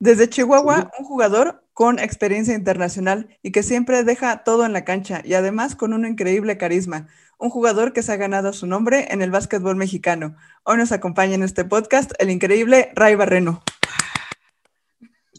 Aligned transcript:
Desde 0.00 0.28
Chihuahua, 0.28 0.92
un 0.96 1.04
jugador 1.04 1.64
con 1.74 1.98
experiencia 1.98 2.54
internacional 2.54 3.36
y 3.42 3.50
que 3.50 3.64
siempre 3.64 4.04
deja 4.04 4.44
todo 4.44 4.64
en 4.64 4.72
la 4.72 4.84
cancha 4.84 5.22
y 5.24 5.34
además 5.34 5.74
con 5.74 5.92
un 5.92 6.06
increíble 6.06 6.56
carisma. 6.56 7.08
Un 7.36 7.50
jugador 7.50 7.92
que 7.92 8.04
se 8.04 8.12
ha 8.12 8.16
ganado 8.16 8.52
su 8.52 8.68
nombre 8.68 9.08
en 9.10 9.22
el 9.22 9.32
básquetbol 9.32 9.74
mexicano. 9.74 10.36
Hoy 10.62 10.76
nos 10.76 10.92
acompaña 10.92 11.34
en 11.34 11.42
este 11.42 11.64
podcast 11.64 12.12
el 12.20 12.30
increíble 12.30 12.92
Ray 12.94 13.16
Barreno. 13.16 13.60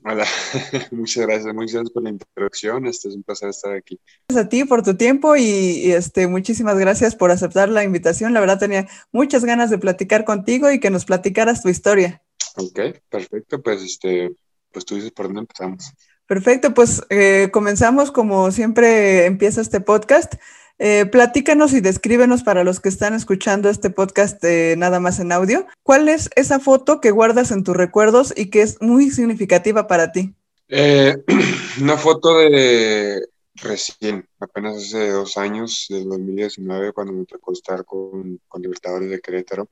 Hola, 0.04 0.26
muchas 0.92 1.26
gracias, 1.26 1.54
muchas 1.54 1.74
gracias 1.76 1.92
por 1.92 2.04
la 2.04 2.10
introducción. 2.10 2.86
Este 2.86 3.08
es 3.08 3.16
un 3.16 3.24
placer 3.24 3.48
estar 3.48 3.74
aquí. 3.74 3.98
Gracias 4.28 4.46
a 4.46 4.50
ti 4.50 4.66
por 4.66 4.84
tu 4.84 4.98
tiempo 4.98 5.38
y, 5.38 5.94
este, 5.94 6.28
muchísimas 6.28 6.78
gracias 6.78 7.16
por 7.16 7.32
aceptar 7.32 7.70
la 7.70 7.86
invitación. 7.86 8.34
La 8.34 8.42
verdad 8.42 8.60
tenía 8.60 8.90
muchas 9.14 9.46
ganas 9.46 9.70
de 9.70 9.78
platicar 9.78 10.26
contigo 10.26 10.70
y 10.70 10.82
que 10.82 10.90
nos 10.90 11.06
platicaras 11.06 11.62
tu 11.62 11.70
historia. 11.70 12.22
Ok, 12.58 12.80
perfecto. 13.10 13.62
Pues 13.62 13.82
este, 13.82 14.36
pues 14.72 14.86
tú 14.86 14.96
dices 14.96 15.12
por 15.12 15.28
dónde 15.28 15.42
empezamos. 15.42 15.92
Perfecto, 16.26 16.74
pues 16.74 17.02
eh, 17.10 17.50
comenzamos 17.52 18.12
como 18.12 18.52
siempre 18.52 19.26
empieza 19.26 19.62
este 19.62 19.82
podcast. 19.82 20.36
Eh, 20.82 21.06
platícanos 21.06 21.74
y 21.74 21.82
descríbenos 21.82 22.44
para 22.44 22.64
los 22.64 22.80
que 22.80 22.88
están 22.88 23.14
escuchando 23.14 23.70
este 23.70 23.90
podcast 23.90 24.42
nada 24.78 25.00
más 25.00 25.20
en 25.20 25.32
audio. 25.32 25.68
¿Cuál 25.84 26.08
es 26.08 26.30
esa 26.36 26.60
foto 26.60 27.02
que 27.02 27.12
guardas 27.12 27.52
en 27.52 27.64
tus 27.64 27.76
recuerdos 27.76 28.34
y 28.36 28.50
que 28.50 28.62
es 28.62 28.82
muy 28.82 29.12
significativa 29.12 29.88
para 29.88 30.12
ti? 30.12 30.34
Eh, 30.70 31.18
una 31.82 31.98
foto 31.98 32.38
de 32.38 33.28
recién, 33.56 34.28
apenas 34.40 34.78
hace 34.78 35.10
dos 35.10 35.38
años, 35.38 35.88
del 35.90 36.08
2019, 36.08 36.94
cuando 36.94 37.14
me 37.14 37.26
tocó 37.26 37.52
estar 37.52 37.84
con, 37.84 38.40
con 38.48 38.62
Libertadores 38.62 39.10
de 39.10 39.20
Querétaro. 39.20 39.68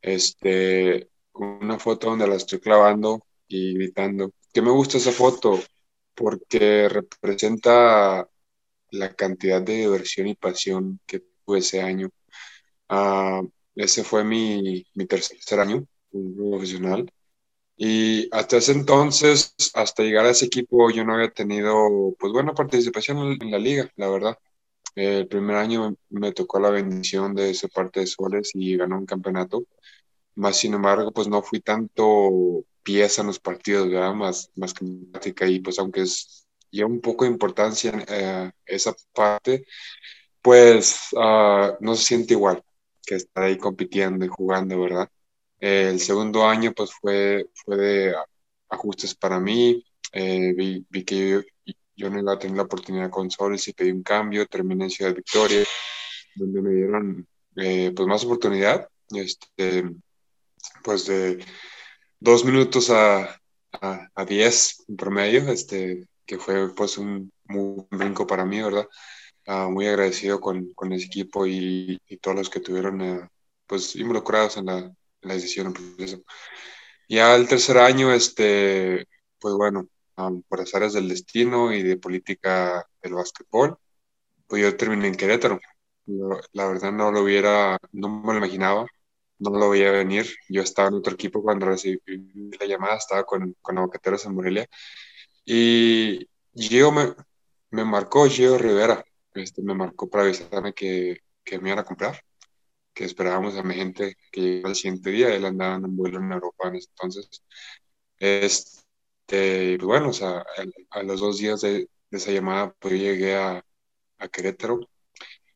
Este, 0.00 1.08
una 1.34 1.78
foto 1.78 2.10
donde 2.10 2.26
la 2.26 2.36
estoy 2.36 2.58
clavando 2.58 3.22
y 3.48 3.74
gritando. 3.74 4.32
¿Qué 4.52 4.62
me 4.62 4.70
gusta 4.70 4.98
esa 4.98 5.12
foto? 5.12 5.60
Porque 6.14 6.88
representa 6.88 8.28
la 8.90 9.14
cantidad 9.14 9.62
de 9.62 9.74
diversión 9.78 10.28
y 10.28 10.34
pasión 10.34 11.00
que 11.06 11.20
tuve 11.44 11.58
ese 11.60 11.82
año. 11.82 12.10
Ah, 12.88 13.42
ese 13.74 14.04
fue 14.04 14.24
mi, 14.24 14.86
mi 14.94 15.06
tercer 15.06 15.60
año 15.60 15.86
profesional. 16.10 17.10
Y 17.76 18.28
hasta 18.32 18.56
ese 18.58 18.72
entonces, 18.72 19.54
hasta 19.74 20.02
llegar 20.02 20.26
a 20.26 20.30
ese 20.30 20.46
equipo, 20.46 20.90
yo 20.90 21.04
no 21.04 21.14
había 21.14 21.30
tenido, 21.30 22.14
pues, 22.18 22.32
buena 22.32 22.54
participación 22.54 23.38
en 23.40 23.50
la 23.50 23.58
liga, 23.58 23.90
la 23.96 24.08
verdad. 24.10 24.38
El 24.96 25.28
primer 25.28 25.56
año 25.56 25.94
me 26.10 26.32
tocó 26.32 26.60
la 26.60 26.70
bendición 26.70 27.34
de 27.34 27.50
ese 27.50 27.68
parte 27.68 28.00
de 28.00 28.06
Soles 28.06 28.50
y 28.54 28.76
ganó 28.76 28.98
un 28.98 29.06
campeonato. 29.06 29.64
Más 30.36 30.58
sin 30.58 30.74
embargo, 30.74 31.12
pues 31.12 31.28
no 31.28 31.42
fui 31.42 31.60
tanto 31.60 32.64
pieza 32.88 33.20
en 33.20 33.26
los 33.26 33.38
partidos, 33.38 33.90
¿verdad? 33.90 34.14
Más, 34.14 34.50
más 34.56 34.72
que 34.72 34.86
práctica. 35.12 35.46
Y 35.46 35.60
pues 35.60 35.78
aunque 35.78 36.00
es 36.02 36.46
ya 36.72 36.86
un 36.86 37.02
poco 37.02 37.24
de 37.26 37.30
importancia 37.30 37.90
en 37.90 38.04
eh, 38.08 38.50
esa 38.64 38.94
parte, 39.12 39.66
pues 40.40 41.08
uh, 41.12 41.76
no 41.80 41.94
se 41.94 42.04
siente 42.04 42.32
igual 42.32 42.62
que 43.04 43.16
estar 43.16 43.44
ahí 43.44 43.58
compitiendo 43.58 44.24
y 44.24 44.28
jugando, 44.28 44.80
¿verdad? 44.80 45.08
el 45.60 45.98
segundo 45.98 46.46
año 46.46 46.72
pues 46.72 46.92
fue, 46.92 47.50
fue 47.52 47.76
de 47.76 48.14
ajustes 48.68 49.14
para 49.16 49.40
mí, 49.40 49.84
eh, 50.12 50.52
vi, 50.56 50.86
vi, 50.88 51.04
que 51.04 51.30
yo, 51.30 51.74
yo, 51.96 52.10
no 52.10 52.20
iba 52.20 52.34
a 52.34 52.38
tener 52.38 52.56
la 52.56 52.62
oportunidad 52.62 53.10
con 53.10 53.28
Soles 53.28 53.66
y 53.66 53.72
pedí 53.72 53.90
un 53.90 54.04
cambio, 54.04 54.46
terminé 54.46 54.84
en 54.84 54.90
Ciudad 54.90 55.14
Victoria, 55.14 55.64
donde 56.36 56.62
me 56.62 56.70
dieron 56.70 57.26
eh, 57.56 57.92
pues 57.94 58.06
más 58.06 58.24
oportunidad, 58.24 58.88
este, 59.10 59.84
pues 60.84 61.06
de 61.06 61.44
dos 62.20 62.44
minutos 62.44 62.90
a, 62.90 63.40
a, 63.72 64.24
diez 64.24 64.84
en 64.88 64.96
promedio, 64.96 65.48
este, 65.50 66.08
que 66.26 66.38
fue 66.38 66.74
pues 66.74 66.98
un 66.98 67.32
brinco 67.90 68.26
para 68.26 68.44
mí, 68.44 68.60
¿verdad? 68.62 68.86
Uh, 69.46 69.70
muy 69.70 69.86
agradecido 69.86 70.40
con, 70.40 70.74
con, 70.74 70.92
ese 70.92 71.06
equipo 71.06 71.46
y, 71.46 71.98
y 72.06 72.16
todos 72.18 72.36
los 72.36 72.50
que 72.50 72.60
tuvieron 72.60 73.00
uh, 73.00 73.28
pues 73.66 73.96
involucrados 73.96 74.58
en 74.58 74.66
la, 74.66 74.78
en 74.78 74.94
la 75.22 75.34
decisión, 75.34 75.72
proceso. 75.72 76.22
Ya 77.08 77.34
el 77.34 77.48
tercer 77.48 77.78
año, 77.78 78.12
este, 78.12 79.06
pues 79.38 79.54
bueno, 79.54 79.88
um, 80.18 80.42
por 80.42 80.60
azares 80.60 80.92
del 80.92 81.08
destino 81.08 81.72
y 81.72 81.82
de 81.82 81.96
política 81.96 82.86
del 83.02 83.14
básquetbol, 83.14 83.78
pues 84.46 84.62
yo 84.62 84.76
terminé 84.76 85.08
en 85.08 85.16
Querétaro. 85.16 85.60
Yo, 86.06 86.40
la 86.52 86.68
verdad 86.68 86.92
no 86.92 87.12
lo 87.12 87.22
hubiera, 87.22 87.78
no 87.92 88.08
me 88.08 88.32
lo 88.34 88.38
imaginaba 88.38 88.86
no 89.38 89.50
lo 89.50 89.70
veía 89.70 89.90
venir. 89.92 90.26
Yo 90.48 90.62
estaba 90.62 90.88
en 90.88 90.94
otro 90.94 91.14
equipo 91.14 91.42
cuando 91.42 91.66
recibí 91.66 92.00
la 92.58 92.66
llamada, 92.66 92.96
estaba 92.96 93.24
con, 93.24 93.56
con 93.60 93.78
Aguacateros 93.78 94.26
en 94.26 94.34
Morelia. 94.34 94.68
Y 95.44 96.28
Gio 96.54 96.92
me, 96.92 97.14
me 97.70 97.84
marcó, 97.84 98.28
Gio 98.28 98.58
Rivera, 98.58 99.04
este, 99.34 99.62
me 99.62 99.74
marcó 99.74 100.08
para 100.08 100.24
avisarme 100.24 100.74
que, 100.74 101.18
que 101.44 101.58
me 101.58 101.70
iban 101.70 101.80
a 101.80 101.84
comprar, 101.84 102.20
que 102.94 103.04
esperábamos 103.04 103.56
a 103.56 103.62
mi 103.62 103.74
gente 103.74 104.16
que 104.32 104.40
llegara 104.40 104.70
el 104.70 104.76
siguiente 104.76 105.10
día. 105.10 105.34
Él 105.34 105.44
andaba 105.46 105.76
en 105.76 105.84
un 105.86 105.96
vuelo 105.96 106.18
en 106.18 106.32
Europa 106.32 106.68
en 106.68 106.76
ese 106.76 106.88
entonces. 106.90 107.42
Este, 108.18 109.76
pues 109.78 109.86
bueno, 109.86 110.10
o 110.10 110.12
sea, 110.12 110.44
a, 110.90 111.02
los 111.02 111.20
dos 111.20 111.38
días 111.38 111.60
de, 111.62 111.88
esa 112.10 112.32
llamada, 112.32 112.74
pues 112.80 112.94
llegué 112.94 113.36
a, 113.36 113.64
a 114.18 114.28
Querétaro. 114.28 114.80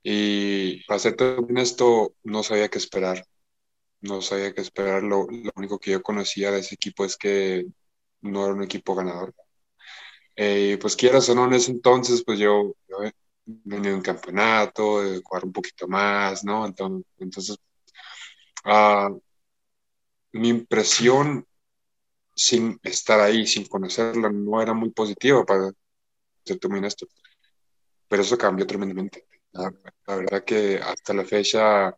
Y 0.02 0.84
para 0.86 0.98
ser 1.00 1.16
todo 1.16 1.46
esto, 1.56 2.14
no 2.24 2.42
sabía 2.42 2.68
qué 2.68 2.78
esperar 2.78 3.24
no 4.02 4.22
sabía 4.22 4.54
qué 4.54 4.60
esperar. 4.60 5.02
Lo, 5.02 5.26
lo, 5.30 5.52
único 5.56 5.78
que 5.78 5.92
yo 5.92 6.02
conocía 6.02 6.50
de 6.50 6.60
ese 6.60 6.74
equipo 6.74 7.04
es 7.04 7.16
que 7.16 7.66
no 8.22 8.44
era 8.44 8.54
un 8.54 8.62
equipo 8.62 8.94
ganador. 8.94 9.34
Eh, 10.36 10.78
pues 10.80 10.96
quieras 10.96 11.28
o 11.28 11.34
no, 11.34 11.46
en 11.46 11.54
ese 11.54 11.70
entonces, 11.72 12.22
pues 12.24 12.38
yo, 12.38 12.74
yo 12.88 12.96
venía 13.44 13.90
de 13.90 13.96
un 13.96 14.02
campeonato, 14.02 15.02
de 15.02 15.20
jugar 15.22 15.44
un 15.44 15.52
poquito 15.52 15.88
más, 15.88 16.44
¿no? 16.44 16.66
Entonces, 16.66 17.56
uh, 18.64 19.20
mi 20.32 20.48
impresión 20.48 21.46
sin 22.34 22.80
estar 22.82 23.20
ahí, 23.20 23.46
sin 23.46 23.66
conocerla, 23.66 24.30
no 24.30 24.60
era 24.62 24.72
muy 24.74 24.90
positiva 24.90 25.44
para 25.44 25.70
ser 26.44 26.58
esto. 26.84 27.06
Pero 28.08 28.22
eso 28.22 28.38
cambió 28.38 28.66
tremendamente. 28.66 29.26
La, 29.52 29.72
verdad 30.06 30.44
que 30.44 30.78
hasta 30.78 31.14
la 31.14 31.24
fecha 31.24 31.96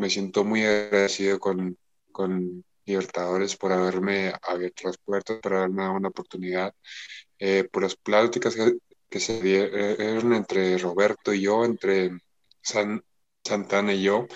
me 0.00 0.10
siento 0.10 0.44
muy 0.44 0.64
agradecido 0.64 1.38
con, 1.38 1.76
con 2.10 2.64
Libertadores 2.86 3.56
por 3.56 3.72
haberme 3.72 4.32
abierto 4.42 4.88
las 4.88 4.98
puertas, 4.98 5.38
por 5.40 5.54
haberme 5.54 5.82
dado 5.82 5.94
una 5.94 6.08
oportunidad, 6.08 6.74
eh, 7.38 7.68
por 7.70 7.82
las 7.82 7.94
pláticas 7.94 8.56
que, 8.56 8.78
que, 9.08 9.20
se 9.20 9.40
dieron 9.40 10.32
entre 10.34 10.78
Roberto 10.78 11.32
y 11.32 11.42
yo, 11.42 11.64
entre 11.64 12.18
San, 12.62 13.04
Santana 13.44 13.92
y 13.92 14.02
yo, 14.02 14.26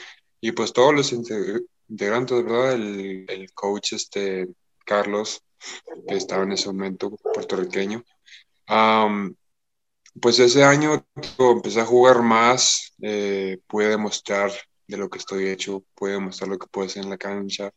y 0.41 0.53
pues 0.53 0.73
todos 0.73 0.95
los 0.95 1.13
integrantes, 1.13 2.45
¿verdad? 2.45 2.75
El, 2.75 3.25
el 3.29 3.53
coach 3.55 3.95
este, 3.95 4.47
Carlos, 4.85 5.43
que 6.07 6.17
estaba 6.17 6.45
en 6.45 6.53
ese 6.53 6.67
momento 6.67 7.11
puertorriqueño. 7.11 8.05
Um, 8.69 9.35
pues 10.21 10.39
ese 10.39 10.63
año 10.65 11.05
empecé 11.39 11.81
a 11.81 11.87
jugar 11.87 12.23
más, 12.23 12.95
eh, 13.03 13.59
pude 13.67 13.89
demostrar 13.89 14.53
de 14.87 14.97
lo 14.97 15.09
que 15.09 15.19
estoy 15.19 15.49
hecho, 15.49 15.85
puede 15.95 16.19
mostrar 16.19 16.49
lo 16.51 16.59
que 16.59 16.67
puede 16.67 16.89
hacer 16.89 17.05
en 17.05 17.11
la 17.11 17.19
cancha. 17.19 17.73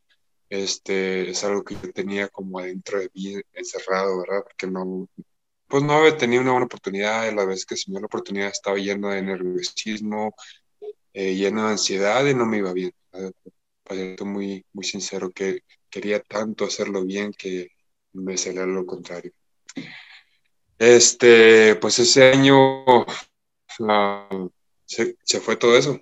Este, 0.50 1.30
es 1.30 1.44
algo 1.44 1.64
que 1.64 1.76
yo 1.76 1.92
tenía 1.92 2.30
como 2.30 2.60
adentro 2.60 3.00
de 3.00 3.10
mí 3.14 3.36
encerrado, 3.54 4.20
¿verdad? 4.22 4.44
Porque 4.44 4.68
no, 4.68 5.10
pues 5.68 5.84
no 5.84 5.94
había 5.94 6.18
tenido 6.18 6.42
una 6.42 6.52
buena 6.52 6.66
oportunidad, 6.66 7.32
la 7.34 7.46
vez 7.46 7.66
que 7.66 7.76
se 7.76 7.90
me 7.90 7.96
dio 7.96 8.02
la 8.02 8.08
oportunidad 8.08 8.50
estaba 8.50 8.78
lleno 8.78 9.10
de 9.10 9.22
nerviosismo, 9.22 10.34
eh, 11.14 11.36
lleno 11.36 11.66
de 11.66 11.72
ansiedad 11.72 12.26
y 12.26 12.34
no 12.34 12.46
me 12.46 12.58
iba 12.58 12.74
bien. 12.74 12.94
Para 13.12 14.02
ser 14.02 14.26
muy, 14.26 14.66
muy 14.74 14.86
sincero, 14.86 15.32
que 15.32 15.62
quería 15.90 16.22
tanto 16.22 16.66
hacerlo 16.66 17.04
bien 17.06 17.34
que 17.34 17.72
me 18.14 18.38
salió 18.38 18.66
lo 18.66 18.86
contrario. 18.86 19.32
Este, 20.78 21.76
pues 21.76 22.00
ese 22.00 22.32
año 22.32 22.86
se, 24.86 25.18
se, 25.24 25.40
fue 25.40 25.56
todo 25.56 25.78
eso 25.78 26.00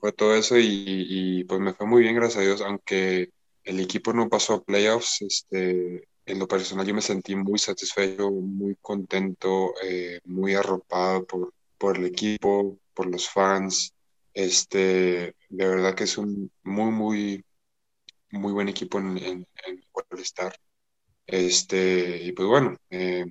fue 0.00 0.12
todo 0.12 0.34
eso 0.34 0.56
y, 0.58 1.44
pues 1.44 1.60
me 1.60 1.74
fue 1.74 1.86
muy 1.86 2.02
bien, 2.02 2.14
gracias 2.14 2.38
a 2.38 2.46
Dios, 2.46 2.60
aunque 2.62 3.30
el 3.64 3.80
equipo 3.80 4.12
no 4.12 4.28
pasó 4.28 4.54
a 4.54 4.62
playoffs, 4.64 5.22
este, 5.22 6.08
en 6.26 6.38
lo 6.38 6.48
personal 6.48 6.86
yo 6.86 6.94
me 6.94 7.02
sentí 7.02 7.36
muy 7.36 7.58
satisfecho, 7.58 8.30
muy 8.30 8.76
contento, 8.80 9.74
eh, 9.84 10.20
muy 10.24 10.54
arropado 10.54 11.24
por, 11.26 11.52
por 11.78 11.96
el 11.98 12.06
equipo, 12.06 12.78
por 12.94 13.06
los 13.06 13.28
fans, 13.28 13.92
este, 14.34 15.34
de 15.48 15.68
verdad 15.68 15.94
que 15.94 16.04
es 16.04 16.18
un 16.18 16.50
muy, 16.62 16.90
muy, 16.92 17.44
muy 18.30 18.52
buen 18.52 18.68
equipo 18.68 18.98
en, 18.98 19.18
en, 19.18 19.46
en 19.66 19.82
el 20.10 20.18
estar. 20.20 20.54
Este, 21.26 22.22
y 22.24 22.32
pues 22.32 22.48
bueno, 22.48 22.76
eh, 22.90 23.24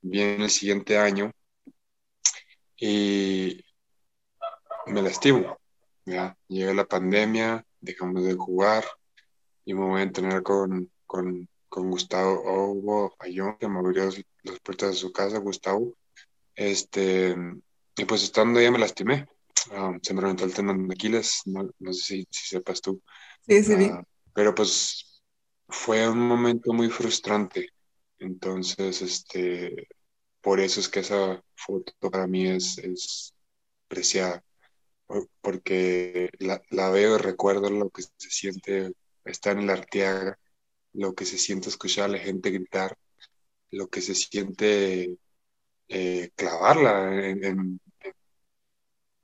viene 0.00 0.44
el 0.44 0.50
siguiente 0.50 0.98
año 0.98 1.30
y 2.76 3.64
me 4.86 5.02
lastimo. 5.02 5.58
Ya, 6.06 6.36
llega 6.48 6.72
la 6.72 6.86
pandemia, 6.86 7.66
dejamos 7.80 8.24
de 8.24 8.34
jugar 8.34 8.84
y 9.64 9.74
me 9.74 9.84
voy 9.84 10.00
a 10.00 10.04
entrenar 10.04 10.42
con, 10.42 10.90
con 11.04 11.48
con 11.76 11.90
Gustavo 11.90 12.70
Hugo 12.72 13.16
Ayón, 13.18 13.58
que 13.58 13.68
me 13.68 13.78
abrió 13.78 14.10
las 14.44 14.60
puertas 14.60 14.90
de 14.90 14.96
su 14.96 15.12
casa, 15.12 15.38
Gustavo. 15.38 15.94
Este, 16.54 17.36
y 17.98 18.04
pues 18.06 18.22
estando 18.22 18.58
ahí 18.58 18.70
me 18.70 18.78
lastimé. 18.78 19.26
Ah, 19.72 19.94
se 20.00 20.14
me 20.14 20.22
reventó 20.22 20.44
el 20.44 20.54
tendón 20.54 20.88
de 20.88 20.94
Aquiles, 20.94 21.42
no, 21.44 21.68
no 21.78 21.92
sé 21.92 22.02
si, 22.02 22.28
si, 22.30 22.46
sepas 22.46 22.80
tú. 22.80 23.02
Sí, 23.46 23.62
sí, 23.62 23.74
uh, 23.74 24.02
pero 24.32 24.54
pues 24.54 25.20
fue 25.68 26.08
un 26.08 26.20
momento 26.20 26.72
muy 26.72 26.88
frustrante. 26.88 27.68
Entonces, 28.18 29.02
este, 29.02 29.88
por 30.40 30.60
eso 30.60 30.80
es 30.80 30.88
que 30.88 31.00
esa 31.00 31.42
foto 31.56 31.92
para 32.10 32.26
mí 32.26 32.48
es, 32.48 32.78
es 32.78 33.34
preciada, 33.86 34.42
porque 35.40 36.30
la, 36.38 36.62
la 36.70 36.90
veo 36.90 37.16
y 37.16 37.18
recuerdo 37.18 37.70
lo 37.70 37.90
que 37.90 38.02
se 38.02 38.30
siente 38.30 38.92
estar 39.24 39.58
en 39.58 39.66
la 39.66 39.74
Arteaga, 39.74 40.38
lo 40.92 41.14
que 41.14 41.24
se 41.24 41.38
siente 41.38 41.68
escuchar 41.68 42.06
a 42.06 42.08
la 42.08 42.18
gente 42.18 42.50
gritar, 42.50 42.96
lo 43.70 43.88
que 43.88 44.00
se 44.00 44.14
siente 44.14 45.18
eh, 45.88 46.30
clavarla 46.34 47.26
en, 47.26 47.44
en, 47.44 47.80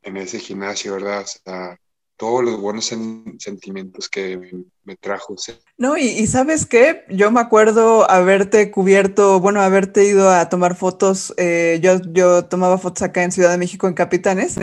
en, 0.02 0.17
ese 0.17 0.38
gimnasio, 0.38 0.94
¿verdad? 0.94 1.23
O 1.23 1.26
sea, 1.26 1.81
todos 2.22 2.44
los 2.44 2.60
buenos 2.60 2.84
sentimientos 2.84 4.08
que 4.08 4.62
me, 4.84 4.94
trajo. 4.94 5.34
No, 5.76 5.96
y, 5.96 6.04
y, 6.04 6.28
sabes 6.28 6.66
qué, 6.66 7.02
yo 7.08 7.32
me 7.32 7.40
acuerdo 7.40 8.08
haberte 8.08 8.70
cubierto, 8.70 9.40
bueno, 9.40 9.60
haberte 9.60 10.04
ido 10.04 10.30
a 10.30 10.48
tomar 10.48 10.76
fotos, 10.76 11.34
eh, 11.36 11.80
yo, 11.82 12.00
yo 12.12 12.44
tomaba 12.44 12.78
fotos 12.78 13.02
acá 13.02 13.24
en 13.24 13.32
Ciudad 13.32 13.50
de 13.50 13.58
México 13.58 13.88
en 13.88 13.94
Capitanes, 13.94 14.60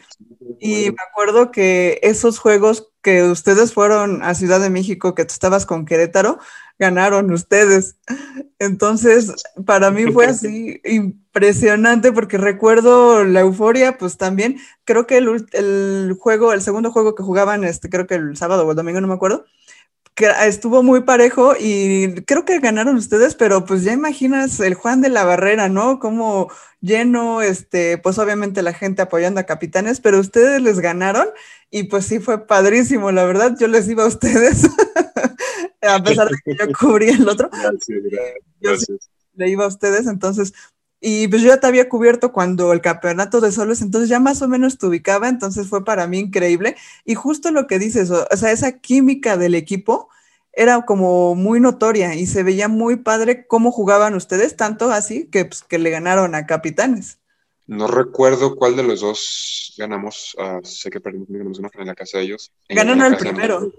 y 0.61 0.91
me 0.91 1.03
acuerdo 1.11 1.51
que 1.51 1.99
esos 2.01 2.39
juegos 2.39 2.88
que 3.01 3.23
ustedes 3.23 3.73
fueron 3.73 4.23
a 4.23 4.35
Ciudad 4.35 4.59
de 4.59 4.69
México, 4.69 5.15
que 5.15 5.25
tú 5.25 5.33
estabas 5.33 5.65
con 5.65 5.85
Querétaro, 5.85 6.39
ganaron 6.77 7.31
ustedes. 7.31 7.97
Entonces, 8.57 9.33
para 9.65 9.91
mí 9.91 10.11
fue 10.11 10.25
así 10.27 10.81
impresionante 10.83 12.11
porque 12.11 12.37
recuerdo 12.37 13.23
la 13.23 13.41
euforia, 13.41 13.97
pues 13.97 14.17
también 14.17 14.57
creo 14.85 15.07
que 15.07 15.17
el, 15.17 15.47
el, 15.53 16.17
juego, 16.19 16.53
el 16.53 16.61
segundo 16.61 16.91
juego 16.91 17.15
que 17.15 17.23
jugaban, 17.23 17.63
este, 17.63 17.89
creo 17.89 18.07
que 18.07 18.15
el 18.15 18.35
sábado 18.37 18.65
o 18.65 18.71
el 18.71 18.77
domingo, 18.77 19.01
no 19.01 19.07
me 19.07 19.13
acuerdo, 19.13 19.45
estuvo 20.25 20.83
muy 20.83 21.01
parejo 21.01 21.53
y 21.59 22.23
creo 22.25 22.45
que 22.45 22.59
ganaron 22.59 22.95
ustedes, 22.95 23.35
pero 23.35 23.65
pues 23.65 23.83
ya 23.83 23.93
imaginas 23.93 24.59
el 24.59 24.73
Juan 24.73 25.01
de 25.01 25.09
la 25.09 25.23
Barrera, 25.23 25.69
¿no? 25.69 25.99
Como 25.99 26.51
lleno, 26.81 27.41
este, 27.41 27.97
pues 27.97 28.17
obviamente 28.19 28.61
la 28.61 28.73
gente 28.73 29.01
apoyando 29.01 29.39
a 29.39 29.45
Capitanes, 29.45 29.99
pero 29.99 30.19
ustedes 30.19 30.61
les 30.61 30.79
ganaron 30.79 31.27
y 31.69 31.83
pues 31.83 32.05
sí 32.05 32.19
fue 32.19 32.47
padrísimo, 32.47 33.11
la 33.11 33.25
verdad, 33.25 33.55
yo 33.59 33.67
les 33.67 33.87
iba 33.87 34.03
a 34.03 34.07
ustedes, 34.07 34.63
a 35.81 36.03
pesar 36.03 36.29
de 36.29 36.37
que 36.43 36.55
yo 36.55 36.71
cubrí 36.77 37.09
el 37.09 37.27
otro. 37.27 37.49
Gracias, 37.61 37.99
gracias. 38.59 39.09
le 39.35 39.49
iba 39.49 39.65
a 39.65 39.67
ustedes, 39.67 40.07
entonces 40.07 40.53
y 41.01 41.27
pues 41.29 41.41
yo 41.41 41.47
ya 41.49 41.59
te 41.59 41.67
había 41.67 41.87
cubierto 41.87 42.33
cuando 42.33 42.73
el 42.73 42.81
campeonato 42.81 43.39
de 43.39 43.51
solos, 43.51 43.81
entonces 43.81 44.09
ya 44.09 44.19
más 44.19 44.41
o 44.41 44.47
menos 44.47 44.77
te 44.77 44.85
ubicaba, 44.87 45.29
entonces 45.29 45.67
fue 45.67 45.85
para 45.85 46.07
mí 46.07 46.19
increíble. 46.19 46.75
Y 47.05 47.15
justo 47.15 47.51
lo 47.51 47.67
que 47.67 47.79
dices, 47.79 48.11
o 48.11 48.37
sea, 48.37 48.51
esa 48.51 48.79
química 48.79 49.37
del 49.37 49.55
equipo 49.55 50.09
era 50.51 50.85
como 50.85 51.35
muy 51.35 51.61
notoria 51.61 52.15
y 52.15 52.25
se 52.25 52.43
veía 52.43 52.67
muy 52.67 52.97
padre 52.97 53.47
cómo 53.47 53.71
jugaban 53.71 54.13
ustedes, 54.13 54.57
tanto 54.57 54.91
así 54.91 55.27
que, 55.27 55.45
pues, 55.45 55.63
que 55.63 55.79
le 55.79 55.89
ganaron 55.89 56.35
a 56.35 56.45
Capitanes. 56.45 57.19
No 57.65 57.87
recuerdo 57.87 58.55
cuál 58.55 58.75
de 58.75 58.83
los 58.83 58.99
dos 59.01 59.75
ganamos, 59.77 60.35
uh, 60.37 60.65
sé 60.65 60.89
que 60.89 60.99
perdimos 60.99 61.59
una 61.59 61.69
en 61.73 61.87
la 61.87 61.95
casa 61.95 62.17
de 62.17 62.25
ellos. 62.25 62.51
Ganaron 62.67 63.13
el 63.13 63.17
primero. 63.17 63.71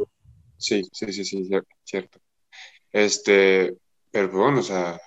Sí, 0.57 0.89
sí, 0.93 1.13
sí, 1.13 1.25
sí, 1.25 1.51
cierto. 1.85 2.21
Este, 2.93 3.77
bueno, 4.13 4.61
o 4.61 4.63
sea, 4.63 5.01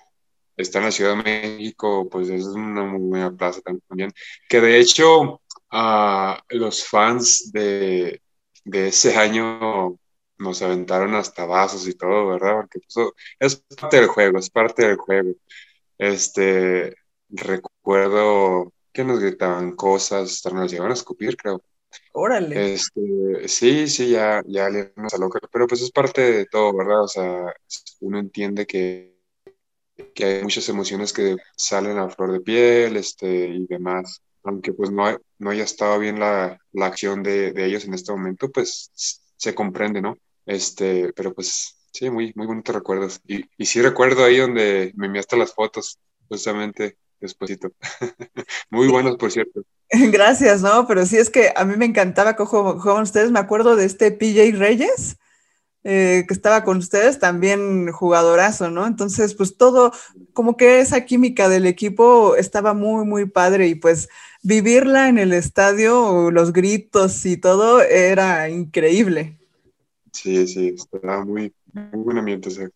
está 0.56 0.78
en 0.78 0.84
la 0.84 0.90
Ciudad 0.90 1.16
de 1.16 1.22
México, 1.22 2.08
pues 2.10 2.28
es 2.28 2.44
una 2.44 2.84
muy 2.84 3.00
buena 3.00 3.36
plaza 3.36 3.60
también. 3.60 4.12
Que 4.48 4.60
de 4.60 4.78
hecho, 4.78 5.40
uh, 5.72 6.34
los 6.50 6.86
fans 6.86 7.50
de, 7.52 8.20
de, 8.64 8.88
ese 8.88 9.16
año 9.16 9.98
nos 10.38 10.62
aventaron 10.62 11.14
hasta 11.14 11.46
vasos 11.46 11.86
y 11.88 11.94
todo, 11.94 12.28
¿verdad? 12.28 12.56
Porque 12.56 12.80
pues, 12.80 13.12
es 13.40 13.56
parte 13.76 13.96
del 13.96 14.08
juego, 14.08 14.38
es 14.38 14.50
parte 14.50 14.86
del 14.86 14.96
juego. 14.96 15.32
Este, 15.98 16.94
recuerdo 17.28 18.72
que 18.92 19.04
nos 19.04 19.20
gritaban 19.20 19.74
cosas, 19.74 20.42
nos 20.52 20.70
llegaban 20.70 20.92
a 20.92 20.94
escupir, 20.94 21.36
creo. 21.36 21.62
Órale. 22.12 22.74
Este, 22.74 23.48
sí, 23.48 23.88
sí, 23.88 24.10
ya, 24.10 24.42
ya 24.46 24.68
le 24.68 24.92
a 24.96 25.18
loca, 25.18 25.40
pero 25.52 25.66
pues 25.66 25.82
es 25.82 25.90
parte 25.90 26.20
de 26.20 26.46
todo, 26.46 26.76
¿verdad? 26.76 27.02
O 27.02 27.08
sea, 27.08 27.54
uno 28.00 28.18
entiende 28.18 28.66
que 28.66 29.13
que 30.14 30.24
hay 30.24 30.42
muchas 30.42 30.68
emociones 30.68 31.12
que 31.12 31.36
salen 31.56 31.98
a 31.98 32.08
flor 32.08 32.32
de 32.32 32.40
piel 32.40 32.96
este, 32.96 33.48
y 33.48 33.66
demás. 33.66 34.22
Aunque 34.42 34.72
pues 34.72 34.90
no, 34.90 35.04
no 35.38 35.50
haya 35.50 35.64
estado 35.64 35.98
bien 35.98 36.20
la, 36.20 36.58
la 36.72 36.86
acción 36.86 37.22
de, 37.22 37.52
de, 37.52 37.64
ellos 37.64 37.84
en 37.84 37.94
este 37.94 38.12
momento, 38.12 38.50
pues 38.50 38.90
se 39.36 39.54
comprende, 39.54 40.02
¿no? 40.02 40.18
Este, 40.44 41.12
pero 41.14 41.32
pues 41.32 41.78
sí, 41.92 42.10
muy, 42.10 42.32
muy 42.34 42.46
bonitos 42.46 42.74
recuerdos. 42.74 43.20
Y, 43.26 43.44
y 43.56 43.66
sí 43.66 43.80
recuerdo 43.80 44.24
ahí 44.24 44.38
donde 44.38 44.92
me 44.96 45.06
enviaste 45.06 45.36
las 45.36 45.54
fotos, 45.54 45.98
justamente 46.28 46.98
despuésito. 47.20 47.72
muy 48.70 48.88
buenos, 48.88 49.16
por 49.16 49.30
cierto. 49.30 49.62
Gracias, 49.90 50.62
¿no? 50.62 50.86
Pero 50.86 51.06
sí 51.06 51.16
es 51.16 51.30
que 51.30 51.52
a 51.54 51.64
mí 51.64 51.76
me 51.76 51.86
encantaba 51.86 52.36
cómo 52.36 52.78
jugaban 52.78 53.02
ustedes. 53.02 53.30
Me 53.30 53.40
acuerdo 53.40 53.76
de 53.76 53.86
este 53.86 54.10
PJ 54.12 54.56
Reyes 54.58 55.16
eh, 55.86 56.24
que 56.26 56.32
estaba 56.32 56.64
con 56.64 56.78
ustedes, 56.78 57.18
también 57.18 57.92
jugadorazo, 57.92 58.70
¿no? 58.70 58.86
Entonces, 58.86 59.34
pues 59.34 59.58
todo, 59.58 59.92
como 60.32 60.56
que 60.56 60.80
esa 60.80 61.04
química 61.04 61.50
del 61.50 61.66
equipo 61.66 62.36
estaba 62.36 62.72
muy, 62.72 63.04
muy 63.04 63.26
padre 63.26 63.68
y 63.68 63.74
pues 63.74 64.08
vivirla 64.42 65.10
en 65.10 65.18
el 65.18 65.34
estadio, 65.34 66.30
los 66.30 66.54
gritos 66.54 67.26
y 67.26 67.36
todo, 67.36 67.82
era 67.82 68.48
increíble. 68.48 69.38
Sí, 70.10 70.46
sí, 70.46 70.74
estaba 70.74 71.22
muy, 71.24 71.52
muy 71.72 72.02
buen 72.02 72.18
ambiente. 72.18 72.48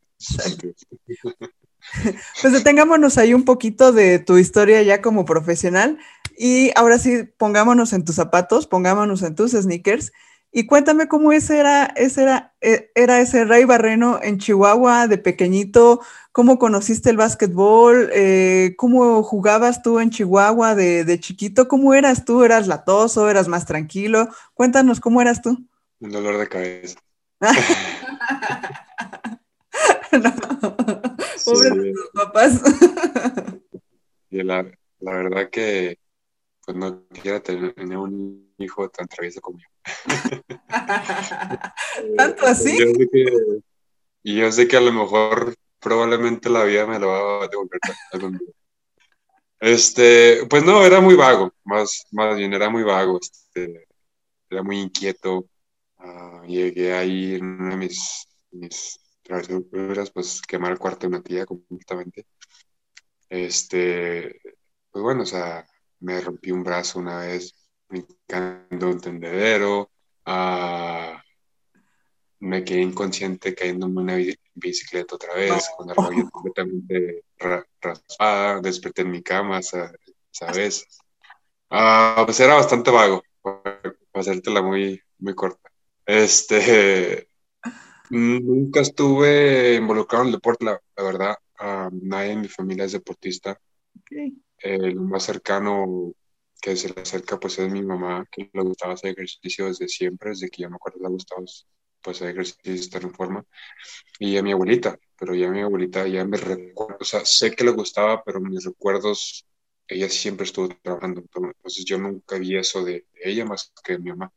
Pues 2.42 2.52
detengámonos 2.52 3.16
ahí 3.16 3.32
un 3.32 3.46
poquito 3.46 3.92
de 3.92 4.18
tu 4.18 4.36
historia 4.36 4.82
ya 4.82 5.00
como 5.00 5.24
profesional 5.24 5.98
y 6.36 6.70
ahora 6.76 6.98
sí, 6.98 7.22
pongámonos 7.38 7.94
en 7.94 8.04
tus 8.04 8.16
zapatos, 8.16 8.66
pongámonos 8.66 9.22
en 9.22 9.34
tus 9.34 9.52
sneakers 9.52 10.12
y 10.50 10.66
cuéntame 10.66 11.08
cómo 11.08 11.32
ese 11.32 11.58
era, 11.58 11.84
ese 11.84 12.22
era, 12.22 12.54
e, 12.60 12.90
era 12.94 13.20
ese 13.20 13.44
Ray 13.44 13.64
Barreno 13.64 14.18
en 14.22 14.38
Chihuahua 14.38 15.06
de 15.06 15.18
pequeñito, 15.18 16.00
cómo 16.32 16.58
conociste 16.58 17.10
el 17.10 17.18
básquetbol, 17.18 18.08
eh, 18.14 18.74
cómo 18.78 19.22
jugabas 19.22 19.82
tú 19.82 20.00
en 20.00 20.10
Chihuahua 20.10 20.74
de, 20.74 21.04
de, 21.04 21.20
chiquito, 21.20 21.68
cómo 21.68 21.92
eras 21.94 22.24
tú, 22.24 22.44
eras 22.44 22.66
latoso, 22.66 23.28
eras 23.28 23.46
más 23.48 23.66
tranquilo, 23.66 24.28
cuéntanos 24.54 25.00
cómo 25.00 25.20
eras 25.20 25.42
tú. 25.42 25.58
Un 26.00 26.10
dolor 26.10 26.38
de 26.38 26.48
cabeza. 26.48 26.98
no, 30.12 30.32
pobres 31.44 31.72
sí. 31.72 31.92
tus 31.92 32.10
papás. 32.14 32.60
y 34.30 34.42
la, 34.42 34.66
la 35.00 35.12
verdad 35.12 35.50
que 35.50 35.98
pues 36.64 36.76
no 36.76 37.06
quisiera 37.08 37.40
tener 37.40 37.74
un 37.96 38.47
hijo 38.58 38.88
tan 38.90 39.08
travieso 39.08 39.40
como 39.40 39.58
yo. 39.58 39.66
¿Tanto 42.16 42.46
así? 42.46 42.78
Yo 42.78 42.86
sé 42.86 43.08
que, 43.10 43.24
y 44.22 44.36
yo 44.36 44.52
sé 44.52 44.68
que 44.68 44.76
a 44.76 44.80
lo 44.80 44.92
mejor 44.92 45.56
probablemente 45.80 46.50
la 46.50 46.64
vida 46.64 46.86
me 46.86 46.98
lo 46.98 47.08
va 47.08 47.44
a 47.44 47.48
devolver 47.48 47.80
algún 48.12 48.38
día. 48.38 48.48
Este, 49.60 50.46
pues 50.48 50.64
no, 50.64 50.84
era 50.84 51.00
muy 51.00 51.16
vago, 51.16 51.52
más, 51.64 52.06
más 52.12 52.36
bien 52.36 52.52
era 52.52 52.70
muy 52.70 52.84
vago, 52.84 53.18
este, 53.20 53.86
era 54.50 54.62
muy 54.62 54.80
inquieto. 54.80 55.48
Uh, 55.98 56.44
llegué 56.46 56.92
ahí 56.92 57.34
en 57.34 57.44
una 57.44 57.70
de 57.70 57.76
mis, 57.76 58.28
mis 58.52 59.00
travesuras, 59.22 60.10
pues 60.10 60.40
quemar 60.42 60.72
el 60.72 60.78
cuarto 60.78 61.00
de 61.00 61.08
una 61.08 61.22
tía 61.22 61.44
completamente. 61.44 62.26
Este, 63.28 64.40
pues 64.90 65.02
bueno, 65.02 65.22
o 65.22 65.26
sea, 65.26 65.66
me 66.00 66.20
rompí 66.20 66.52
un 66.52 66.62
brazo 66.62 67.00
una 67.00 67.20
vez 67.20 67.52
brincando 67.88 68.88
un 68.88 69.00
tendedero, 69.00 69.90
uh, 70.26 71.18
me 72.40 72.64
quedé 72.64 72.82
inconsciente 72.82 73.54
cayendo 73.54 73.86
en 73.86 73.98
una 73.98 74.16
bicicleta 74.54 75.16
otra 75.16 75.34
vez, 75.34 75.68
con 75.76 75.88
la 75.88 75.94
rodilla 75.94 76.28
completamente 76.30 77.24
raspada, 77.80 78.60
desperté 78.60 79.02
en 79.02 79.10
mi 79.10 79.22
cama, 79.22 79.60
¿sabes? 79.62 80.86
Uh, 81.70 82.24
pues 82.26 82.38
era 82.40 82.54
bastante 82.54 82.90
vago, 82.90 83.22
para 83.42 83.80
hacértela 84.14 84.62
muy, 84.62 85.00
muy 85.18 85.34
corta. 85.34 85.70
Este, 86.06 87.28
nunca 88.10 88.80
estuve 88.80 89.74
involucrado 89.74 90.24
en 90.24 90.28
el 90.28 90.34
deporte, 90.34 90.64
la, 90.64 90.80
la 90.96 91.02
verdad. 91.02 91.36
Uh, 91.60 91.90
nadie 92.02 92.32
en 92.32 92.40
mi 92.42 92.48
familia 92.48 92.84
es 92.84 92.92
deportista. 92.92 93.60
Okay. 94.00 94.32
El 94.58 94.96
más 94.96 95.24
cercano 95.24 96.12
que 96.60 96.76
se 96.76 96.88
le 96.92 97.02
acerca 97.02 97.38
pues 97.38 97.58
es 97.58 97.70
mi 97.70 97.82
mamá, 97.82 98.26
que 98.30 98.50
le 98.52 98.62
gustaba 98.62 98.94
hacer 98.94 99.12
ejercicio 99.12 99.66
desde 99.66 99.88
siempre, 99.88 100.30
desde 100.30 100.50
que 100.50 100.62
yo 100.62 100.70
me 100.70 100.76
acuerdo 100.76 101.00
le 101.00 101.06
ha 101.06 101.10
gustado 101.10 101.44
pues 102.02 102.22
a 102.22 102.30
ejercicio, 102.30 102.72
estar 102.72 103.02
en 103.02 103.14
forma. 103.14 103.44
Y 104.18 104.36
a 104.36 104.42
mi 104.42 104.52
abuelita, 104.52 104.98
pero 105.18 105.34
ya 105.34 105.50
mi 105.50 105.60
abuelita 105.60 106.06
ya 106.06 106.24
me 106.24 106.36
recuerdo, 106.36 106.98
o 107.00 107.04
sea, 107.04 107.24
sé 107.24 107.54
que 107.54 107.64
le 107.64 107.72
gustaba, 107.72 108.22
pero 108.24 108.40
mis 108.40 108.64
recuerdos, 108.64 109.46
ella 109.86 110.08
siempre 110.08 110.44
estuvo 110.44 110.68
trabajando, 110.82 111.22
entonces 111.22 111.84
yo 111.84 111.98
nunca 111.98 112.38
vi 112.38 112.56
eso 112.56 112.84
de, 112.84 113.06
ella 113.22 113.44
más 113.44 113.72
que 113.84 113.94
de 113.94 113.98
mi 114.00 114.10
mamá. 114.10 114.32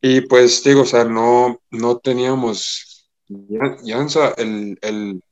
Y 0.00 0.22
pues 0.22 0.62
digo, 0.62 0.82
o 0.82 0.86
sea, 0.86 1.04
no, 1.04 1.62
no 1.70 1.98
teníamos, 1.98 3.10
ya, 3.26 3.76
ya 3.82 4.06
el, 4.36 4.78
el, 4.82 5.22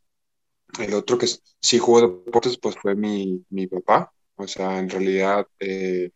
el, 0.78 0.94
otro 0.94 1.18
que 1.18 1.26
sí 1.60 1.78
jugó 1.78 2.00
deportes, 2.00 2.58
pues 2.58 2.76
fue 2.76 2.94
mi, 2.94 3.44
mi 3.50 3.66
papá, 3.66 4.12
o 4.42 4.48
sea, 4.48 4.78
en 4.78 4.88
realidad, 4.90 5.46
eh, 5.60 6.10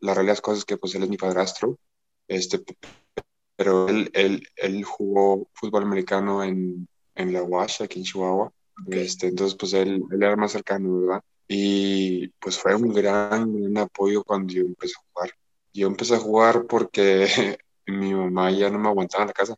la 0.00 0.14
realidad 0.14 0.34
es 0.34 0.40
cosas 0.40 0.64
que 0.64 0.76
pues 0.76 0.94
él 0.94 1.02
es 1.02 1.08
mi 1.08 1.16
padrastro, 1.16 1.78
este, 2.28 2.62
pero 3.56 3.88
él, 3.88 4.10
él, 4.14 4.46
él 4.56 4.84
jugó 4.84 5.48
fútbol 5.54 5.82
americano 5.82 6.44
en, 6.44 6.88
en 7.14 7.32
la 7.32 7.42
UASH, 7.42 7.82
aquí 7.82 7.98
en 7.98 8.04
Chihuahua. 8.04 8.52
Este, 8.86 9.26
entonces, 9.26 9.56
pues 9.58 9.72
él, 9.72 10.02
él, 10.10 10.22
era 10.22 10.36
más 10.36 10.52
cercano, 10.52 11.00
¿verdad? 11.00 11.22
Y 11.48 12.28
pues 12.38 12.58
fue 12.58 12.74
un 12.74 12.92
gran, 12.92 13.52
gran 13.52 13.78
apoyo 13.78 14.22
cuando 14.22 14.52
yo 14.52 14.62
empecé 14.62 14.94
a 14.96 15.02
jugar. 15.12 15.30
Yo 15.72 15.86
empecé 15.88 16.14
a 16.14 16.20
jugar 16.20 16.66
porque 16.66 17.58
mi 17.86 18.14
mamá 18.14 18.50
ya 18.52 18.70
no 18.70 18.78
me 18.78 18.88
aguantaba 18.88 19.24
en 19.24 19.28
la 19.28 19.32
casa. 19.34 19.56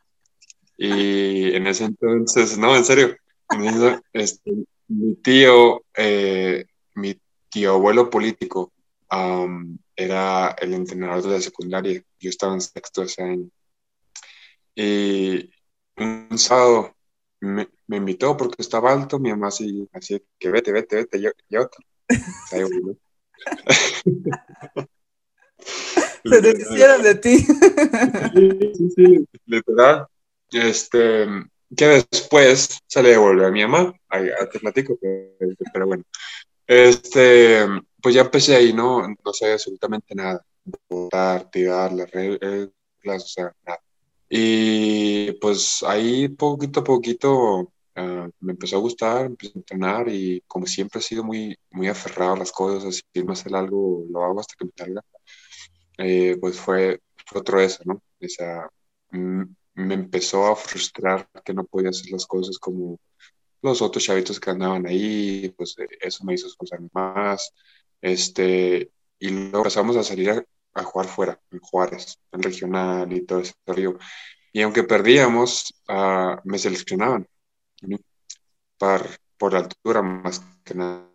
Y 0.76 1.54
en 1.54 1.66
ese 1.66 1.84
entonces, 1.84 2.56
no, 2.56 2.74
en 2.76 2.84
serio, 2.84 3.16
este, 4.12 4.52
mi 4.88 5.14
tío, 5.16 5.84
eh, 5.94 6.64
mi 6.94 7.20
tío 7.50 7.74
abuelo 7.74 8.10
político, 8.10 8.72
era 9.96 10.50
el 10.60 10.74
entrenador 10.74 11.22
de 11.24 11.30
la 11.30 11.40
secundaria. 11.40 12.02
Yo 12.18 12.30
estaba 12.30 12.54
en 12.54 12.60
sexto 12.60 13.02
ese 13.02 13.22
año. 13.22 13.50
Y 14.74 15.50
un 15.96 16.38
sábado 16.38 16.94
me, 17.40 17.68
me, 17.86 17.96
invitó 17.96 18.36
porque 18.36 18.62
estaba 18.62 18.92
alto, 18.92 19.18
mi 19.18 19.30
mamá 19.30 19.48
así, 19.48 19.88
así 19.92 20.22
que 20.38 20.50
vete, 20.50 20.72
vete, 20.72 20.96
vete, 20.96 21.20
yo, 21.20 21.30
yo 21.48 21.62
otro. 21.62 21.84
Se 26.24 26.40
deshicieron 26.40 27.02
de 27.02 27.14
ti. 27.14 27.38
Sí, 27.38 28.72
sí, 28.74 28.90
sí, 28.94 29.28
literal. 29.46 30.06
Este, 30.52 31.26
que 31.76 31.86
después 31.86 32.80
se 32.86 33.02
le 33.02 33.10
devolvió 33.10 33.46
a 33.46 33.50
mi 33.50 33.62
mamá, 33.62 33.94
ahí, 34.08 34.28
te 34.52 34.58
platico, 34.58 34.98
pero, 35.00 35.54
pero, 35.72 35.86
bueno. 35.86 36.04
Este, 36.70 37.66
pues 38.00 38.14
ya 38.14 38.20
empecé 38.22 38.54
ahí, 38.54 38.72
¿no? 38.72 39.02
No 39.08 39.32
sé 39.32 39.52
absolutamente 39.52 40.14
nada. 40.14 40.44
Votar, 40.88 41.50
tirar 41.50 41.92
las 41.92 42.08
reglas, 42.12 42.72
o 43.06 43.18
sea, 43.26 43.52
nada. 43.66 43.80
Y 44.28 45.32
pues 45.40 45.82
ahí 45.82 46.28
poquito 46.28 46.80
a 46.80 46.84
poquito 46.84 47.72
uh, 47.96 48.30
me 48.40 48.52
empezó 48.52 48.76
a 48.76 48.80
gustar, 48.80 49.26
empecé 49.26 49.52
a 49.56 49.58
entrenar 49.58 50.08
y 50.08 50.42
como 50.46 50.66
siempre 50.66 51.00
he 51.00 51.02
sido 51.02 51.24
muy, 51.24 51.56
muy 51.72 51.88
aferrado 51.88 52.34
a 52.34 52.38
las 52.38 52.52
cosas, 52.52 52.84
así 52.84 53.02
que 53.12 53.24
no 53.24 53.32
hacer 53.32 53.54
algo, 53.56 54.04
lo 54.08 54.24
hago 54.24 54.38
hasta 54.40 54.54
que 54.56 54.66
me 54.66 54.72
salga, 54.76 55.02
eh, 55.98 56.36
pues 56.40 56.60
fue, 56.60 57.00
fue 57.26 57.40
otro 57.40 57.60
eso, 57.60 57.82
¿no? 57.84 57.94
O 57.94 58.28
sea, 58.28 58.68
me 59.10 59.94
empezó 59.94 60.46
a 60.46 60.56
frustrar 60.56 61.28
que 61.44 61.54
no 61.54 61.64
podía 61.64 61.90
hacer 61.90 62.10
las 62.12 62.26
cosas 62.26 62.58
como 62.58 63.00
los 63.62 63.82
otros 63.82 64.04
chavitos 64.04 64.40
que 64.40 64.50
andaban 64.50 64.86
ahí, 64.86 65.52
pues 65.56 65.76
eh, 65.78 65.88
eso 66.00 66.24
me 66.24 66.34
hizo 66.34 66.46
esforzarme 66.46 66.88
más, 66.92 67.52
este, 68.00 68.90
y 69.18 69.30
luego 69.30 69.58
empezamos 69.58 69.96
a 69.96 70.02
salir 70.02 70.30
a, 70.30 70.44
a 70.74 70.82
jugar 70.84 71.06
fuera, 71.08 71.40
en 71.50 71.60
Juárez, 71.60 72.18
en 72.32 72.42
regional 72.42 73.12
y 73.12 73.24
todo 73.24 73.40
ese 73.40 73.54
río. 73.66 73.98
Y 74.52 74.62
aunque 74.62 74.82
perdíamos, 74.84 75.74
uh, 75.88 76.36
me 76.44 76.58
seleccionaban 76.58 77.26
por, 78.78 79.02
por 79.38 79.54
altura 79.56 80.02
más 80.02 80.42
que 80.64 80.74
nada. 80.74 81.06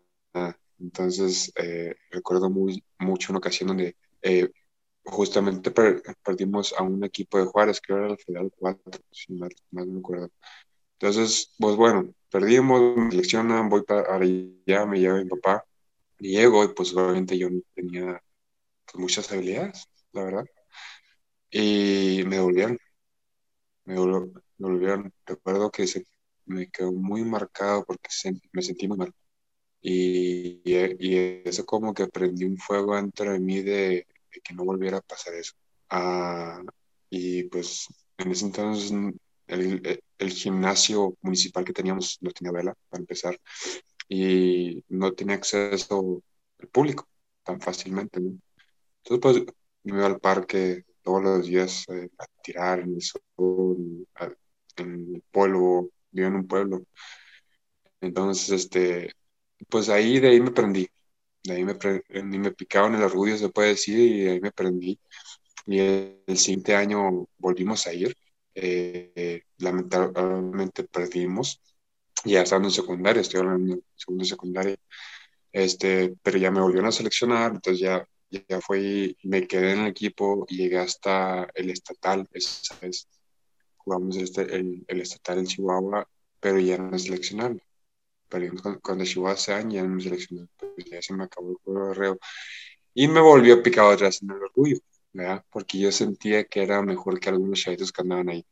Entonces, 0.80 1.52
eh, 1.56 1.96
recuerdo 2.12 2.50
muy, 2.50 2.84
mucho 3.00 3.32
una 3.32 3.40
ocasión 3.40 3.70
donde 3.70 3.96
eh, 4.22 4.52
justamente 5.04 5.72
perdimos 5.72 6.74
a 6.78 6.84
un 6.84 7.04
equipo 7.04 7.38
de 7.38 7.46
Juárez, 7.46 7.80
que 7.82 7.94
era 7.94 8.08
el 8.08 8.18
Federal 8.18 8.52
4, 8.58 9.02
si 9.12 9.34
más, 9.34 9.50
más 9.72 9.88
me 9.88 10.00
acuerdo. 10.00 10.30
Entonces, 11.00 11.54
pues 11.60 11.76
bueno, 11.76 12.14
perdimos, 12.36 12.98
me 12.98 13.12
seleccionan, 13.12 13.70
voy 13.70 13.84
para 13.84 14.14
allá, 14.14 14.86
me 14.86 15.00
lleva 15.00 15.24
mi 15.24 15.30
papá, 15.30 15.64
y 16.20 16.32
llego 16.32 16.66
y 16.66 16.74
pues 16.74 16.94
obviamente 16.94 17.38
yo 17.38 17.48
tenía 17.74 18.22
pues, 18.86 18.98
muchas 19.00 19.32
habilidades, 19.32 19.88
la 20.12 20.24
verdad. 20.26 20.46
Y 21.50 22.24
me 22.28 22.36
devolvieron, 22.36 22.78
me 23.86 23.94
devolvieron. 23.96 25.14
Recuerdo 25.26 25.72
que 25.72 25.88
se, 25.88 26.06
me 26.46 26.70
quedó 26.70 26.92
muy 26.92 27.24
marcado 27.24 27.86
porque 27.86 28.10
me 28.52 28.62
sentí 28.62 28.88
muy 28.88 28.98
mal. 28.98 29.14
Y, 29.82 30.62
y, 30.66 31.42
eso 31.46 31.66
como 31.66 31.94
que 31.94 32.08
prendí 32.08 32.46
un 32.46 32.58
fuego 32.58 32.96
dentro 32.98 33.32
de 33.32 33.40
mí 33.40 33.62
de, 33.62 34.08
que 34.44 34.54
no 34.54 34.66
volviera 34.66 34.98
a 34.98 35.02
pasar 35.02 35.36
eso. 35.36 35.54
Ah, 35.90 36.62
y 37.10 37.44
pues 37.46 37.88
en 38.18 38.32
ese 38.32 38.46
entonces 38.48 38.92
el, 39.48 40.02
el, 40.18 40.30
gimnasio 40.32 41.18
municipal 41.22 41.66
que 41.66 41.74
teníamos 41.74 42.18
no 42.22 42.32
tenía 42.32 42.52
vela, 42.52 42.76
para 42.90 43.02
empezar, 43.02 43.40
y 44.10 44.84
no 44.90 45.14
tenía 45.14 45.36
acceso 45.36 46.24
al 46.60 46.68
público 46.70 47.08
tan 47.44 47.62
fácilmente. 47.62 48.20
¿no? 48.20 48.38
Entonces, 49.04 49.44
pues, 49.46 49.58
me 49.84 49.98
iba 49.98 50.08
al 50.08 50.20
parque 50.20 50.84
todos 51.04 51.24
los 51.24 51.46
días 51.48 51.86
eh, 51.90 52.10
a 52.18 52.26
tirar 52.44 52.80
en 52.80 52.96
el 52.96 53.02
sol, 53.02 54.08
en 54.78 55.16
el 55.16 55.24
polvo, 55.32 55.92
vivo 56.12 56.28
en 56.28 56.36
un 56.36 56.48
pueblo. 56.48 56.86
Entonces, 58.02 58.50
este, 58.50 59.14
pues 59.70 59.90
ahí, 59.90 60.20
de 60.20 60.30
ahí 60.30 60.42
me 60.42 60.52
prendí. 60.52 60.88
De 61.44 61.54
ahí 61.56 61.64
me, 61.64 61.76
me 62.40 62.52
picaba 62.52 62.88
en 62.88 62.96
el 62.96 63.04
orgullo, 63.04 63.38
se 63.38 63.50
puede 63.50 63.70
decir, 63.70 64.00
y 64.00 64.22
de 64.22 64.32
ahí 64.32 64.42
me 64.42 64.52
prendí. 64.52 65.00
Y 65.68 65.80
el, 65.80 66.38
siguiente 66.38 66.76
año 66.76 67.28
volvimos 67.38 67.88
a 67.88 67.94
ir. 67.94 68.16
Eh, 68.56 69.44
lamentablemente 69.60 70.84
perdimos. 70.86 71.62
Ya 72.24 72.42
estando 72.42 72.70
en 72.70 72.74
secundaria, 72.74 73.22
estoy 73.22 73.42
hablando 73.42 73.76
de 73.76 73.82
segundo 73.96 74.26
secundaria. 74.26 74.78
Este, 75.52 76.16
pero 76.24 76.38
ya 76.38 76.52
me 76.52 76.62
volvieron 76.62 76.88
a 76.88 76.92
seleccionar, 76.92 77.52
entonces 77.52 77.80
ya 77.82 78.08
ya 78.30 78.62
fue, 78.62 79.16
me 79.24 79.48
quedé 79.48 79.74
en 79.74 79.80
el 79.82 79.88
equipo 79.88 80.46
y 80.50 80.58
llegué 80.58 80.80
hasta 80.80 81.48
el 81.54 81.70
estatal, 81.70 82.28
esa 82.34 82.78
vez 82.80 83.08
jugamos 83.78 84.18
este, 84.18 84.42
el, 84.56 84.84
el, 84.88 85.02
estatal 85.02 85.40
en 85.40 85.46
Chihuahua, 85.46 86.08
pero 86.40 86.60
ya 86.60 86.78
no 86.78 86.92
me 86.92 87.00
seleccionaron. 87.00 87.62
Pero 88.30 88.54
cuando 88.82 89.06
Chihuahua 89.06 89.34
hace 89.34 89.54
años 89.54 89.76
ya 89.76 89.84
no 89.84 89.96
me 89.96 90.02
seleccionaron, 90.04 90.50
pues 90.58 90.86
ya 90.90 91.02
se 91.02 91.14
me 91.14 91.24
acabó 91.24 91.52
el 91.52 91.58
juego 91.64 91.90
de 91.90 91.94
reo. 91.94 92.20
Y 92.94 93.08
me 93.08 93.22
volvió 93.22 93.62
picado 93.62 93.92
atrás 93.92 94.22
en 94.22 94.32
el 94.32 94.38
orgullo, 94.38 94.78
¿verdad? 95.16 95.46
Porque 95.50 95.80
yo 95.80 95.92
sentía 95.92 96.44
que 96.44 96.62
era 96.64 96.82
mejor 96.82 97.20
que 97.20 97.30
algunos 97.30 97.62
chavitos 97.62 97.92
que 97.92 98.02
andaban 98.02 98.30
ahí. 98.30 98.46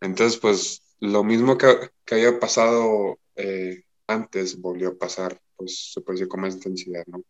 Entonces, 0.00 0.38
pues 0.38 0.82
lo 1.00 1.24
mismo 1.24 1.58
que, 1.58 1.90
que 2.04 2.14
había 2.14 2.38
pasado 2.38 3.18
eh, 3.34 3.82
antes 4.06 4.60
volvió 4.60 4.90
a 4.90 4.98
pasar, 4.98 5.40
pues 5.56 5.92
se 5.92 6.00
puede 6.00 6.18
decir 6.18 6.28
con 6.28 6.40
más 6.40 6.54
intensidad, 6.54 7.04
¿no? 7.06 7.22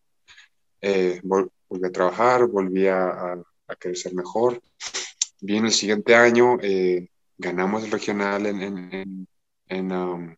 Eh, 0.81 1.19
volví 1.23 1.87
a 1.87 1.91
trabajar, 1.91 2.47
volví 2.47 2.87
a, 2.87 3.33
a, 3.67 3.75
crecer 3.77 4.13
mejor. 4.13 4.61
Bien, 5.41 5.65
el 5.65 5.71
siguiente 5.71 6.15
año 6.15 6.57
eh, 6.61 7.09
ganamos 7.37 7.83
el 7.83 7.91
regional 7.91 8.45
en, 8.45 8.61
en, 8.61 9.27
en, 9.67 9.91
um, 9.91 10.35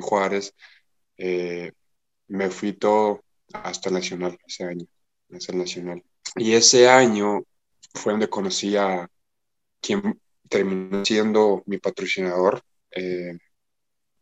Juárez. 0.00 0.54
Eh, 1.18 1.72
me 2.28 2.50
fui 2.50 2.72
todo 2.72 3.22
hasta 3.52 3.90
el 3.90 3.94
nacional 3.96 4.38
ese 4.46 4.64
año, 4.64 4.86
hasta 5.30 5.52
el 5.52 5.58
nacional. 5.58 6.02
Y 6.36 6.54
ese 6.54 6.88
año 6.88 7.44
fue 7.94 8.12
donde 8.12 8.28
conocí 8.28 8.76
a 8.76 9.08
quien 9.80 10.20
terminó 10.48 11.04
siendo 11.04 11.62
mi 11.66 11.78
patrocinador, 11.78 12.62
eh, 12.90 13.38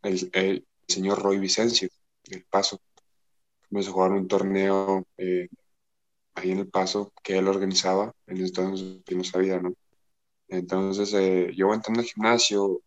el, 0.03 0.31
el, 0.33 0.67
señor 0.87 1.23
Roy 1.23 1.39
Vicencio, 1.39 1.89
del 2.25 2.45
Paso. 2.45 2.81
Fuimos 3.69 3.89
a 3.89 3.93
jugar 3.93 4.13
un 4.13 4.29
torneo 4.29 5.07
eh, 5.17 5.49
ahí 6.35 6.51
en 6.51 6.59
el 6.61 6.69
paso 6.69 7.13
que 7.23 7.39
él 7.39 7.49
organizaba, 7.49 8.13
en 8.27 8.39
entonces 8.39 9.03
yo 9.07 9.17
no 9.17 9.25
sabía, 9.25 9.61
¿no? 9.61 9.75
Entonces 10.49 11.13
eh, 11.15 11.53
yo 11.55 11.73
entrando 11.73 12.01
al 12.01 12.07
gimnasio, 12.07 12.83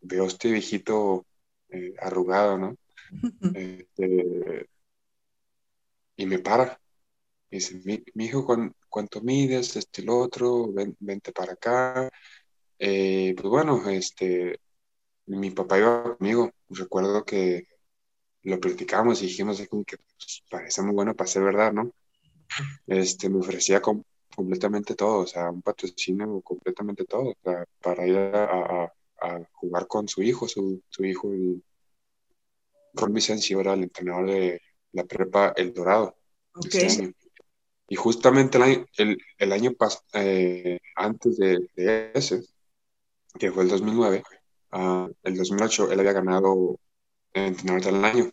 veo 0.00 0.24
a 0.24 0.28
este 0.28 0.50
viejito 0.52 1.26
eh, 1.68 1.94
arrugado, 2.00 2.58
¿no? 2.58 2.76
Este, 3.54 4.68
y 6.16 6.26
me 6.26 6.38
para. 6.38 6.80
Me 7.50 7.58
dice, 7.58 7.80
mi, 7.84 8.24
hijo, 8.24 8.46
¿cuánto 8.92 9.22
mides? 9.22 9.76
Este, 9.76 10.02
el 10.02 10.10
otro, 10.10 10.72
Ven, 10.72 10.96
vente 11.00 11.32
para 11.32 11.54
acá. 11.54 12.10
Eh, 12.78 13.34
pues 13.36 13.48
bueno, 13.48 13.88
este, 13.90 14.60
mi 15.26 15.50
papá 15.50 15.78
iba 15.78 16.16
conmigo. 16.16 16.52
Recuerdo 16.68 17.24
que 17.24 17.66
lo 18.42 18.60
platicamos 18.60 19.22
y 19.22 19.26
dijimos 19.26 19.60
que 19.60 19.96
pues, 19.96 20.44
parece 20.50 20.82
muy 20.82 20.94
bueno 20.94 21.14
para 21.16 21.28
ser 21.28 21.42
verdad, 21.44 21.72
¿no? 21.72 21.92
este, 22.86 23.28
me 23.28 23.38
ofrecía 23.38 23.80
completamente 23.80 24.94
todo, 24.94 25.20
o 25.20 25.26
sea, 25.26 25.50
un 25.50 25.62
patrocinio 25.62 26.40
completamente 26.42 27.04
todo, 27.04 27.34
para 27.80 28.06
ir 28.06 28.16
a, 28.16 28.92
jugar 29.52 29.86
con 29.86 30.08
su 30.08 30.22
hijo, 30.22 30.48
su, 30.48 30.82
hijo, 30.98 31.32
el 31.32 31.62
Ron 32.94 33.14
Vicencio 33.14 33.60
era 33.60 33.74
el 33.74 33.84
entrenador 33.84 34.26
de 34.26 34.60
la 34.92 35.04
prepa 35.04 35.52
El 35.56 35.72
Dorado. 35.72 36.16
Y 37.92 37.96
justamente 37.96 38.56
el 38.56 38.64
año, 38.64 38.86
el, 39.36 39.52
año 39.52 39.74
pasado, 39.74 40.02
eh, 40.14 40.80
antes 40.96 41.36
de, 41.36 41.68
ese, 42.14 42.42
que 43.38 43.52
fue 43.52 43.64
el 43.64 43.68
2009, 43.68 44.22
uh, 44.72 45.08
el 45.22 45.36
2008, 45.36 45.92
él 45.92 46.00
había 46.00 46.14
ganado 46.14 46.80
el 47.34 47.48
entrenador 47.48 47.84
del 47.84 48.04
año, 48.06 48.30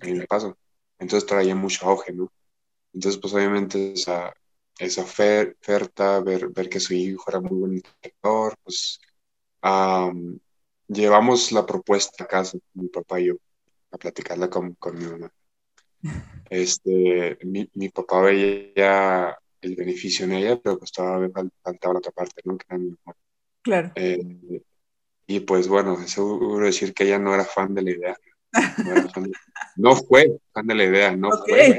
en 0.00 0.20
el 0.20 0.28
paso. 0.28 0.56
Entonces 1.00 1.26
traía 1.26 1.56
mucho 1.56 1.86
auge, 1.86 2.12
¿no? 2.12 2.32
Entonces, 2.92 3.20
pues 3.20 3.34
obviamente 3.34 3.94
esa, 3.94 4.32
esa 4.78 5.02
oferta, 5.02 6.20
ver, 6.20 6.50
ver 6.50 6.68
que 6.68 6.78
su 6.78 6.94
hijo 6.94 7.24
era 7.26 7.40
muy 7.40 7.58
buen 7.58 7.72
entrenador, 7.74 8.54
pues 8.62 9.00
llevamos 10.86 11.50
la 11.50 11.66
propuesta 11.66 12.22
a 12.22 12.28
casa, 12.28 12.58
mi 12.74 12.86
papá 12.88 13.18
y 13.20 13.26
yo, 13.26 13.34
a 13.90 13.98
platicarla 13.98 14.48
con, 14.48 14.74
con 14.74 14.96
mi 14.96 15.04
mamá. 15.04 15.32
Este, 16.50 17.38
mi, 17.42 17.68
mi, 17.74 17.88
papá 17.88 18.20
veía 18.20 19.36
el 19.60 19.76
beneficio 19.76 20.24
en 20.24 20.32
ella, 20.32 20.60
pero 20.62 20.78
pues 20.78 20.92
todavía 20.92 21.30
faltaba 21.62 21.94
la 21.94 21.98
otra 21.98 22.12
parte, 22.12 22.42
¿no? 22.44 22.56
Que 22.58 22.66
era 22.68 22.78
mi 22.78 22.90
mamá. 22.90 23.16
Claro. 23.62 23.92
Eh, 23.94 24.62
y 25.26 25.40
pues 25.40 25.68
bueno, 25.68 25.96
seguro 26.06 26.66
decir 26.66 26.92
que 26.92 27.04
ella 27.04 27.18
no 27.18 27.34
era 27.34 27.44
fan 27.44 27.74
de 27.74 27.82
la 27.82 27.90
idea. 27.90 28.16
No, 29.76 29.96
fue 29.96 30.38
fan 30.52 30.66
de 30.66 30.74
la 30.74 30.84
idea, 30.84 31.16
no 31.16 31.30
fue. 31.44 31.78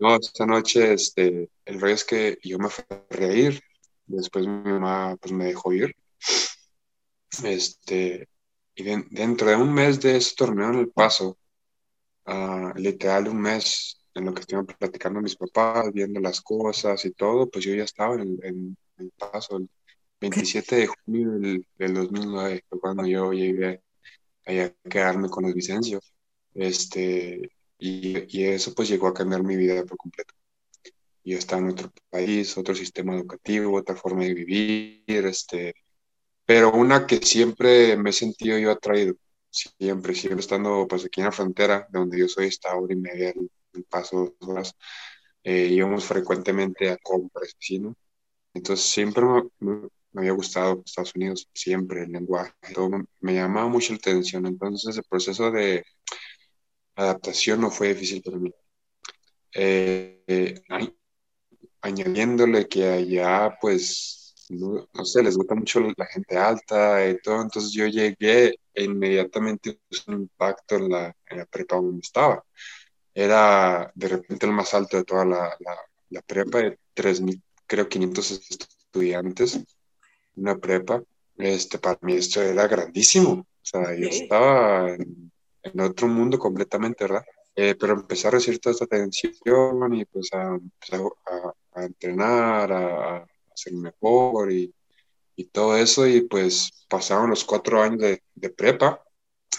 No, 0.00 0.16
esa 0.16 0.46
noche, 0.46 0.92
este, 0.92 1.50
el 1.64 1.80
rollo 1.80 1.94
es 1.94 2.04
que 2.04 2.38
yo 2.42 2.58
me 2.58 2.68
fui 2.68 2.84
a 2.88 3.02
reír, 3.10 3.60
después 4.06 4.46
mi 4.46 4.70
mamá 4.70 5.16
pues 5.20 5.32
me 5.32 5.44
dejó 5.46 5.72
ir. 5.72 5.94
Este, 7.42 8.28
y 8.74 8.82
dentro 8.84 9.48
de 9.48 9.56
un 9.56 9.74
mes 9.74 10.00
de 10.00 10.16
ese 10.16 10.34
torneo 10.36 10.70
en 10.70 10.78
El 10.78 10.90
Paso, 10.90 11.36
uh, 12.28 12.72
literal 12.76 13.28
un 13.28 13.40
mes 13.40 14.00
en 14.14 14.26
lo 14.26 14.34
que 14.34 14.40
estuvieron 14.40 14.66
platicando 14.66 15.20
mis 15.20 15.36
papás, 15.36 15.92
viendo 15.92 16.20
las 16.20 16.40
cosas 16.40 17.04
y 17.04 17.12
todo, 17.12 17.48
pues 17.48 17.64
yo 17.64 17.74
ya 17.74 17.84
estaba 17.84 18.14
en, 18.16 18.38
en, 18.42 18.76
El 18.98 19.10
Paso. 19.12 19.56
El 19.58 19.68
27 20.20 20.76
de 20.76 20.86
junio 20.88 21.30
del, 21.78 21.94
2009 21.94 22.64
fue 22.68 22.80
cuando 22.80 23.06
yo 23.06 23.32
llegué 23.32 23.80
a 24.46 24.70
quedarme 24.88 25.28
con 25.28 25.44
los 25.44 25.54
Vicencio. 25.54 26.00
Este, 26.54 27.50
y, 27.78 28.44
eso 28.44 28.74
pues 28.74 28.88
llegó 28.88 29.08
a 29.08 29.14
cambiar 29.14 29.42
mi 29.44 29.56
vida 29.56 29.84
por 29.84 29.96
completo. 29.96 30.34
Yo 31.24 31.36
estaba 31.38 31.62
en 31.62 31.70
otro 31.70 31.92
país, 32.10 32.56
otro 32.58 32.74
sistema 32.74 33.14
educativo, 33.14 33.76
otra 33.76 33.94
forma 33.94 34.24
de 34.24 34.34
vivir, 34.34 35.26
este, 35.26 35.74
pero 36.46 36.72
una 36.72 37.06
que 37.06 37.18
siempre 37.18 37.96
me 37.96 38.10
he 38.10 38.12
sentido 38.12 38.58
yo 38.58 38.70
atraído, 38.72 39.14
siempre, 39.50 40.14
siempre 40.14 40.40
estando 40.40 40.86
pues 40.88 41.04
aquí 41.04 41.20
en 41.20 41.26
la 41.26 41.32
frontera, 41.32 41.86
de 41.90 41.98
donde 41.98 42.18
yo 42.18 42.28
soy, 42.28 42.46
está 42.48 42.74
hora 42.76 42.92
y 42.92 42.96
media 42.96 43.30
el, 43.30 43.50
paso 43.90 44.34
dos 44.40 44.48
horas, 44.48 44.74
eh, 45.44 45.66
íbamos 45.70 46.04
frecuentemente 46.04 46.90
a 46.90 46.98
compras, 46.98 47.54
¿sí, 47.58 47.78
no? 47.78 47.96
Entonces 48.54 48.86
siempre 48.86 49.24
me, 49.60 49.88
había 50.14 50.32
gustado 50.32 50.82
Estados 50.84 51.14
Unidos, 51.14 51.48
siempre 51.54 52.02
el 52.04 52.12
lenguaje, 52.12 52.52
todo 52.74 52.90
me, 52.90 53.04
me 53.20 53.34
llamaba 53.34 53.68
mucho 53.68 53.92
la 53.92 53.98
atención, 53.98 54.46
entonces 54.46 54.96
el 54.96 55.04
proceso 55.04 55.50
de 55.50 55.84
adaptación 56.96 57.60
no 57.60 57.70
fue 57.70 57.88
difícil 57.94 58.22
para 58.22 58.38
mí. 58.38 58.52
Eh, 59.54 60.60
añadiéndole 61.80 62.68
que 62.68 62.84
allá, 62.86 63.56
pues, 63.60 64.34
no, 64.50 64.88
sé, 65.04 65.22
les 65.22 65.36
gusta 65.36 65.54
mucho 65.54 65.80
la 65.80 66.06
gente 66.06 66.36
alta 66.36 67.08
y 67.08 67.18
todo, 67.20 67.42
entonces 67.42 67.72
yo 67.72 67.86
llegué 67.86 68.58
e 68.78 68.84
inmediatamente 68.84 69.80
puse 69.88 70.04
un 70.10 70.22
impacto 70.22 70.76
en 70.76 70.88
la, 70.88 71.16
en 71.26 71.38
la 71.38 71.46
prepa 71.46 71.76
donde 71.76 72.00
estaba. 72.00 72.44
Era 73.12 73.90
de 73.92 74.08
repente 74.08 74.46
el 74.46 74.52
más 74.52 74.72
alto 74.72 74.96
de 74.96 75.04
toda 75.04 75.24
la, 75.24 75.56
la, 76.10 76.22
prepa, 76.22 76.58
de 76.58 76.78
3.000, 76.94 77.42
creo, 77.66 77.88
500 77.88 78.30
estudiantes, 78.50 79.58
una 80.36 80.56
prepa. 80.56 81.02
Este, 81.36 81.78
para 81.78 81.98
mí 82.02 82.14
esto 82.14 82.40
era 82.40 82.68
grandísimo. 82.68 83.32
O 83.32 83.64
sea, 83.64 83.94
yo 83.96 84.08
estaba 84.08 84.90
en, 84.90 85.32
en 85.62 85.80
otro 85.80 86.06
mundo 86.06 86.38
completamente, 86.38 87.04
¿verdad? 87.04 87.24
Eh, 87.56 87.74
pero 87.74 87.94
empecé 87.94 88.28
a 88.28 88.30
recibir 88.30 88.60
toda 88.60 88.74
esta 88.74 88.84
atención 88.84 89.34
y 89.92 90.04
pues 90.04 90.32
a, 90.32 90.56
a, 91.74 91.84
entrenar, 91.84 92.72
a, 92.72 93.16
a, 93.16 93.26
ser 93.54 93.72
mejor 93.72 94.52
y, 94.52 94.72
y, 95.38 95.44
todo 95.46 95.76
eso 95.76 96.06
y 96.06 96.22
pues 96.22 96.86
pasaron 96.88 97.30
los 97.30 97.44
cuatro 97.44 97.82
años 97.82 98.00
de, 98.00 98.22
de 98.34 98.50
prepa 98.50 99.02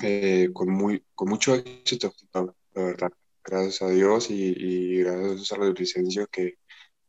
eh, 0.03 0.49
con, 0.53 0.69
muy, 0.69 1.03
con 1.15 1.29
mucho 1.29 1.55
éxito, 1.55 2.13
la 2.33 2.53
verdad, 2.73 3.11
gracias 3.43 3.81
a 3.81 3.89
Dios 3.89 4.29
y, 4.29 4.53
y 4.57 5.03
gracias 5.03 5.51
a 5.51 5.57
la 5.57 5.69
licencia 5.71 6.27
que 6.31 6.57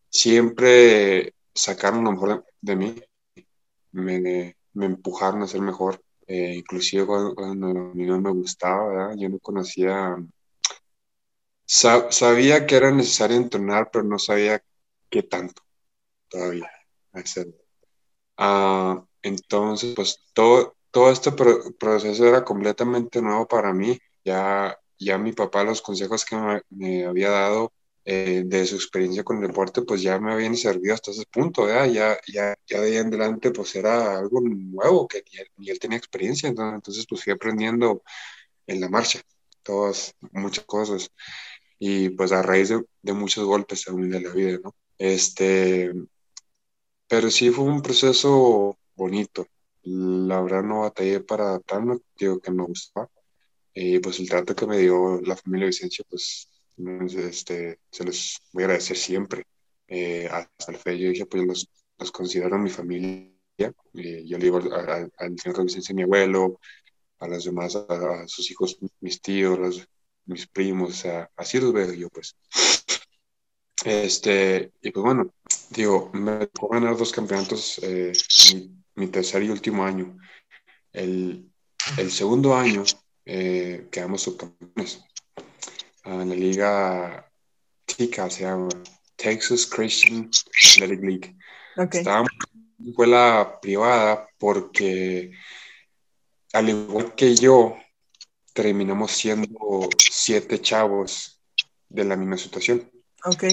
siempre 0.09 1.35
sacaron 1.55 2.05
lo 2.05 2.13
mejor 2.13 2.45
de 2.61 2.77
mí, 2.77 2.95
me, 3.93 4.57
me 4.73 4.87
empujaron 4.87 5.43
a 5.43 5.49
ser 5.49 5.61
mejor 5.61 6.03
eh, 6.33 6.55
inclusive 6.55 7.07
cuando, 7.07 7.67
a 7.67 7.95
mí 7.95 8.07
no 8.07 8.21
me 8.21 8.31
gustaba, 8.31 9.17
yo 9.17 9.29
no 9.29 9.41
conocía, 9.41 10.17
sabía 11.67 12.67
que 12.67 12.77
era 12.77 12.93
necesario 12.93 13.37
entrenar, 13.37 13.91
pero 13.93 14.05
no 14.05 14.17
sabía 14.17 14.63
qué 15.11 15.25
tanto 15.25 15.61
todavía 16.29 16.71
ah, 18.41 19.05
entonces, 19.23 19.95
pues 19.95 20.19
todo, 20.35 20.77
todo 20.91 21.11
este 21.13 21.33
proceso 21.79 22.27
era 22.27 22.45
completamente 22.45 23.23
nuevo 23.23 23.47
para 23.49 23.73
mí. 23.73 23.99
Ya, 24.25 24.79
ya 24.99 25.19
mi 25.19 25.33
papá, 25.33 25.65
los 25.65 25.83
consejos 25.83 26.25
que 26.25 26.37
me, 26.37 26.63
me 26.71 27.07
había 27.07 27.31
dado, 27.31 27.73
eh, 28.13 28.43
de 28.47 28.67
su 28.67 28.77
experiencia 28.77 29.23
con 29.23 29.43
el 29.43 29.49
deporte, 29.49 29.83
pues 29.83 30.03
ya 30.03 30.19
me 30.19 30.33
habían 30.33 30.57
servido 30.57 30.95
hasta 30.95 31.11
ese 31.11 31.27
punto, 31.31 31.69
Ya, 31.69 31.87
ya, 31.87 32.19
ya 32.67 32.81
de 32.81 32.87
ahí 32.87 32.97
en 32.97 33.09
adelante, 33.09 33.51
pues 33.53 33.75
era 33.77 34.19
algo 34.19 34.41
nuevo, 34.41 35.07
que 35.07 35.23
ni 35.59 35.69
él, 35.71 35.79
tenía 35.79 35.99
experiencia, 35.99 36.49
entonces 36.49 37.07
pues 37.09 37.23
fui 37.25 37.33
aprendiendo 37.33 38.03
en 38.67 38.81
la 38.81 38.89
marcha, 38.89 39.21
todas, 39.63 40.15
muchas 40.33 40.65
cosas, 40.65 41.11
y 41.79 42.11
pues 42.11 42.33
a 42.33 42.43
raíz 42.43 42.71
de, 43.03 43.13
muchos 43.13 43.45
golpes 43.45 43.85
también 43.85 44.11
de 44.11 44.21
la 44.23 44.31
vida, 44.35 44.59
¿no? 44.65 44.75
Este, 44.99 45.93
pero 47.11 47.29
sí 47.29 47.51
fue 47.51 47.65
un 47.65 47.83
proceso 47.83 48.79
bonito, 48.95 49.45
la 49.83 50.41
verdad 50.43 50.63
no 50.63 50.83
batallé 50.83 51.19
para 51.19 51.45
adaptarme, 51.49 51.99
digo 52.17 52.39
que 52.39 52.53
me 52.53 52.63
gustaba, 52.65 53.11
y 53.75 53.99
pues 53.99 54.21
el 54.21 54.29
trato 54.29 54.55
que 54.55 54.67
me 54.67 54.79
dio 54.79 55.21
la 55.23 55.37
familia 55.37 55.67
Vicencio, 55.67 56.05
pues 56.09 56.49
este, 57.17 57.81
se 57.91 58.05
los 58.05 58.41
voy 58.53 58.63
a 58.63 58.67
agradecer 58.67 58.97
siempre. 58.97 59.43
Eh, 59.89 60.29
hasta 60.31 60.71
el 60.71 60.79
fe 60.79 60.99
yo 60.99 61.11
dije, 61.11 61.27
pues 61.27 61.45
los, 61.45 61.69
los 61.99 62.13
considero 62.13 62.59
mi 62.59 62.71
familia. 62.71 63.35
Eh, 63.59 64.23
yo 64.25 64.39
le 64.39 64.45
digo 64.45 64.59
al 64.59 65.39
señor 65.39 65.65
Vicente, 65.65 65.93
mi 65.95 66.03
abuelo, 66.03 66.61
a 67.19 67.27
los 67.27 67.45
demás, 67.45 67.75
a, 67.75 68.29
sus 68.29 68.51
hijos, 68.53 68.79
mis 69.01 69.21
tíos, 69.21 69.89
mis 70.27 70.47
primos, 70.47 70.91
o 70.91 70.95
sea, 70.95 71.31
así 71.37 71.59
los 71.59 71.73
veo 71.73 71.93
yo, 71.93 72.09
pues. 72.09 72.37
Este, 73.85 74.73
y 74.83 74.91
pues 74.91 75.05
bueno, 75.05 75.33
digo, 75.71 76.11
me 76.13 76.47
tocó 76.49 76.69
ganar 76.69 76.97
dos 76.97 77.13
campeonatos 77.13 77.81
eh, 77.83 78.13
mi, 78.55 78.71
mi, 78.95 79.07
tercer 79.09 79.43
y 79.43 79.51
último 79.51 79.85
año. 79.85 80.19
El, 80.93 81.51
el 81.97 82.11
segundo 82.11 82.55
año 82.55 82.85
eh, 83.25 83.89
quedamos 83.91 84.23
subcampeones 84.23 85.03
en 86.05 86.29
la 86.29 86.35
liga 86.35 87.31
TICA, 87.87 88.31
se 88.31 88.43
llama 88.43 88.69
Texas 89.17 89.67
Christian 89.67 90.31
Athletic 90.65 91.01
League. 91.03 91.37
Okay. 91.77 92.01
Estábamos 92.01 92.31
en 92.53 92.61
una 92.79 92.91
escuela 92.91 93.59
privada 93.61 94.29
porque, 94.39 95.33
al 96.53 96.69
igual 96.69 97.15
que 97.15 97.35
yo, 97.35 97.77
terminamos 98.53 99.13
siendo 99.13 99.89
siete 99.99 100.61
chavos 100.61 101.41
de 101.89 102.05
la 102.05 102.17
misma 102.17 102.37
situación. 102.37 102.91
Ok. 103.25 103.45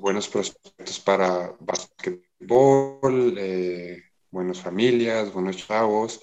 Buenos 0.00 0.28
prospectos 0.28 1.00
para 1.00 1.54
basquetbol, 1.60 3.34
eh, 3.38 4.02
buenas 4.30 4.60
familias, 4.60 5.32
buenos 5.32 5.56
chavos, 5.56 6.20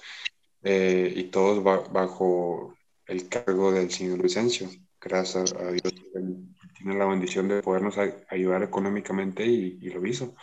eh, 0.62 1.12
y 1.14 1.24
todos 1.24 1.62
bajo 1.62 2.74
el 3.06 3.28
cargo 3.28 3.72
del 3.72 3.90
señor 3.90 4.22
Vicencio 4.22 4.68
gracias 5.06 5.52
a 5.54 5.70
Dios, 5.70 5.94
tiene 6.76 6.98
la 6.98 7.06
bendición 7.06 7.48
de 7.48 7.62
podernos 7.62 7.96
ayudar 8.28 8.62
económicamente 8.62 9.44
y, 9.46 9.78
lo 9.90 10.04
hizo. 10.04 10.34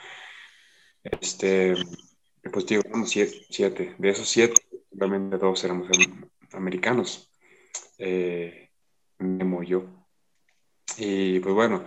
Este, 1.03 1.75
pues 2.51 2.65
digo, 2.65 2.83
siete, 3.05 3.95
De 3.97 4.09
esos 4.09 4.29
siete, 4.29 4.61
realmente 4.91 5.37
dos 5.37 5.63
éramos 5.63 5.89
americanos. 6.53 7.29
Eh, 7.97 8.69
Memo 9.19 9.63
yo. 9.63 10.02
Y 10.97 11.39
pues 11.39 11.55
bueno, 11.55 11.83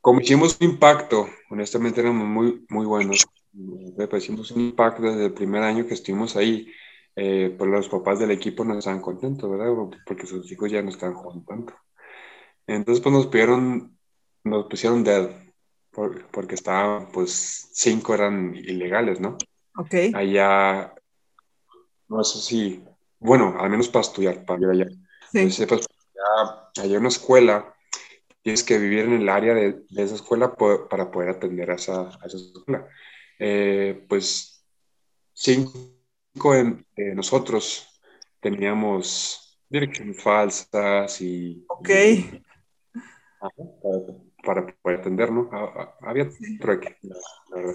como 0.00 0.20
hicimos 0.20 0.58
un 0.60 0.68
impacto, 0.68 1.28
honestamente 1.50 2.00
éramos 2.00 2.26
muy, 2.28 2.64
muy 2.68 2.86
buenos. 2.86 3.26
Pues 3.96 4.24
hicimos 4.24 4.50
un 4.50 4.62
impacto 4.62 5.02
desde 5.02 5.26
el 5.26 5.32
primer 5.32 5.62
año 5.62 5.86
que 5.86 5.94
estuvimos 5.94 6.36
ahí. 6.36 6.70
Eh, 7.16 7.54
pues 7.56 7.70
los 7.70 7.88
papás 7.88 8.18
del 8.18 8.32
equipo 8.32 8.64
no 8.64 8.76
estaban 8.76 9.00
contentos, 9.00 9.48
¿verdad? 9.48 9.72
Porque 10.04 10.26
sus 10.26 10.50
hijos 10.50 10.70
ya 10.70 10.82
no 10.82 10.90
estaban 10.90 11.14
jugando 11.14 11.44
tanto. 11.46 11.74
Entonces, 12.66 13.02
pues 13.02 13.14
nos 13.14 13.26
pidieron, 13.28 13.96
nos 14.42 14.66
pusieron 14.66 15.04
dead, 15.04 15.30
porque 15.90 16.54
estaban, 16.54 17.12
pues, 17.12 17.70
cinco 17.72 18.14
eran 18.14 18.54
ilegales, 18.56 19.20
¿no? 19.20 19.36
Ok. 19.76 19.94
Allá, 20.14 20.92
no 22.08 22.24
sé 22.24 22.40
si, 22.40 22.84
bueno, 23.20 23.54
al 23.58 23.70
menos 23.70 23.88
para 23.88 24.02
estudiar, 24.02 24.44
para 24.44 24.60
ir 24.60 24.68
allá. 24.70 24.90
Sí. 25.30 25.38
Entonces, 25.38 25.66
pues, 25.68 25.86
allá, 26.14 26.70
hay 26.82 26.96
una 26.96 27.08
escuela, 27.08 27.74
tienes 28.44 28.62
que 28.62 28.78
vivir 28.78 29.06
en 29.06 29.14
el 29.14 29.28
área 29.30 29.54
de, 29.54 29.84
de 29.88 30.02
esa 30.02 30.16
escuela 30.16 30.54
para 30.54 31.10
poder 31.10 31.30
atender 31.30 31.70
a 31.70 31.76
esa, 31.76 32.02
a 32.02 32.26
esa 32.26 32.36
escuela. 32.36 32.86
Eh, 33.38 34.04
pues, 34.06 34.62
cinco 35.32 35.72
de 36.52 37.14
nosotros 37.14 37.88
teníamos 38.40 39.58
direcciones 39.70 40.22
falsas 40.22 41.20
y... 41.22 41.64
Ok. 41.68 41.88
para, 44.44 44.66
poder 44.82 45.00
atender, 45.00 45.32
¿no? 45.32 45.48
Había 46.02 46.28
trueque, 46.60 46.98
la 47.00 47.56
verdad. 47.56 47.74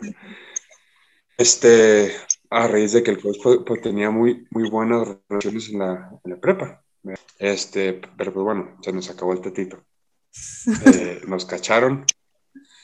Este, 1.36 2.12
a 2.52 2.68
raíz 2.68 2.92
de 2.92 3.02
que 3.02 3.12
el 3.12 3.22
coach 3.22 3.38
pues, 3.42 3.60
pues, 3.66 3.82
tenía 3.82 4.12
muy, 4.12 4.46
muy 4.52 4.70
buenas 4.70 5.18
relaciones 5.30 5.70
en 5.70 5.80
la, 5.80 6.12
en 6.24 6.32
la, 6.32 6.40
prepa. 6.40 6.84
Este, 7.40 8.02
pero 8.16 8.34
pues 8.34 8.44
bueno, 8.44 8.78
se 8.82 8.92
nos 8.92 9.10
acabó 9.10 9.34
el 9.34 9.42
tetito. 9.42 9.84
Eh, 10.86 11.22
nos 11.28 11.46
cacharon. 11.46 12.06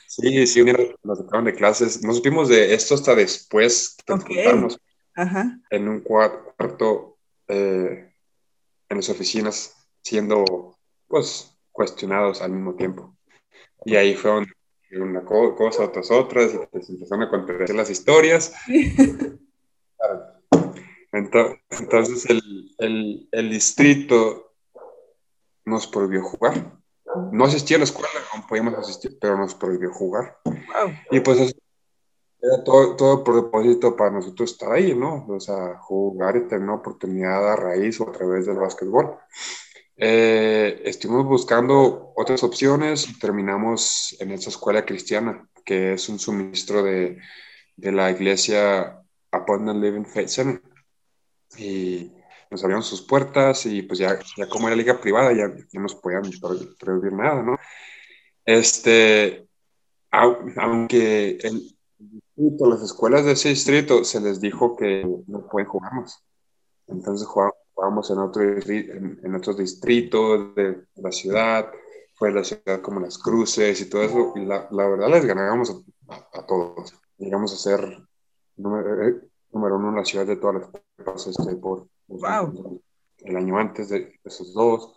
Sí, 0.07 0.47
sí, 0.47 0.63
nos 1.03 1.19
sacaron 1.19 1.45
de 1.45 1.55
clases. 1.55 2.03
Nos 2.03 2.17
supimos 2.17 2.49
de 2.49 2.73
esto 2.73 2.95
hasta 2.95 3.15
después 3.15 3.97
que 4.05 4.13
okay. 4.13 4.53
nos 4.59 4.79
en 5.69 5.87
un 5.87 6.01
cuarto 6.01 7.17
eh, 7.47 8.11
en 8.89 8.97
las 8.97 9.09
oficinas, 9.09 9.87
siendo 10.01 10.77
pues 11.07 11.55
cuestionados 11.71 12.41
al 12.41 12.51
mismo 12.51 12.75
tiempo. 12.75 13.15
Y 13.85 13.95
ahí 13.95 14.15
fue 14.15 14.45
una 14.91 15.23
cosa 15.23 15.91
tras 15.91 16.11
otras, 16.11 16.53
y 16.53 16.57
pues 16.71 16.89
empezaron 16.89 17.23
a 17.23 17.29
contar 17.29 17.69
las 17.69 17.89
historias. 17.89 18.53
Entonces 21.11 22.29
el, 22.29 22.75
el, 22.77 23.29
el, 23.31 23.49
distrito 23.49 24.53
nos 25.63 25.87
prohibió 25.87 26.21
jugar. 26.21 26.77
No 27.31 27.45
asistía 27.45 27.77
a 27.77 27.79
la 27.79 27.85
escuela, 27.85 28.09
no 28.35 28.45
podíamos 28.47 28.73
asistir, 28.75 29.17
pero 29.19 29.37
nos 29.37 29.55
prohibió 29.55 29.91
jugar. 29.91 30.37
Y 31.11 31.19
pues 31.19 31.55
era 32.41 32.63
todo, 32.63 32.95
todo 32.95 33.23
propósito 33.23 33.95
para 33.95 34.11
nosotros 34.11 34.51
estar 34.51 34.71
ahí, 34.71 34.93
¿no? 34.93 35.25
O 35.27 35.39
sea, 35.39 35.77
jugar 35.79 36.37
y 36.37 36.47
tener 36.47 36.63
una 36.63 36.75
oportunidad 36.75 37.51
a 37.51 37.55
raíz 37.55 37.99
o 37.99 38.09
a 38.09 38.11
través 38.11 38.45
del 38.45 38.57
básquetbol. 38.57 39.17
Eh, 39.97 40.81
estuvimos 40.83 41.25
buscando 41.25 42.13
otras 42.15 42.43
opciones 42.43 43.09
y 43.09 43.17
terminamos 43.17 44.15
en 44.19 44.31
esa 44.31 44.49
escuela 44.49 44.85
cristiana, 44.85 45.47
que 45.63 45.93
es 45.93 46.09
un 46.09 46.19
suministro 46.19 46.83
de, 46.83 47.17
de 47.75 47.91
la 47.91 48.11
iglesia 48.11 49.01
Abundant 49.31 49.81
Living 49.81 50.05
Faith 50.05 50.27
Center. 50.27 50.61
Y 51.57 52.11
nos 52.51 52.63
abrieron 52.63 52.83
sus 52.83 53.01
puertas 53.01 53.65
y 53.65 53.81
pues 53.81 53.99
ya, 53.99 54.17
ya 54.37 54.47
como 54.47 54.67
era 54.67 54.75
liga 54.75 54.99
privada 54.99 55.33
ya, 55.33 55.47
no 55.47 55.81
nos 55.81 55.95
podían 55.95 56.23
prohibir 56.79 57.13
nada, 57.13 57.41
¿no? 57.43 57.57
Este, 58.45 59.47
aunque 60.11 61.37
el, 61.41 61.75
a 62.37 62.67
las 62.67 62.81
escuelas 62.81 63.25
de 63.25 63.33
ese 63.33 63.49
distrito 63.49 64.03
se 64.03 64.21
les 64.21 64.39
dijo 64.39 64.75
que 64.75 65.05
no 65.27 65.47
pueden 65.47 65.67
jugar 65.67 65.93
más. 65.93 66.23
Entonces 66.87 67.27
jugábamos 67.27 68.11
en, 68.11 68.19
otro, 68.19 68.43
en, 68.43 69.35
otros 69.35 69.57
distritos 69.57 70.53
de 70.55 70.85
la 70.95 71.11
ciudad, 71.11 71.71
fue 72.13 72.31
la 72.31 72.43
ciudad 72.43 72.81
como 72.81 72.99
Las 72.99 73.17
Cruces 73.17 73.81
y 73.81 73.89
todo 73.89 74.03
eso, 74.03 74.33
y 74.35 74.45
la, 74.45 74.67
la 74.71 74.87
verdad 74.87 75.09
les 75.09 75.25
ganábamos 75.25 75.83
a, 76.07 76.45
todos. 76.45 76.93
Llegamos 77.17 77.53
a 77.53 77.57
ser 77.57 77.99
número, 78.57 79.07
eh, 79.07 79.21
número, 79.51 79.77
uno 79.77 79.89
en 79.89 79.95
la 79.95 80.05
ciudad 80.05 80.25
de 80.25 80.37
todas 80.37 80.61
las 80.61 81.05
cosas 81.05 81.39
este, 81.39 81.55
por 81.55 81.87
wow. 82.07 82.81
el 83.19 83.35
año 83.37 83.57
antes 83.57 83.89
de 83.89 84.19
esos 84.23 84.53
dos. 84.53 84.93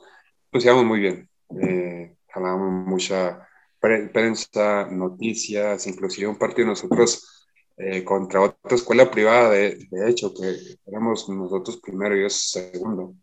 Pues 0.51 0.65
íbamos 0.65 0.85
muy 0.85 1.01
bien. 1.01 1.29
Eh, 1.61 2.17
ganábamos 2.35 2.87
mucha 2.87 3.49
prensa, 3.81 4.87
noticias, 4.91 5.87
inclusive 5.87 6.27
un 6.27 6.39
partido 6.39 6.67
de 6.67 6.71
nosotros 6.71 7.47
eh, 7.77 8.03
contra 8.03 8.41
otra 8.41 8.75
escuela 8.75 9.09
privada, 9.09 9.51
de, 9.51 9.87
de, 9.91 10.11
hecho, 10.11 10.35
que 10.35 10.57
éramos 10.85 11.29
nosotros 11.29 11.77
primero 11.81 12.17
y 12.17 12.21
ellos 12.21 12.51
segundo. 12.51 13.15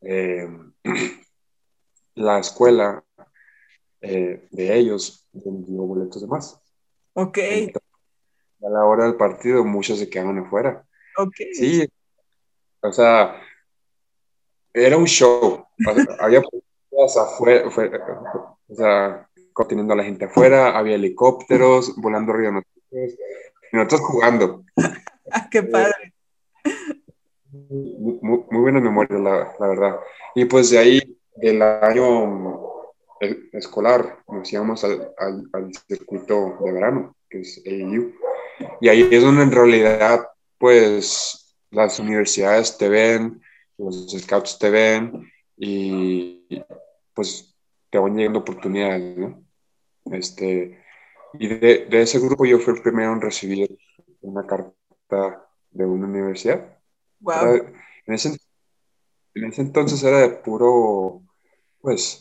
Eh, 0.00 0.48
la 2.14 2.38
escuela 2.38 3.04
eh, 4.00 4.48
de 4.50 4.78
ellos 4.78 5.28
vendió 5.32 5.82
boletos 5.82 6.22
de 6.22 6.28
más. 6.28 6.58
Ok. 7.12 7.38
a 7.38 8.68
la 8.70 8.84
hora 8.84 9.04
del 9.04 9.16
partido, 9.16 9.64
muchos 9.64 9.98
se 9.98 10.08
quedaron 10.08 10.38
afuera. 10.38 10.86
Ok. 11.18 11.34
Sí, 11.52 11.86
o 12.82 12.92
sea, 12.92 13.40
era 14.72 14.96
un 14.96 15.06
show. 15.06 15.66
había 16.20 16.42
afuera, 17.16 17.66
o 17.66 18.74
sea, 18.74 19.28
teniendo 19.68 19.94
a 19.94 19.96
la 19.96 20.04
gente 20.04 20.26
afuera, 20.26 20.78
había 20.78 20.94
helicópteros 20.94 21.96
volando 21.96 22.32
de 22.32 22.52
nosotros, 22.52 23.18
y 23.72 23.76
nosotros 23.76 24.00
jugando. 24.00 24.64
¡Qué 25.50 25.62
padre! 25.62 26.14
Muy, 27.70 28.44
buena 28.50 28.80
memoria, 28.80 29.18
la, 29.18 29.54
la, 29.58 29.66
verdad. 29.66 29.96
Y 30.34 30.44
pues 30.44 30.70
de 30.70 30.78
ahí, 30.78 31.18
del 31.36 31.62
año 31.62 32.78
escolar, 33.52 34.18
nos 34.28 34.52
íbamos 34.52 34.84
al, 34.84 35.12
al, 35.18 35.72
circuito 35.88 36.58
de 36.64 36.72
verano, 36.72 37.16
que 37.28 37.40
es 37.40 37.62
AU. 37.66 38.12
Y 38.80 38.88
ahí 38.88 39.08
es 39.10 39.22
donde 39.22 39.42
en 39.42 39.52
realidad, 39.52 40.28
pues, 40.58 41.37
las 41.70 41.98
universidades 41.98 42.76
te 42.78 42.88
ven, 42.88 43.42
los 43.76 44.10
scouts 44.10 44.58
te 44.58 44.70
ven, 44.70 45.30
y 45.56 46.46
pues 47.14 47.54
te 47.90 47.98
van 47.98 48.16
llegando 48.16 48.40
oportunidades, 48.40 49.16
¿no? 49.16 49.42
Este, 50.12 50.78
y 51.34 51.48
de, 51.48 51.86
de, 51.86 52.02
ese 52.02 52.18
grupo 52.18 52.44
yo 52.44 52.58
fui 52.58 52.74
el 52.74 52.82
primero 52.82 53.12
en 53.12 53.20
recibir 53.20 53.78
una 54.20 54.46
carta 54.46 55.48
de 55.70 55.84
una 55.84 56.06
universidad. 56.06 56.78
en, 57.26 58.14
ese, 58.14 58.38
en, 59.34 59.44
ese, 59.44 59.62
entonces 59.62 60.02
era 60.02 60.18
de 60.18 60.30
puro, 60.30 61.22
pues, 61.80 62.20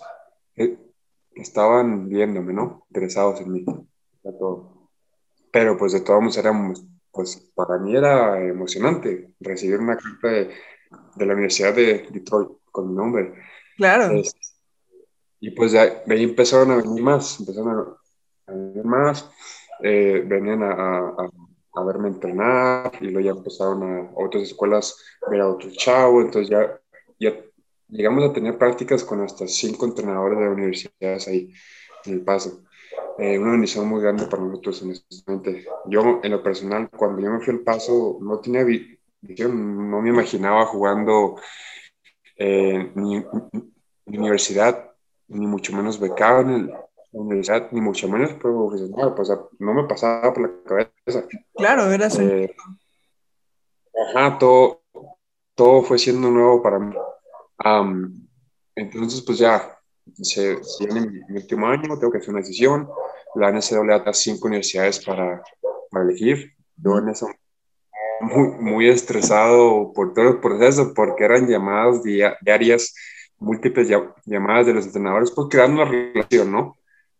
eh, 0.55 0.77
estaban 1.35 2.09
viéndome, 2.09 2.53
¿no? 2.53 2.85
Interesados 2.89 3.41
en 3.41 3.51
mí. 3.51 3.65
Pero 5.51 5.77
pues 5.77 5.93
de 5.93 6.01
todos 6.01 6.21
modos 6.21 6.37
era, 6.37 6.51
pues 7.17 7.51
para 7.55 7.79
mí 7.79 7.95
era 7.95 8.39
emocionante 8.39 9.33
recibir 9.39 9.79
una 9.79 9.97
carta 9.97 10.27
de, 10.27 10.51
de 11.15 11.25
la 11.25 11.33
Universidad 11.33 11.73
de 11.73 12.07
Detroit 12.11 12.49
con 12.71 12.89
mi 12.89 12.95
nombre. 12.95 13.33
Claro. 13.75 14.21
Y 15.39 15.49
pues 15.51 15.71
de 15.71 15.79
ahí 15.79 16.23
empezaron 16.23 16.71
a 16.71 16.75
venir 16.77 17.01
más, 17.01 17.39
empezaron 17.39 17.97
a, 18.45 18.51
venir 18.51 18.85
más, 18.85 19.27
eh, 19.81 20.23
venían 20.25 20.61
a, 20.61 20.73
a, 20.73 21.29
a, 21.73 21.83
verme 21.83 22.09
entrenar 22.09 22.91
y 23.01 23.05
luego 23.05 23.19
ya 23.19 23.31
empezaron 23.31 23.83
a 23.83 24.11
otras 24.15 24.43
escuelas 24.43 24.95
ver 25.27 25.41
a 25.41 25.49
otros 25.49 25.73
chavos, 25.73 26.23
entonces 26.25 26.49
ya, 26.49 26.79
ya 27.19 27.35
llegamos 27.87 28.29
a 28.29 28.33
tener 28.33 28.59
prácticas 28.59 29.03
con 29.03 29.21
hasta 29.21 29.47
cinco 29.47 29.85
entrenadores 29.87 30.37
de 30.37 30.49
universidades 30.49 31.27
ahí 31.27 31.51
en 32.05 32.13
El 32.13 32.21
Paso. 32.21 32.66
Eh, 33.17 33.39
una 33.39 33.51
bendición 33.51 33.87
muy 33.87 34.01
grande 34.01 34.25
para 34.27 34.43
nosotros, 34.43 34.81
honestamente. 34.81 35.65
Yo, 35.85 36.19
en 36.23 36.31
lo 36.31 36.43
personal, 36.43 36.89
cuando 36.89 37.21
yo 37.21 37.31
me 37.31 37.39
fui 37.39 37.53
al 37.53 37.61
Paso, 37.61 38.19
no 38.21 38.39
tenía 38.39 38.63
visión, 38.63 39.89
no 39.89 40.01
me 40.01 40.09
imaginaba 40.09 40.65
jugando 40.65 41.35
eh, 42.37 42.91
ni, 42.95 43.25
ni 44.05 44.17
universidad 44.17 44.87
ni 45.27 45.45
mucho 45.45 45.75
menos 45.75 45.99
becado 45.99 46.41
en 46.41 46.67
la 46.67 46.85
universidad, 47.11 47.71
ni 47.71 47.81
mucho 47.81 48.07
menos 48.07 48.33
profesional, 48.33 49.13
pues 49.15 49.29
no 49.59 49.73
me 49.73 49.83
pasaba 49.83 50.33
por 50.33 50.43
la 50.43 50.63
cabeza. 50.63 51.27
Claro, 51.55 51.91
era 51.91 52.07
así. 52.07 52.23
Eh, 52.23 52.55
ajá, 54.09 54.37
todo, 54.37 54.83
todo 55.55 55.81
fue 55.81 55.97
siendo 55.97 56.29
nuevo 56.29 56.61
para 56.61 56.79
mí. 56.79 56.95
entonces, 58.75 59.21
pues 59.21 59.37
ya, 59.37 59.76
se, 60.15 60.57
en 60.79 61.23
mi, 61.29 61.35
último 61.37 61.67
año, 61.67 61.97
tengo 61.97 62.11
que 62.11 62.19
hacer 62.19 62.29
una 62.29 62.39
decisión. 62.39 62.87
La 63.35 63.51
NCAA 63.51 63.99
da 63.99 64.13
cinco 64.13 64.47
universidades 64.47 65.03
para, 65.03 65.41
para 65.91 66.05
elegir. 66.05 66.53
Yo 66.75 66.97
en 66.97 67.09
eso 67.09 67.27
muy, 68.21 68.49
muy 68.59 68.89
estresado 68.89 69.91
por 69.93 70.13
todo 70.13 70.29
el 70.29 70.39
proceso, 70.39 70.93
porque 70.93 71.25
eran 71.25 71.47
llamadas 71.47 72.01
diarias 72.03 72.93
múltiples 73.39 73.87
llamadas 74.25 74.65
de 74.65 74.73
los 74.73 74.85
entrenadores, 74.87 75.31
pues 75.31 75.47
creando 75.49 75.83
una 75.83 75.91
relación, 75.91 76.51
¿no? 76.51 76.77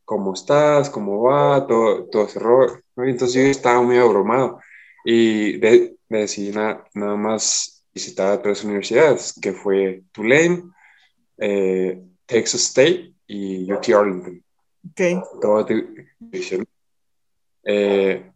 ¿cómo 0.08 0.34
estás? 0.34 0.90
¿Cómo 0.90 1.22
va? 1.24 1.68
Todo, 1.68 2.06
todo 2.06 2.26
ese 2.28 2.40
rollo. 2.40 2.80
Entonces 2.96 3.34
yo 3.44 3.52
estaba 3.52 3.82
muy 3.82 3.98
abrumado 3.98 4.62
y 5.04 5.58
decidí 6.08 6.52
nada 6.56 6.86
más 6.94 7.86
visitar 7.94 8.42
tres 8.42 8.64
universidades, 8.64 9.38
que 9.42 9.52
fue 9.52 10.04
Tulane, 10.14 10.64
eh, 11.40 12.02
Texas 12.28 12.62
State 12.62 13.14
y 13.26 13.72
UT 13.72 13.90
Arlington. 13.90 14.44
Okay. 14.92 15.20
Todo 15.42 15.66
eh, 17.70 18.32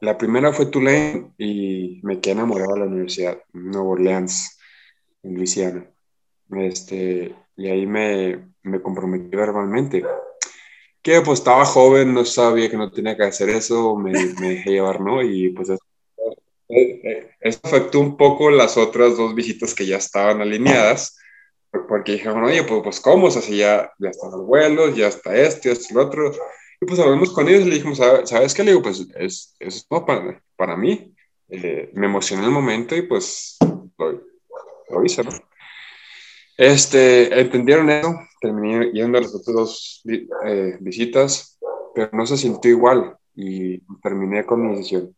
la 0.00 0.18
primera 0.18 0.52
fue 0.52 0.66
Tulane 0.66 1.32
y 1.38 2.00
me 2.02 2.20
quedé 2.20 2.34
enamorado 2.34 2.74
de 2.74 2.80
la 2.80 2.86
universidad, 2.86 3.38
Nueva 3.52 3.88
Orleans, 3.88 4.58
en 5.22 5.34
Luisiana. 5.34 5.90
Este, 6.50 7.34
y 7.56 7.68
ahí 7.68 7.86
me, 7.86 8.50
me 8.62 8.82
comprometí 8.82 9.34
verbalmente. 9.34 10.04
Que 11.00 11.20
pues 11.22 11.38
estaba 11.38 11.64
joven, 11.64 12.12
no 12.12 12.24
sabía 12.24 12.68
que 12.68 12.76
no 12.76 12.90
tenía 12.90 13.16
que 13.16 13.22
hacer 13.22 13.48
eso, 13.48 13.96
me, 13.96 14.12
me 14.12 14.50
dejé 14.50 14.70
llevar, 14.70 15.00
¿no? 15.00 15.22
Y 15.22 15.50
pues 15.50 15.70
eso, 15.70 15.84
eh, 16.68 17.30
eso 17.40 17.60
afectó 17.62 18.00
un 18.00 18.16
poco 18.16 18.50
las 18.50 18.76
otras 18.76 19.16
dos 19.16 19.34
visitas 19.34 19.74
que 19.74 19.86
ya 19.86 19.96
estaban 19.96 20.40
alineadas, 20.40 21.16
porque 21.88 22.12
dijeron, 22.12 22.44
oye, 22.44 22.62
pues, 22.64 22.80
pues 22.82 23.00
¿cómo? 23.00 23.26
O 23.26 23.30
sea, 23.30 23.42
si 23.42 23.58
ya, 23.58 23.92
ya 23.98 24.10
están 24.10 24.30
los 24.30 24.46
vuelos, 24.46 24.96
ya 24.96 25.08
está 25.08 25.36
este, 25.36 25.72
este, 25.72 25.92
el 25.92 26.00
otro. 26.00 26.32
Y 26.80 26.86
pues 26.86 27.00
hablamos 27.00 27.32
con 27.32 27.48
ellos 27.48 27.62
y 27.62 27.64
le 27.66 27.74
dijimos, 27.76 27.98
¿sabes 27.98 28.54
qué? 28.54 28.64
Le 28.64 28.72
digo, 28.72 28.82
pues 28.82 29.06
es, 29.16 29.56
es 29.58 29.84
para, 29.84 30.42
para 30.56 30.76
mí. 30.76 31.14
Eh, 31.48 31.90
me 31.94 32.06
emocionó 32.06 32.44
el 32.44 32.50
momento 32.50 32.96
y 32.96 33.02
pues 33.02 33.56
lo, 33.98 34.22
lo 34.90 35.04
hice, 35.04 35.22
¿no? 35.22 35.30
Este, 36.56 37.38
entendieron 37.38 37.90
eso, 37.90 38.14
terminé 38.40 38.90
yendo 38.92 39.18
a 39.18 39.20
las 39.20 39.34
otras 39.34 39.54
dos 39.54 40.02
eh, 40.46 40.76
visitas, 40.80 41.58
pero 41.94 42.10
no 42.12 42.26
se 42.26 42.36
sintió 42.36 42.70
igual 42.70 43.16
y 43.34 43.78
terminé 44.02 44.44
con 44.44 44.66
mi 44.66 44.76
decisión. 44.76 45.14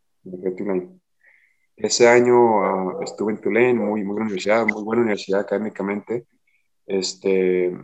Ese 1.76 2.08
año 2.08 2.64
ah, 2.64 2.98
estuve 3.04 3.32
en 3.32 3.40
Tulane, 3.40 3.74
muy, 3.74 4.02
muy 4.02 4.14
buena 4.14 4.22
universidad, 4.22 4.66
muy 4.66 4.82
buena 4.82 5.02
universidad 5.02 5.40
académicamente. 5.40 6.26
Este, 6.88 7.76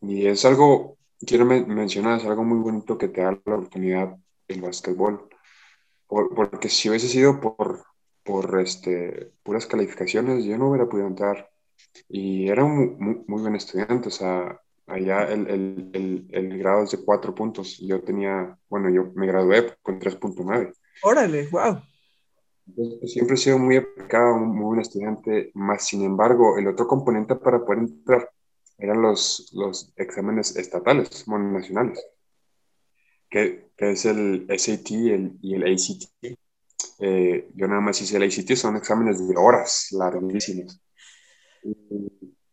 y 0.00 0.26
es 0.26 0.44
algo, 0.44 0.96
quiero 1.20 1.44
mencionar, 1.44 2.18
es 2.18 2.26
algo 2.26 2.44
muy 2.44 2.58
bonito 2.58 2.96
que 2.96 3.08
te 3.08 3.20
da 3.20 3.32
la 3.32 3.56
oportunidad 3.56 4.16
el 4.48 4.60
básquetbol. 4.62 5.28
porque 6.08 6.68
si 6.68 6.88
hubiese 6.88 7.08
sido 7.08 7.40
por, 7.40 7.84
por 8.24 8.60
este, 8.60 9.32
puras 9.42 9.66
calificaciones, 9.66 10.44
yo 10.44 10.56
no 10.56 10.70
hubiera 10.70 10.88
podido 10.88 11.06
entrar. 11.06 11.50
Y 12.08 12.48
era 12.48 12.64
un 12.64 12.96
muy, 12.98 13.24
muy 13.26 13.42
buen 13.42 13.56
estudiante, 13.56 14.08
o 14.08 14.10
sea, 14.10 14.60
allá 14.86 15.24
el, 15.24 15.46
el, 15.92 16.26
el, 16.30 16.58
grado 16.58 16.84
es 16.84 16.92
de 16.92 17.04
cuatro 17.04 17.34
puntos. 17.34 17.78
Yo 17.78 18.02
tenía, 18.02 18.58
bueno, 18.68 18.88
yo 18.90 19.12
me 19.14 19.26
gradué 19.26 19.74
con 19.82 19.98
3.9. 19.98 20.72
Órale, 21.02 21.48
wow. 21.48 21.82
Pues, 22.74 23.12
siempre 23.12 23.34
he 23.34 23.38
sido 23.38 23.58
muy 23.58 23.76
aplicado, 23.76 24.36
muy 24.36 24.64
buen 24.64 24.80
estudiante, 24.80 25.50
más 25.54 25.86
sin 25.86 26.02
embargo, 26.02 26.58
el 26.58 26.66
otro 26.66 26.86
componente 26.86 27.36
para 27.36 27.64
poder 27.64 27.80
entrar 27.80 28.30
eran 28.78 29.00
los, 29.00 29.50
los 29.54 29.92
exámenes 29.96 30.56
estatales, 30.56 31.26
nacionales, 31.28 32.04
que, 33.30 33.70
que, 33.76 33.90
es 33.92 34.04
el 34.04 34.46
SAT 34.50 34.90
el, 34.90 35.38
y 35.40 35.54
el 35.54 35.62
ACT. 35.72 36.38
Eh, 36.98 37.50
yo 37.54 37.68
nada 37.68 37.80
más 37.80 38.00
hice 38.02 38.16
el 38.16 38.24
ACT, 38.24 38.54
son 38.56 38.76
exámenes 38.76 39.26
de 39.26 39.34
horas 39.36 39.88
larguísimos. 39.92 40.80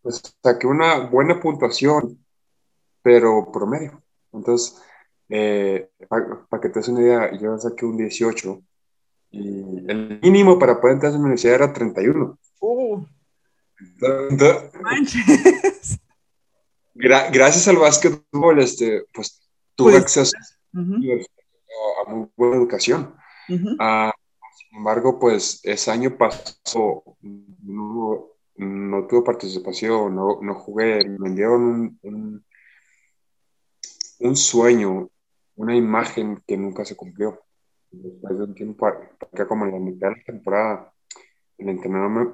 pues 0.02 0.22
saqué 0.42 0.68
una 0.68 1.10
buena 1.10 1.40
puntuación, 1.40 2.26
pero 3.02 3.52
promedio. 3.52 4.02
Entonces, 4.32 4.82
eh, 5.30 5.90
para 6.08 6.62
que 6.62 6.70
te 6.70 6.80
des 6.80 6.88
una 6.90 7.02
idea, 7.02 7.40
yo 7.40 7.58
saqué 7.58 7.86
un 7.86 7.98
18 7.98 8.64
y 9.34 9.84
el 9.88 10.20
mínimo 10.22 10.60
para 10.60 10.80
poder 10.80 10.94
entrar 10.94 11.12
a 11.12 11.16
la 11.16 11.22
universidad 11.22 11.56
era 11.56 11.74
31. 11.74 12.38
Uh. 12.62 13.04
gracias 16.94 17.68
al 17.68 17.78
básquetbol, 17.78 18.60
este, 18.60 19.06
pues 19.12 19.42
tuve 19.76 19.94
pues, 19.94 20.04
acceso 20.04 20.38
a 20.76 22.10
muy 22.12 22.30
buena 22.38 22.58
educación. 22.58 23.16
Ah, 23.80 24.14
sin 24.56 24.78
embargo, 24.78 25.20
pues 25.20 25.62
ese 25.64 25.90
año 25.90 26.16
pasó, 26.16 27.04
no, 27.22 28.28
no 28.56 29.08
tuve 29.08 29.24
participación, 29.24 30.16
no, 30.16 30.40
no 30.44 30.54
jugué, 30.54 31.10
me 31.10 31.32
dieron 31.32 31.98
un, 32.04 32.46
un, 34.20 34.36
sueño, 34.36 35.10
una 35.56 35.76
imagen 35.76 36.44
que 36.46 36.56
nunca 36.56 36.86
se 36.86 36.96
cumplió 36.96 37.44
después 37.94 38.38
de 38.38 38.44
un 38.44 38.56
tiempo, 38.56 38.88
acá 38.88 39.48
como 39.48 39.66
en 39.66 39.72
la 39.72 39.80
mitad 39.80 40.10
de 40.10 40.18
la 40.18 40.24
temporada, 40.24 40.94
el 41.58 41.70
entrenador 41.70 42.10
me, 42.10 42.34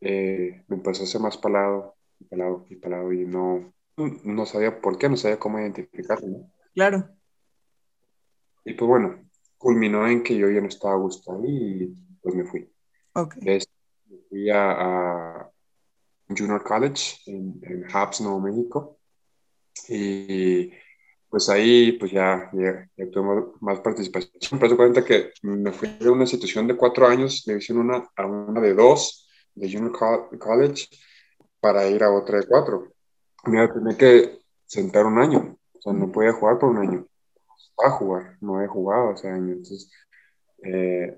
eh, 0.00 0.64
me 0.68 0.76
empezó 0.76 1.02
a 1.02 1.04
hacer 1.04 1.20
más 1.20 1.36
palado, 1.36 1.96
palado 2.28 2.66
y 2.68 2.76
palado 2.76 3.12
y 3.12 3.24
no, 3.26 3.72
no 4.24 4.46
sabía 4.46 4.80
por 4.80 4.98
qué, 4.98 5.08
no 5.08 5.16
sabía 5.16 5.38
cómo 5.38 5.58
identificarlo. 5.58 6.46
Claro. 6.74 7.08
Y 8.64 8.74
pues 8.74 8.88
bueno, 8.88 9.28
culminó 9.56 10.06
en 10.06 10.22
que 10.22 10.36
yo 10.36 10.48
ya 10.50 10.60
no 10.60 10.68
estaba 10.68 10.96
gustando 10.96 11.46
y 11.46 11.94
pues 12.20 12.34
me 12.34 12.44
fui. 12.44 12.70
Ok. 13.14 13.36
fui 14.28 14.50
a, 14.50 15.50
Junior 16.28 16.62
College 16.62 17.22
en, 17.26 17.58
en 17.62 17.86
Habs, 17.90 18.20
Nuevo 18.20 18.40
México. 18.40 18.98
Y 19.88 20.70
pues 21.30 21.48
ahí 21.48 21.92
pues 21.92 22.10
ya, 22.10 22.50
ya, 22.52 23.10
tuve 23.10 23.52
más 23.60 23.80
participación. 23.80 24.32
Me 24.60 24.76
cuenta 24.76 25.04
que 25.04 25.32
me 25.42 25.72
fui 25.72 25.88
de 25.98 26.08
una 26.08 26.26
situación 26.26 26.66
de 26.66 26.76
cuatro 26.76 27.06
años, 27.06 27.44
me 27.46 27.54
hicieron 27.54 27.86
una, 27.86 28.08
a 28.16 28.26
una 28.26 28.60
de 28.60 28.74
dos 28.74 29.28
de 29.54 29.70
Junior 29.70 29.92
College 30.38 30.88
para 31.60 31.86
ir 31.86 32.02
a 32.02 32.12
otra 32.12 32.38
de 32.38 32.46
cuatro. 32.46 32.92
Me 33.44 33.68
tenía 33.68 33.96
que 33.96 34.38
sentar 34.66 35.06
un 35.06 35.18
año, 35.18 35.58
o 35.72 35.80
sea, 35.80 35.92
no 35.92 36.10
podía 36.10 36.32
jugar 36.32 36.58
por 36.58 36.70
un 36.70 36.78
año. 36.78 37.06
A 37.84 37.90
jugar, 37.90 38.36
no 38.40 38.62
he 38.62 38.66
jugado 38.66 39.10
hace 39.10 39.28
años. 39.28 39.58
Entonces, 39.58 39.92
eh, 40.64 41.16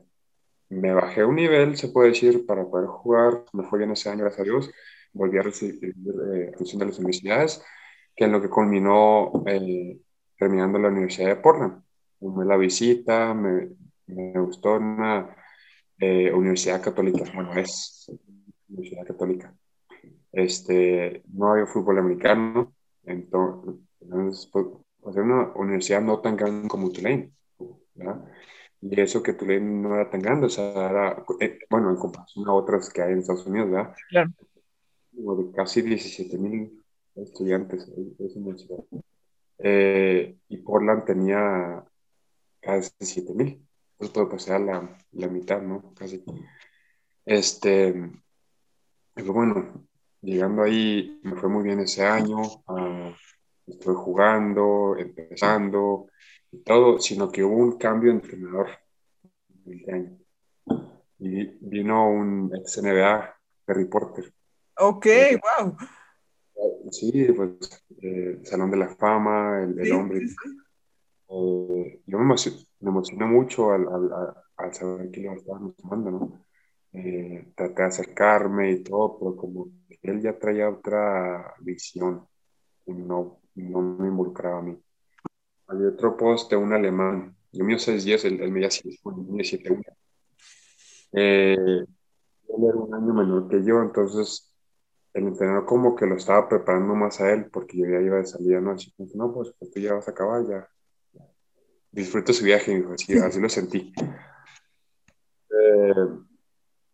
me 0.69 0.93
bajé 0.93 1.25
un 1.25 1.37
nivel, 1.37 1.77
se 1.77 1.89
puede 1.89 2.11
decir, 2.11 2.45
para 2.47 2.65
poder 2.65 2.87
jugar. 2.87 3.45
Me 3.53 3.65
fue 3.65 3.79
bien 3.79 3.93
ese 3.93 4.11
año, 4.11 4.25
gracias 4.25 4.41
a 4.41 4.45
Dios. 4.45 4.71
Volví 5.13 5.39
a 5.39 5.43
recibir 5.43 5.83
eh, 5.83 6.53
de 6.59 6.85
las 6.85 6.99
universidades 6.99 7.63
que 8.21 8.27
es 8.27 8.31
lo 8.31 8.43
que 8.43 8.51
culminó 8.51 9.33
eh, 9.47 9.99
terminando 10.39 10.79
la 10.79 10.89
Universidad 10.89 11.29
de 11.29 11.37
Portland. 11.37 11.83
Fue 12.19 12.45
la 12.45 12.59
visita, 12.59 13.33
me, 13.33 13.71
me 14.09 14.39
gustó 14.39 14.77
una 14.77 15.35
eh, 15.99 16.31
universidad 16.31 16.83
católica, 16.83 17.25
bueno, 17.35 17.55
es 17.55 18.13
universidad 18.69 19.07
católica. 19.07 19.55
Este, 20.33 21.23
no 21.33 21.53
había 21.53 21.65
fútbol 21.65 21.99
americano, 21.99 22.75
entonces, 23.05 24.51
pues, 24.53 24.67
pues 25.01 25.17
una 25.17 25.55
universidad 25.55 26.03
no 26.03 26.21
tan 26.21 26.37
grande 26.37 26.69
como 26.69 26.93
Tulane, 26.93 27.33
¿verdad? 27.95 28.23
Y 28.83 29.01
eso 29.01 29.23
que 29.23 29.33
Tulane 29.33 29.61
no 29.61 29.95
era 29.95 30.11
tan 30.11 30.21
grande, 30.21 30.45
o 30.45 30.51
sea, 30.51 30.91
era, 30.91 31.25
eh, 31.41 31.59
bueno, 31.71 31.89
en 31.89 31.97
comparación 31.97 32.47
a 32.47 32.53
otras 32.53 32.91
que 32.91 33.01
hay 33.01 33.13
en 33.13 33.21
Estados 33.21 33.47
Unidos, 33.47 33.71
¿verdad? 33.71 33.95
Claro. 34.11 34.31
Como 35.17 35.37
de 35.37 35.53
casi 35.53 35.81
17 35.81 36.37
mil 36.37 36.80
estudiantes 37.23 37.89
eh, 39.59 40.37
y 40.49 40.57
Portland 40.59 41.05
tenía 41.05 41.85
casi 42.61 42.91
7 42.99 43.35
mil. 43.35 43.67
Pues 43.97 44.11
puede 44.11 44.29
pasar 44.29 44.61
la, 44.63 44.99
la 45.13 45.29
mitad, 45.29 45.61
¿no? 45.61 45.93
Casi. 45.95 46.25
Este, 47.27 47.95
pues 49.13 49.27
bueno, 49.27 49.87
llegando 50.23 50.63
ahí 50.63 51.21
me 51.23 51.37
fue 51.37 51.51
muy 51.51 51.65
bien 51.65 51.81
ese 51.81 52.05
año. 52.05 52.41
Uh, 52.67 53.13
estuve 53.67 53.95
jugando, 53.95 54.97
empezando 54.97 56.07
y 56.51 56.59
todo, 56.63 56.99
sino 56.99 57.31
que 57.31 57.45
hubo 57.45 57.57
un 57.57 57.79
cambio 57.79 58.11
de 58.11 58.17
entrenador 58.17 58.69
año. 59.93 60.19
Y 61.19 61.45
vino 61.61 62.09
un 62.09 62.53
ex 62.55 62.83
NBA, 62.83 63.37
Perry 63.65 63.85
Porter. 63.87 64.33
Ok, 64.79 65.07
wow. 65.43 65.77
Sí, 66.91 67.27
pues 67.35 67.85
eh, 68.03 68.41
Salón 68.45 68.71
de 68.71 68.77
la 68.77 68.89
Fama, 68.97 69.63
el, 69.63 69.93
hombre. 69.93 70.21
Eh, 71.29 72.03
yo 72.07 72.19
me 72.19 72.25
emocioné, 72.25 72.59
me 72.81 72.91
emocioné 72.91 73.25
mucho 73.27 73.73
al, 73.73 73.87
al, 73.89 74.35
al, 74.57 74.75
saber 74.75 75.11
que 75.11 75.21
lo 75.21 75.35
estábamos 75.35 75.77
tomando, 75.77 76.11
¿no? 76.11 76.45
Eh, 76.93 77.53
traté 77.55 77.83
de 77.83 77.89
acercarme 77.89 78.73
y 78.73 78.83
todo, 78.83 79.19
pero 79.19 79.37
como 79.37 79.69
él 80.03 80.21
ya 80.21 80.37
traía 80.39 80.69
otra 80.69 81.55
visión, 81.61 82.27
no, 82.87 83.41
no 83.55 83.81
me 83.81 84.09
involucraba 84.09 84.59
a 84.59 84.63
mí. 84.63 84.77
Había 85.69 85.89
otro 85.89 86.17
poste, 86.17 86.57
un 86.57 86.73
alemán, 86.73 87.37
yo 87.53 87.65
mío 87.65 87.79
6'10, 87.79 88.25
él, 88.25 88.41
él 88.41 88.51
me 88.51 88.61
decía 88.61 88.91
7'1. 88.91 89.83
Eh, 91.13 91.55
él 91.55 92.65
era 92.65 92.77
un 92.77 92.95
año 92.95 93.15
menor 93.15 93.49
que 93.49 93.65
yo, 93.65 93.81
entonces 93.81 94.50
el 95.13 95.27
entrenador 95.27 95.67
como 95.67 95.97
que 95.97 96.07
lo 96.07 96.17
estaba 96.17 96.49
preparando 96.49 96.95
más 96.95 97.21
a 97.21 97.33
él 97.33 97.51
porque 97.51 97.79
yo 97.79 97.87
ya 97.87 98.01
iba 98.01 98.19
de 98.19 98.27
salida, 98.27 98.61
¿no? 98.61 98.73
Así 98.73 98.93
como, 98.97 99.09
no, 99.15 99.33
pues, 99.33 99.53
pues 99.59 99.71
tú 99.71 99.81
ya 99.81 99.95
vas 99.95 100.09
a 100.09 100.13
acabar, 100.13 100.47
ya. 100.47 100.69
Disfruta 101.93 102.33
su 102.33 102.45
viaje, 102.45 102.85
así, 102.95 103.19
así 103.19 103.41
lo 103.41 103.49
sentí. 103.49 103.93
Eh, 105.51 105.95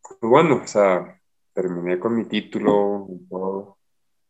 pues 0.01 0.21
bueno, 0.23 0.63
o 0.63 0.67
sea, 0.67 1.21
terminé 1.53 1.99
con 1.99 2.17
mi 2.17 2.25
título 2.25 3.07
y 3.11 3.29
todo, 3.29 3.77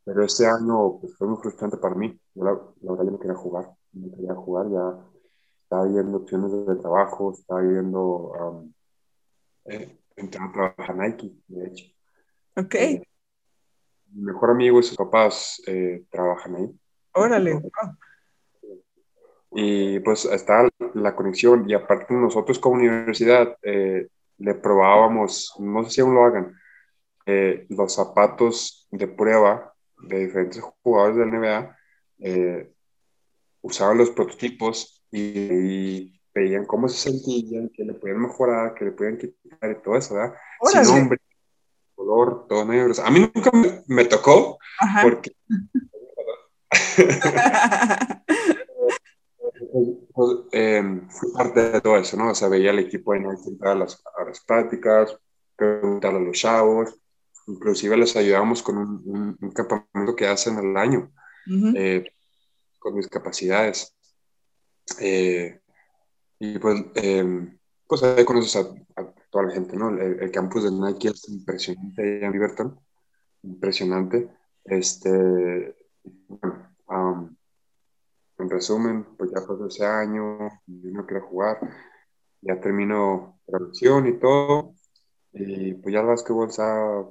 pero 0.05 0.25
este 0.25 0.47
año 0.47 0.99
pues, 1.01 1.17
fue 1.17 1.29
muy 1.29 1.37
frustrante 1.37 1.77
para 1.77 1.95
mí. 1.95 2.19
Yo 2.35 2.45
la, 2.45 2.53
verdad 2.81 3.05
yo 3.05 3.11
no 3.13 3.19
quería 3.21 3.37
jugar, 3.37 3.71
no 3.93 4.17
quería 4.17 4.35
jugar, 4.35 4.71
ya 4.71 5.07
estaba 5.63 5.87
viendo 5.87 6.19
opciones 6.19 6.53
de 6.53 6.77
trabajo, 6.77 7.33
estaba 7.33 7.61
viendo, 7.61 8.33
um, 8.33 8.73
eh, 9.67 9.99
a 10.17 10.53
trabajar 10.53 10.97
Nike, 10.97 11.33
de 11.47 11.67
hecho. 11.67 11.85
Ok. 12.57 12.75
Eh, 12.75 13.03
mi 14.13 14.23
mejor 14.23 14.51
amigo 14.51 14.81
y 14.81 14.83
sus 14.83 14.97
papás 14.97 15.63
eh, 15.67 16.05
trabajan 16.11 16.57
ahí. 16.57 16.71
Órale. 17.13 17.61
Y 19.53 20.01
pues 20.01 20.25
está 20.27 20.69
la 20.95 21.15
conexión 21.15 21.69
y 21.69 21.75
aparte 21.75 22.15
nosotros 22.15 22.59
como 22.59 22.77
universidad 22.77 23.57
eh, 23.63 24.09
le 24.39 24.55
probábamos, 24.55 25.55
no 25.59 25.85
sé 25.85 25.91
si 25.91 26.01
aún 26.01 26.15
lo 26.15 26.25
hagan, 26.25 26.55
eh, 27.25 27.67
los 27.71 27.95
zapatos 27.95 28.87
de 28.91 29.09
prueba 29.09 29.73
de 30.03 30.27
diferentes 30.27 30.63
jugadores 30.83 31.17
de 31.17 31.27
la 31.27 31.39
NBA, 31.39 32.69
usaban 33.63 33.99
los 33.99 34.11
prototipos 34.11 35.03
y, 35.11 36.13
veían 36.37 36.67
cómo 36.67 36.87
se 36.87 37.11
sentían, 37.11 37.71
que 37.71 37.83
le 37.83 37.95
podían 37.95 38.21
mejorar, 38.21 38.75
que 38.75 38.85
le 38.85 38.93
podían 38.93 39.17
quitar 39.17 39.71
y 39.71 39.83
todo 39.83 39.97
eso, 39.97 40.15
¿verdad? 40.15 40.35
Sin 40.61 40.83
nombre, 40.83 41.19
color, 42.07 42.47
todo 42.49 42.65
negro. 42.65 42.95
A 43.05 43.11
mí 43.11 43.21
nunca 43.21 43.51
me, 43.87 44.05
tocó 44.05 44.59
porque... 45.03 45.33
pues, 50.15 50.31
eh, 50.53 50.83
fui 51.09 51.33
parte 51.33 51.71
de 51.71 51.81
todo 51.81 51.97
eso, 51.97 52.17
¿no? 52.17 52.31
O 52.31 52.35
sea, 52.35 52.49
veía 52.49 52.71
al 52.71 52.79
equipo 52.79 53.15
en 53.15 53.27
a 53.27 53.75
las, 53.75 54.03
a 54.19 54.25
las 54.25 54.41
prácticas, 54.41 55.17
preguntar 55.57 56.15
a 56.15 56.19
los 56.19 56.37
chavos, 56.39 56.95
inclusive 57.47 57.97
les 57.97 58.17
ayudamos 58.17 58.63
con 58.63 58.79
un, 58.79 59.37
un, 59.41 59.51
campamento 59.53 60.17
que 60.17 60.27
hacen 60.27 60.57
al 60.57 60.77
año, 60.77 61.13
eh, 61.75 62.05
con 62.79 62.95
mis 62.95 63.09
capacidades. 63.09 63.95
Eh, 65.01 65.61
y 66.39 66.59
pues, 66.59 66.85
pues 67.87 68.03
ahí 68.03 68.25
conoces 68.25 68.57
a, 68.57 68.61
a 69.01 69.16
toda 69.37 69.49
la 69.49 69.55
gente, 69.55 69.77
¿no? 69.77 69.91
El, 69.91 70.31
campus 70.31 70.65
de 70.65 70.71
Nike 70.71 71.09
es 71.09 71.29
impresionante 71.29 72.25
en 72.25 72.33
Liberton, 72.33 72.81
impresionante. 73.43 74.31
Este, 74.65 75.77
bueno, 76.03 77.37
en 78.39 78.51
resumen, 78.51 79.05
pues 79.19 79.31
ya 79.31 79.47
pasó 79.47 79.67
ese 79.67 79.85
año, 79.85 80.39
yo 80.67 80.91
no 80.91 81.05
quiero 81.05 81.27
jugar, 81.27 81.59
ya 82.41 82.59
terminó 82.59 83.39
traducción 83.47 84.07
y 84.07 84.19
todo, 84.19 84.75
y 85.35 85.75
pues 85.75 85.93
ya 85.93 86.01
el 86.01 86.07
básquetbol 86.07 86.49
está, 86.49 87.05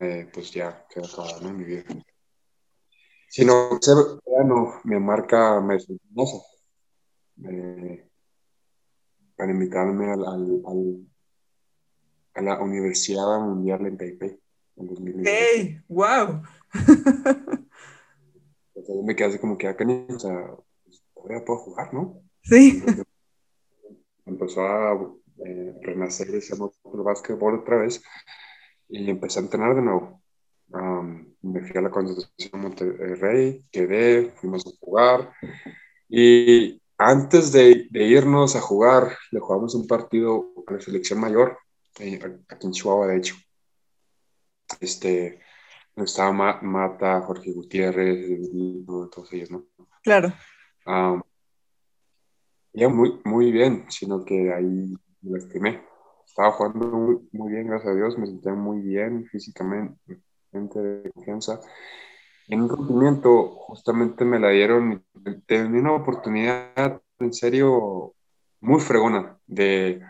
eh, 0.00 0.28
pues 0.34 0.52
ya 0.52 0.86
se 0.90 1.00
acabado, 1.00 1.40
¿no? 1.40 1.54
Mi 1.54 1.64
vida. 1.64 1.84
Si 3.30 3.42
no, 3.42 3.78
no 4.44 4.80
me 4.84 5.00
marca, 5.00 5.62
me 5.62 5.78
me, 7.36 8.05
para 9.36 9.52
invitarme 9.52 10.10
al, 10.10 10.24
al, 10.24 11.06
a 12.34 12.42
la 12.42 12.60
Universidad 12.60 13.40
Mundial 13.40 13.86
en 13.86 13.96
Taipei 13.96 14.40
en 14.76 14.86
2020. 14.86 15.30
¡Hey! 15.30 15.80
¡Wow! 15.88 16.42
Entonces 18.74 19.04
me 19.04 19.16
quedé 19.16 19.28
así 19.28 19.38
como 19.38 19.56
que 19.56 19.68
acá, 19.68 19.84
ah, 19.88 20.14
o 20.14 20.18
sea, 20.18 20.54
pues, 20.84 21.02
todavía 21.14 21.44
puedo 21.44 21.60
jugar, 21.60 21.94
¿no? 21.94 22.22
Sí. 22.42 22.82
empezó 24.26 24.62
a 24.62 24.94
eh, 25.44 25.74
renacer 25.82 26.34
ese 26.34 26.54
amor 26.54 26.72
por 26.82 26.96
el 26.96 27.02
básquetbol 27.02 27.60
otra 27.60 27.78
vez 27.78 28.02
y 28.88 29.10
empecé 29.10 29.38
a 29.38 29.42
entrenar 29.42 29.74
de 29.74 29.82
nuevo. 29.82 30.22
me 31.42 31.60
fui 31.62 31.76
a 31.76 31.82
la 31.82 31.90
Constitución 31.90 32.50
de 32.52 32.58
Monterrey, 32.58 33.66
quedé, 33.70 34.30
fuimos 34.30 34.66
a 34.66 34.70
jugar 34.80 35.32
y 36.08 36.80
antes 36.98 37.52
de, 37.52 37.88
irnos 37.92 38.56
a 38.56 38.60
jugar, 38.60 39.16
le 39.30 39.40
jugamos 39.40 39.74
un 39.74 39.86
partido 39.86 40.52
a 40.66 40.72
la 40.74 40.80
selección 40.80 41.20
mayor, 41.20 41.58
aquí 42.48 42.66
en 42.66 42.72
Chihuahua, 42.72 43.08
de 43.08 43.16
hecho. 43.18 43.34
Este, 44.80 45.40
estaba 45.94 46.32
Mata, 46.62 47.20
Jorge 47.22 47.52
Gutiérrez, 47.52 48.50
todos 49.10 49.32
ellos, 49.32 49.50
¿no? 49.50 49.66
Claro. 50.02 50.32
ya 52.72 52.88
muy, 52.88 53.20
muy 53.24 53.52
bien, 53.52 53.86
sino 53.88 54.24
que 54.24 54.52
ahí 54.52 54.94
me 55.22 55.38
lastimé. 55.38 55.82
Estaba 56.26 56.52
jugando 56.52 56.86
muy, 56.88 57.28
muy 57.32 57.52
bien, 57.52 57.66
gracias 57.66 57.92
a 57.92 57.96
Dios, 57.96 58.18
me 58.18 58.26
sentía 58.26 58.52
muy 58.52 58.80
bien 58.80 59.26
físicamente, 59.26 60.20
de 60.52 61.10
confianza 61.12 61.60
en 62.48 62.62
un 62.62 62.68
rompimiento 62.68 63.48
justamente 63.48 64.24
me 64.24 64.38
la 64.38 64.50
dieron, 64.50 65.04
tenía 65.46 65.80
una 65.80 65.92
oportunidad 65.92 67.00
en 67.18 67.32
serio 67.32 68.14
muy 68.60 68.80
fregona 68.80 69.38
de, 69.46 70.00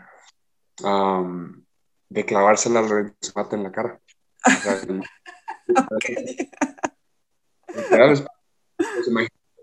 de 2.09 2.25
clavársela 2.25 2.79
a 2.79 2.83
Lorenzo 2.83 3.31
Mata 3.35 3.55
en 3.55 3.63
la 3.63 3.71
cara. 3.71 3.99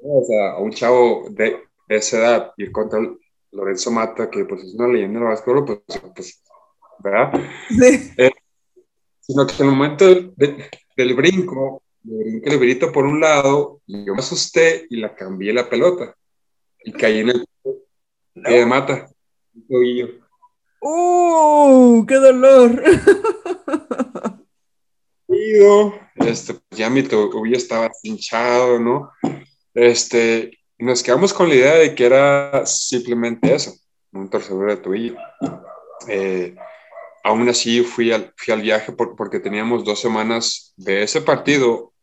O 0.06 0.22
sea, 0.22 0.50
a 0.50 0.58
un 0.58 0.70
chavo 0.70 1.28
de, 1.30 1.62
esa 1.88 2.18
edad 2.18 2.52
ir 2.58 2.70
contra 2.72 3.00
Lorenzo 3.52 3.90
Mata, 3.90 4.28
que 4.28 4.44
pues 4.44 4.62
es 4.62 4.74
una 4.74 4.88
leyenda 4.88 5.20
del 5.20 5.28
básquetbol, 5.28 5.64
pues, 5.64 5.80
pues, 6.14 6.42
¿verdad? 6.98 7.32
Sí. 7.70 8.12
Eh, 8.18 8.30
sino 9.20 9.46
que 9.46 9.54
en 9.54 9.68
el 9.68 9.70
momento 9.70 10.04
del 10.04 11.14
brinco, 11.14 11.83
brinqué 12.04 12.50
el 12.50 12.92
por 12.92 13.06
un 13.06 13.20
lado, 13.20 13.80
y 13.86 14.04
yo 14.04 14.14
me 14.14 14.20
asusté 14.20 14.86
y 14.90 14.96
la 14.96 15.14
cambié 15.14 15.52
la 15.52 15.68
pelota. 15.68 16.14
Y 16.84 16.92
caí 16.92 17.20
en 17.20 17.30
el 17.30 17.46
no. 18.34 18.48
que 18.48 18.66
mata. 18.66 19.08
¡Uh! 20.80 22.04
¡Qué 22.06 22.14
dolor! 22.16 22.82
Este, 26.16 26.54
pues 26.54 26.78
ya 26.78 26.90
mi 26.90 27.02
tobillo 27.02 27.56
estaba 27.56 27.90
hinchado, 28.02 28.78
¿no? 28.78 29.10
Este, 29.72 30.58
y 30.78 30.84
nos 30.84 31.02
quedamos 31.02 31.32
con 31.32 31.48
la 31.48 31.54
idea 31.54 31.74
de 31.74 31.94
que 31.94 32.06
era 32.06 32.66
simplemente 32.66 33.54
eso, 33.54 33.74
un 34.12 34.28
torcedor 34.28 34.70
de 34.70 34.76
tobillo. 34.76 35.16
Eh, 36.08 36.54
aún 37.24 37.48
así 37.48 37.82
fui 37.82 38.12
al, 38.12 38.32
fui 38.36 38.52
al 38.52 38.62
viaje 38.62 38.92
porque 38.92 39.40
teníamos 39.40 39.84
dos 39.84 40.00
semanas 40.00 40.74
de 40.76 41.02
ese 41.02 41.22
partido 41.22 41.93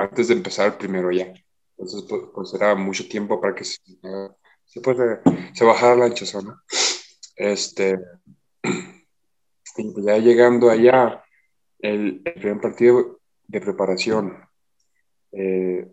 antes 0.00 0.28
de 0.28 0.34
empezar 0.34 0.66
el 0.66 0.74
primero 0.74 1.10
ya. 1.10 1.32
Entonces, 1.76 2.04
pues, 2.08 2.22
pues 2.34 2.54
era 2.54 2.74
mucho 2.74 3.08
tiempo 3.08 3.40
para 3.40 3.54
que 3.54 3.64
se, 3.64 3.78
se, 4.64 4.80
pues, 4.80 4.98
se 5.54 5.64
bajara 5.64 5.96
la 5.96 6.14
zona. 6.14 6.62
Este, 7.36 7.98
y 9.76 9.92
pues 9.92 10.04
ya 10.04 10.18
llegando 10.18 10.68
allá, 10.68 11.24
el, 11.78 12.22
primer 12.22 12.60
partido 12.60 13.20
de 13.46 13.60
preparación, 13.60 14.36
eh, 15.32 15.90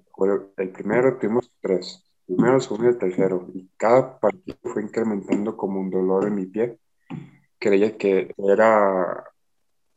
el 0.57 0.71
primero 0.71 1.17
tuvimos 1.17 1.51
tres, 1.61 2.03
primero, 2.25 2.59
segundo 2.59 2.89
y 2.89 2.97
tercero, 2.97 3.47
y 3.53 3.69
cada 3.77 4.19
partido 4.19 4.57
fue 4.63 4.83
incrementando 4.83 5.55
como 5.55 5.79
un 5.79 5.89
dolor 5.89 6.27
en 6.27 6.35
mi 6.35 6.45
pie. 6.47 6.79
Creía 7.59 7.97
que 7.97 8.33
era 8.37 9.23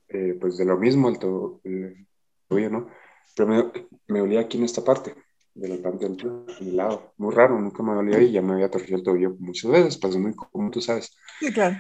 eh, 0.09 0.37
pues 0.41 0.57
de 0.57 0.65
lo 0.65 0.77
mismo 0.77 1.09
el, 1.09 2.07
el, 2.51 2.73
¿no? 2.73 2.89
Pero 3.35 3.49
me, 3.49 3.73
me 4.09 4.21
olía 4.21 4.41
aquí 4.41 4.59
en 4.59 4.65
esta 4.65 4.83
parte, 4.83 5.15
de 5.55 5.69
la 5.69 5.83
parte 5.83 6.09
del 6.09 6.47
mi 6.61 6.73
lado. 6.73 7.13
Muy 7.17 7.35
raro, 7.35 7.59
nunca 7.59 7.83
me 7.83 7.95
dolía 7.95 8.19
ahí, 8.19 8.33
ya 8.33 8.43
me 8.43 8.55
había 8.55 8.71
torcido 8.71 8.99
el 8.99 9.05
tobillo 9.05 9.37
muchas 9.39 9.71
veces, 9.71 9.99
pasó 9.99 10.19
muy 10.19 10.35
como 10.35 10.71
tú 10.71 10.81
sabes. 10.81 11.17
Sí, 11.39 11.53
claro. 11.53 11.77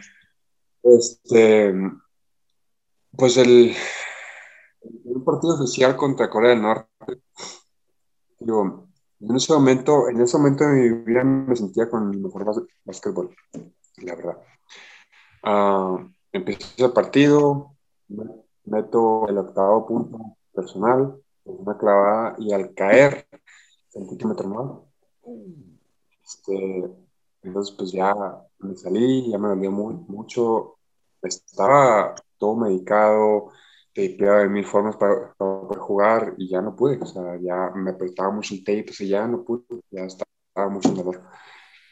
Este, 0.83 1.75
pues 3.16 3.37
el, 3.37 3.75
el 4.83 5.22
partido 5.25 5.55
oficial 5.55 5.97
contra 5.97 6.31
Corea 6.31 6.51
del 6.51 6.62
Norte, 6.62 6.89
digo, 8.39 8.89
en 9.20 9.37
ese 9.37 9.53
momento, 9.53 10.09
en 10.09 10.20
ese 10.20 10.39
momento 10.39 10.64
de 10.64 10.70
mi 10.70 10.89
vida 11.05 11.22
me 11.22 11.55
sentía 11.55 11.91
con 11.91 12.11
el 12.11 12.20
mejor 12.20 12.47
básquetbol, 12.85 13.35
la 13.99 14.14
verdad. 14.14 14.39
Uh, 15.43 16.11
empecé 16.33 16.85
el 16.85 16.93
partido, 16.93 17.77
meto 18.64 19.29
el 19.29 19.37
octavo 19.37 19.87
punto 19.87 20.37
personal, 20.55 21.20
una 21.45 21.76
clavada 21.76 22.36
y 22.38 22.53
al 22.53 22.74
caer 22.74 23.26
sentí 23.88 24.16
que 24.16 24.26
me 24.26 24.34
tronaba. 24.34 24.82
Este, 26.24 26.91
entonces 27.43 27.74
pues 27.76 27.93
ya 27.93 28.14
me 28.59 28.76
salí, 28.76 29.30
ya 29.30 29.38
me 29.38 29.49
dolía 29.49 29.70
muy, 29.70 29.95
mucho, 29.95 30.78
estaba 31.22 32.14
todo 32.38 32.57
medicado, 32.57 33.51
tapeaba 33.95 34.41
de 34.41 34.49
mil 34.49 34.64
formas 34.64 34.97
para, 34.97 35.34
poder 35.34 35.78
jugar 35.78 36.34
y 36.38 36.49
ya 36.49 36.61
no 36.61 36.76
pude, 36.76 36.99
o 37.01 37.07
sea, 37.07 37.36
ya 37.41 37.70
me 37.74 37.91
apretaba 37.91 38.30
mucho 38.30 38.55
el 38.55 38.64
tape, 38.64 38.93
y 38.99 39.09
ya 39.09 39.26
no 39.26 39.45
pude, 39.45 39.64
ya 39.91 40.05
estaba 40.05 40.68
mucho 40.68 40.91
dolor. 40.91 41.22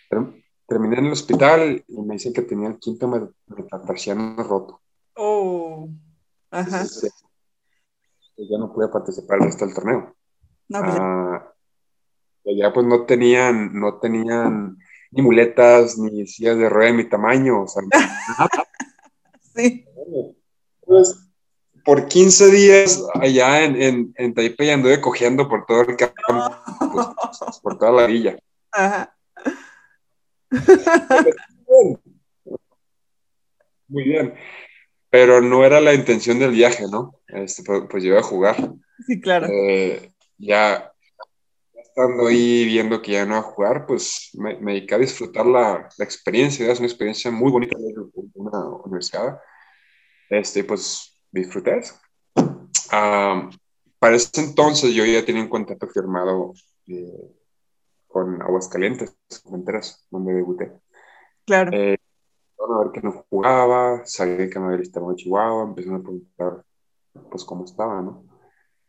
Pero 0.09 0.35
terminé 0.67 0.99
en 0.99 1.07
el 1.07 1.13
hospital 1.13 1.85
y 1.87 2.01
me 2.03 2.15
dicen 2.15 2.33
que 2.33 2.43
tenía 2.43 2.69
el 2.69 2.79
quinto 2.79 3.09
metatarsiano 3.47 4.43
roto. 4.43 4.81
Oh, 5.17 5.89
ajá. 6.51 6.87
Ya 8.47 8.59
no 8.59 8.73
pude 8.73 8.89
participar 8.89 9.39
el 9.43 9.75
torneo. 9.75 10.15
No, 10.69 10.81
pues 10.81 10.97
ah, 11.01 11.55
ya. 12.45 12.73
pues 12.73 12.87
no 12.87 13.05
tenían, 13.05 13.73
no 13.79 13.99
tenían 13.99 14.79
ni 15.11 15.23
muletas, 15.23 15.99
ni 15.99 16.27
sillas 16.27 16.59
de 16.59 16.69
rueda 16.69 16.91
de 16.91 16.97
mi 16.97 17.09
tamaño, 17.09 17.63
o 17.63 17.69
sea, 17.69 17.83
Sí. 19.55 19.85
Pues, 20.85 21.29
por 21.85 22.07
15 22.07 22.51
días 22.51 23.03
allá 23.15 23.65
en, 23.65 23.83
en, 23.83 24.15
en 24.17 24.35
Taipei 24.35 24.71
anduve 24.71 25.01
cojeando 25.01 25.49
por 25.49 25.67
todo 25.67 25.81
el 25.81 25.97
campo, 25.97 26.15
pues, 26.93 27.61
por 27.63 27.79
toda 27.79 27.93
la 27.93 28.07
villa. 28.07 28.39
Ajá. 28.73 29.17
Muy 33.89 34.05
bien. 34.05 34.35
Pero 35.11 35.41
no 35.41 35.65
era 35.65 35.81
la 35.81 35.95
intención 35.95 36.39
del 36.39 36.51
viaje, 36.51 36.85
¿no? 36.91 37.21
Este, 37.29 37.63
pues, 37.65 37.83
pues 37.91 38.03
llegué 38.03 38.19
a 38.19 38.23
jugar. 38.23 38.57
Sí, 39.07 39.21
claro. 39.21 39.47
Eh, 39.51 40.13
ya 40.37 40.93
estando 41.75 42.27
ahí 42.27 42.65
viendo 42.67 43.03
que 43.03 43.13
ya 43.13 43.25
no 43.25 43.37
iba 43.37 43.39
a 43.41 43.51
jugar, 43.51 43.87
pues 43.87 44.31
me, 44.35 44.59
me 44.61 44.75
dediqué 44.75 44.95
a 44.95 44.99
disfrutar 44.99 45.47
la, 45.47 45.89
la, 45.97 46.05
experiencia. 46.05 46.71
Es 46.71 46.79
una 46.79 46.89
experiencia 46.89 47.31
muy 47.31 47.51
bonita 47.51 47.77
de 47.79 47.95
una 48.35 48.65
universidad. 48.85 49.41
Este, 50.29 50.65
pues 50.65 51.19
disfruté 51.31 51.79
eso. 51.79 51.95
para 53.99 54.17
ese 54.17 54.41
entonces 54.41 54.95
yo 54.95 55.05
ya 55.05 55.25
tenía 55.25 55.43
un 55.43 55.49
contrato 55.49 55.89
firmado 55.89 56.53
eh, 56.87 57.35
con 58.07 58.41
Aguascalientes, 58.43 59.17
Fronteras, 59.43 60.07
donde 60.11 60.35
debuté. 60.35 60.73
Claro. 61.45 61.71
Eh, 61.73 61.99
a 62.65 62.85
ver 62.85 62.93
que 62.93 63.01
no 63.01 63.25
jugaba, 63.31 64.05
sabía 64.05 64.49
que 64.49 64.59
me 64.59 64.67
había 64.67 64.79
listado 64.79 65.11
en 65.11 65.17
Chihuahua, 65.17 65.65
empecé 65.65 65.95
a 65.95 65.99
preguntar 65.99 66.65
pues 67.31 67.45
cómo 67.45 67.65
estaba, 67.65 68.01
¿no? 68.03 68.25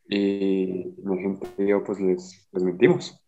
Y 0.07 0.95
mi 1.03 1.17
gente 1.19 1.47
y 1.57 1.67
yo 1.67 1.83
pues 1.83 1.99
les, 1.99 2.47
les 2.51 2.63
mentimos. 2.63 3.23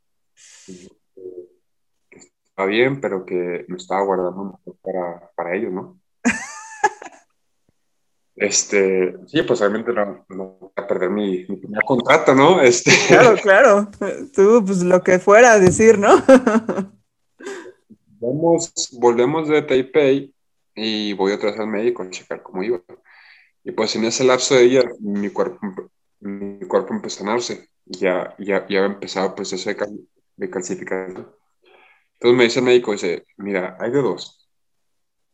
Que 2.09 2.17
estaba 2.17 2.67
bien, 2.67 2.99
pero 2.99 3.25
que 3.25 3.65
me 3.67 3.77
estaba 3.77 4.03
guardando 4.03 4.59
para, 4.81 5.31
para 5.35 5.55
ellos, 5.55 5.71
¿no? 5.71 5.99
Este, 8.33 9.13
sí, 9.27 9.43
pues 9.43 9.61
obviamente 9.61 9.93
no, 9.93 10.25
no 10.29 10.57
voy 10.59 10.71
a 10.75 10.87
perder 10.87 11.11
mi, 11.11 11.45
mi, 11.47 11.57
primer 11.57 11.83
contrato, 11.85 12.33
¿no? 12.33 12.59
Este... 12.59 12.89
Claro, 13.07 13.35
claro. 13.39 13.91
Tú, 14.33 14.63
pues 14.65 14.81
lo 14.81 15.03
que 15.03 15.19
fuera 15.19 15.51
a 15.53 15.59
decir, 15.59 15.99
¿no? 15.99 16.09
Vamos, 18.21 18.71
volvemos 18.99 19.47
de 19.47 19.63
Taipei 19.63 20.31
y 20.75 21.13
voy 21.13 21.31
otra 21.31 21.49
vez 21.49 21.59
al 21.59 21.67
médico 21.67 22.03
a 22.03 22.09
checar 22.11 22.43
cómo 22.43 22.61
iba. 22.61 22.79
Y 23.63 23.71
pues 23.71 23.95
en 23.95 24.05
ese 24.05 24.23
lapso 24.23 24.53
de 24.53 24.61
día, 24.61 24.83
mi 24.99 25.31
cuerpo, 25.31 25.59
mi 26.19 26.59
cuerpo 26.67 26.93
empezó 26.93 27.23
a 27.23 27.25
sanarse. 27.25 27.69
Ya, 27.85 28.35
ya, 28.37 28.67
ya 28.67 28.83
había 28.83 28.85
empezado 28.85 29.29
el 29.29 29.33
proceso 29.33 29.69
de, 29.69 29.75
cal, 29.75 29.99
de 30.35 30.49
calcificación. 30.51 31.35
Entonces 32.13 32.37
me 32.37 32.43
dice 32.43 32.59
el 32.59 32.65
médico, 32.65 32.91
dice, 32.91 33.25
mira, 33.37 33.75
hay 33.79 33.89
de 33.89 34.01
dos. 34.03 34.47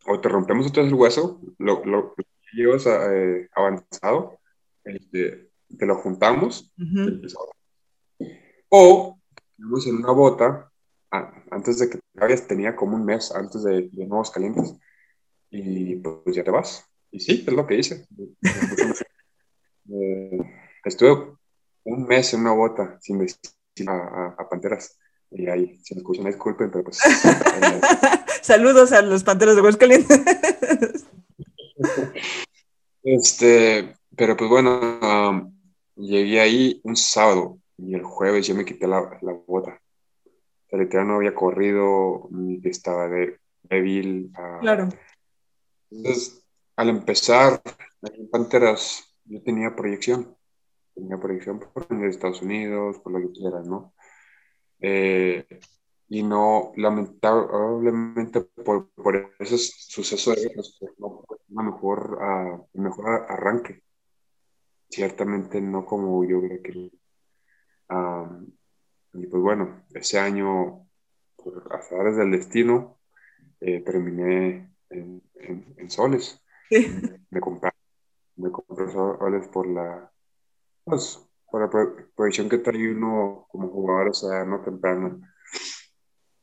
O 0.06 0.18
te 0.18 0.30
rompemos 0.30 0.66
otra 0.68 0.82
vez 0.82 0.90
el 0.90 0.98
hueso, 0.98 1.42
lo, 1.58 1.84
lo, 1.84 2.14
llevas 2.54 2.86
eh, 2.86 3.50
avanzado, 3.54 4.38
este, 4.82 5.50
te 5.78 5.86
lo 5.86 5.96
juntamos, 5.96 6.72
Uh 6.78 6.82
-huh. 6.82 7.58
o 8.70 9.18
tenemos 9.58 9.86
en 9.86 9.96
una 9.96 10.12
bota, 10.12 10.72
antes 11.50 11.78
de 11.78 11.90
que 11.90 11.98
tenía 12.46 12.76
como 12.76 12.96
un 12.96 13.04
mes 13.04 13.32
antes 13.34 13.62
de, 13.62 13.88
de 13.90 14.06
Nuevos 14.06 14.30
Calientes, 14.30 14.74
y 15.50 15.96
pues 15.96 16.36
ya 16.36 16.44
te 16.44 16.50
vas. 16.50 16.84
Y 17.10 17.20
sí, 17.20 17.44
es 17.46 17.52
lo 17.52 17.66
que 17.66 17.76
hice. 17.76 18.06
eh, 19.90 20.38
estuve 20.84 21.36
un 21.84 22.06
mes 22.06 22.34
en 22.34 22.40
una 22.40 22.52
bota 22.52 22.98
sin 23.00 23.18
decir 23.18 23.38
a, 23.86 23.92
a, 23.92 24.36
a 24.38 24.48
Panteras. 24.48 24.98
Y 25.30 25.46
ahí, 25.48 25.78
si 25.82 25.94
me 25.94 26.00
escuchan, 26.00 26.24
disculpen, 26.24 26.70
pero 26.70 26.84
pues. 26.84 27.00
eh, 27.04 27.80
Saludos 28.42 28.92
a 28.92 29.02
los 29.02 29.24
Panteras 29.24 29.54
de 29.54 29.60
Aguascalientes. 29.60 30.20
este, 33.02 33.94
pero 34.16 34.36
pues 34.36 34.50
bueno, 34.50 34.98
um, 35.02 35.54
llegué 35.96 36.40
ahí 36.40 36.80
un 36.84 36.96
sábado 36.96 37.58
y 37.76 37.94
el 37.94 38.02
jueves 38.02 38.46
yo 38.46 38.54
me 38.54 38.64
quité 38.64 38.86
la, 38.86 39.18
la 39.22 39.32
bota. 39.46 39.80
Literal 40.70 41.08
no 41.08 41.16
había 41.16 41.34
corrido, 41.34 42.28
estaba 42.64 43.08
de, 43.08 43.38
débil. 43.62 44.32
Uh, 44.36 44.60
claro. 44.60 44.88
Entonces, 45.90 46.44
al 46.76 46.90
empezar 46.90 47.62
en 48.02 48.28
Panteras, 48.28 49.16
yo 49.24 49.42
tenía 49.42 49.74
proyección. 49.74 50.36
Tenía 50.94 51.16
proyección 51.16 51.60
por 51.60 51.86
Estados 52.04 52.42
Unidos, 52.42 52.98
por 52.98 53.12
lo 53.12 53.20
que 53.20 53.32
quieras, 53.32 53.66
¿no? 53.66 53.94
Eh, 54.80 55.46
y 56.08 56.22
no, 56.22 56.72
lamentablemente, 56.76 58.40
por, 58.40 58.88
por 58.90 59.32
esos 59.38 59.70
sucesos, 59.88 60.38
no 60.98 61.24
una 61.50 61.62
mejor, 61.62 62.18
uh, 62.20 62.66
un 62.72 62.84
mejor 62.84 63.26
arranque. 63.28 63.82
Ciertamente 64.90 65.60
no 65.60 65.84
como 65.84 66.24
yo 66.24 66.40
querido. 66.62 66.96
Um, 67.90 68.46
y 69.22 69.26
pues 69.26 69.42
bueno, 69.42 69.84
ese 69.94 70.18
año, 70.18 70.86
por 71.36 71.68
azares 71.72 72.16
del 72.16 72.30
destino, 72.30 72.98
eh, 73.60 73.80
terminé 73.80 74.74
en, 74.90 75.22
en, 75.36 75.74
en 75.76 75.90
soles. 75.90 76.40
Sí. 76.68 76.86
Me 77.30 77.40
compré, 77.40 77.70
me 78.36 78.50
compré 78.50 78.90
soles 78.90 79.48
por 79.48 79.66
la, 79.66 80.10
pues, 80.84 81.20
por 81.50 81.60
la 81.60 81.70
proyección 82.14 82.48
que 82.48 82.58
trae 82.58 82.90
uno 82.90 83.46
como 83.50 83.68
jugador, 83.68 84.08
o 84.08 84.14
sea, 84.14 84.44
no 84.44 84.62
temprano. 84.62 85.20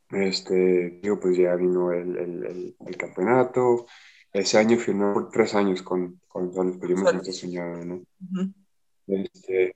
Este, 0.10 1.00
digo, 1.02 1.20
pues 1.20 1.38
ya 1.38 1.56
vino 1.56 1.92
el, 1.92 2.18
el, 2.18 2.46
el, 2.46 2.76
el 2.86 2.98
campeonato. 2.98 3.88
Ese 4.32 4.58
año 4.58 4.78
firmé 4.78 5.12
por 5.14 5.30
tres 5.30 5.56
años 5.56 5.82
con, 5.82 6.22
con 6.28 6.54
Soles, 6.54 6.78
pero 6.80 6.96
yo 6.96 7.04
me 7.04 7.32
soñado, 7.32 7.86
¿no? 7.86 7.96
Uh 7.96 8.04
-huh. 8.32 8.54
este, 9.08 9.76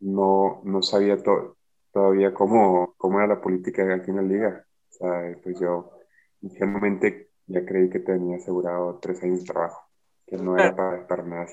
no, 0.00 0.62
no 0.64 0.82
sabía 0.82 1.22
to 1.22 1.57
todavía 1.98 2.32
cómo, 2.32 2.94
cómo 2.96 3.18
era 3.18 3.26
la 3.26 3.40
política 3.40 3.82
aquí 3.92 4.10
en 4.10 4.16
la 4.16 4.22
liga. 4.22 4.64
O 4.90 4.92
sea, 4.92 5.36
pues 5.42 5.58
yo 5.58 5.90
ingenuamente 6.42 7.30
ya 7.46 7.64
creí 7.64 7.90
que 7.90 7.98
tenía 7.98 8.36
asegurado 8.36 9.00
tres 9.02 9.20
años 9.24 9.40
de 9.40 9.46
trabajo, 9.46 9.82
que 10.24 10.36
no 10.36 10.54
claro. 10.54 10.62
era 10.62 10.76
para, 10.76 11.06
para 11.08 11.22
nada. 11.24 11.46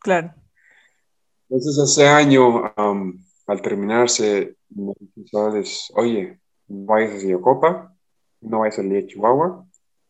Claro. 0.00 0.34
Entonces, 1.48 1.78
ese 1.78 2.08
año, 2.08 2.72
um, 2.76 3.24
al 3.46 3.62
terminarse, 3.62 4.56
me 4.70 4.92
dijo, 5.14 5.52
oye, 5.94 6.40
no 6.66 6.86
vayas 6.86 7.24
a 7.24 7.40
Copa, 7.40 7.94
no 8.40 8.58
vayas 8.58 8.80
a 8.80 8.82
Liga 8.82 9.06
Chihuahua, 9.06 9.64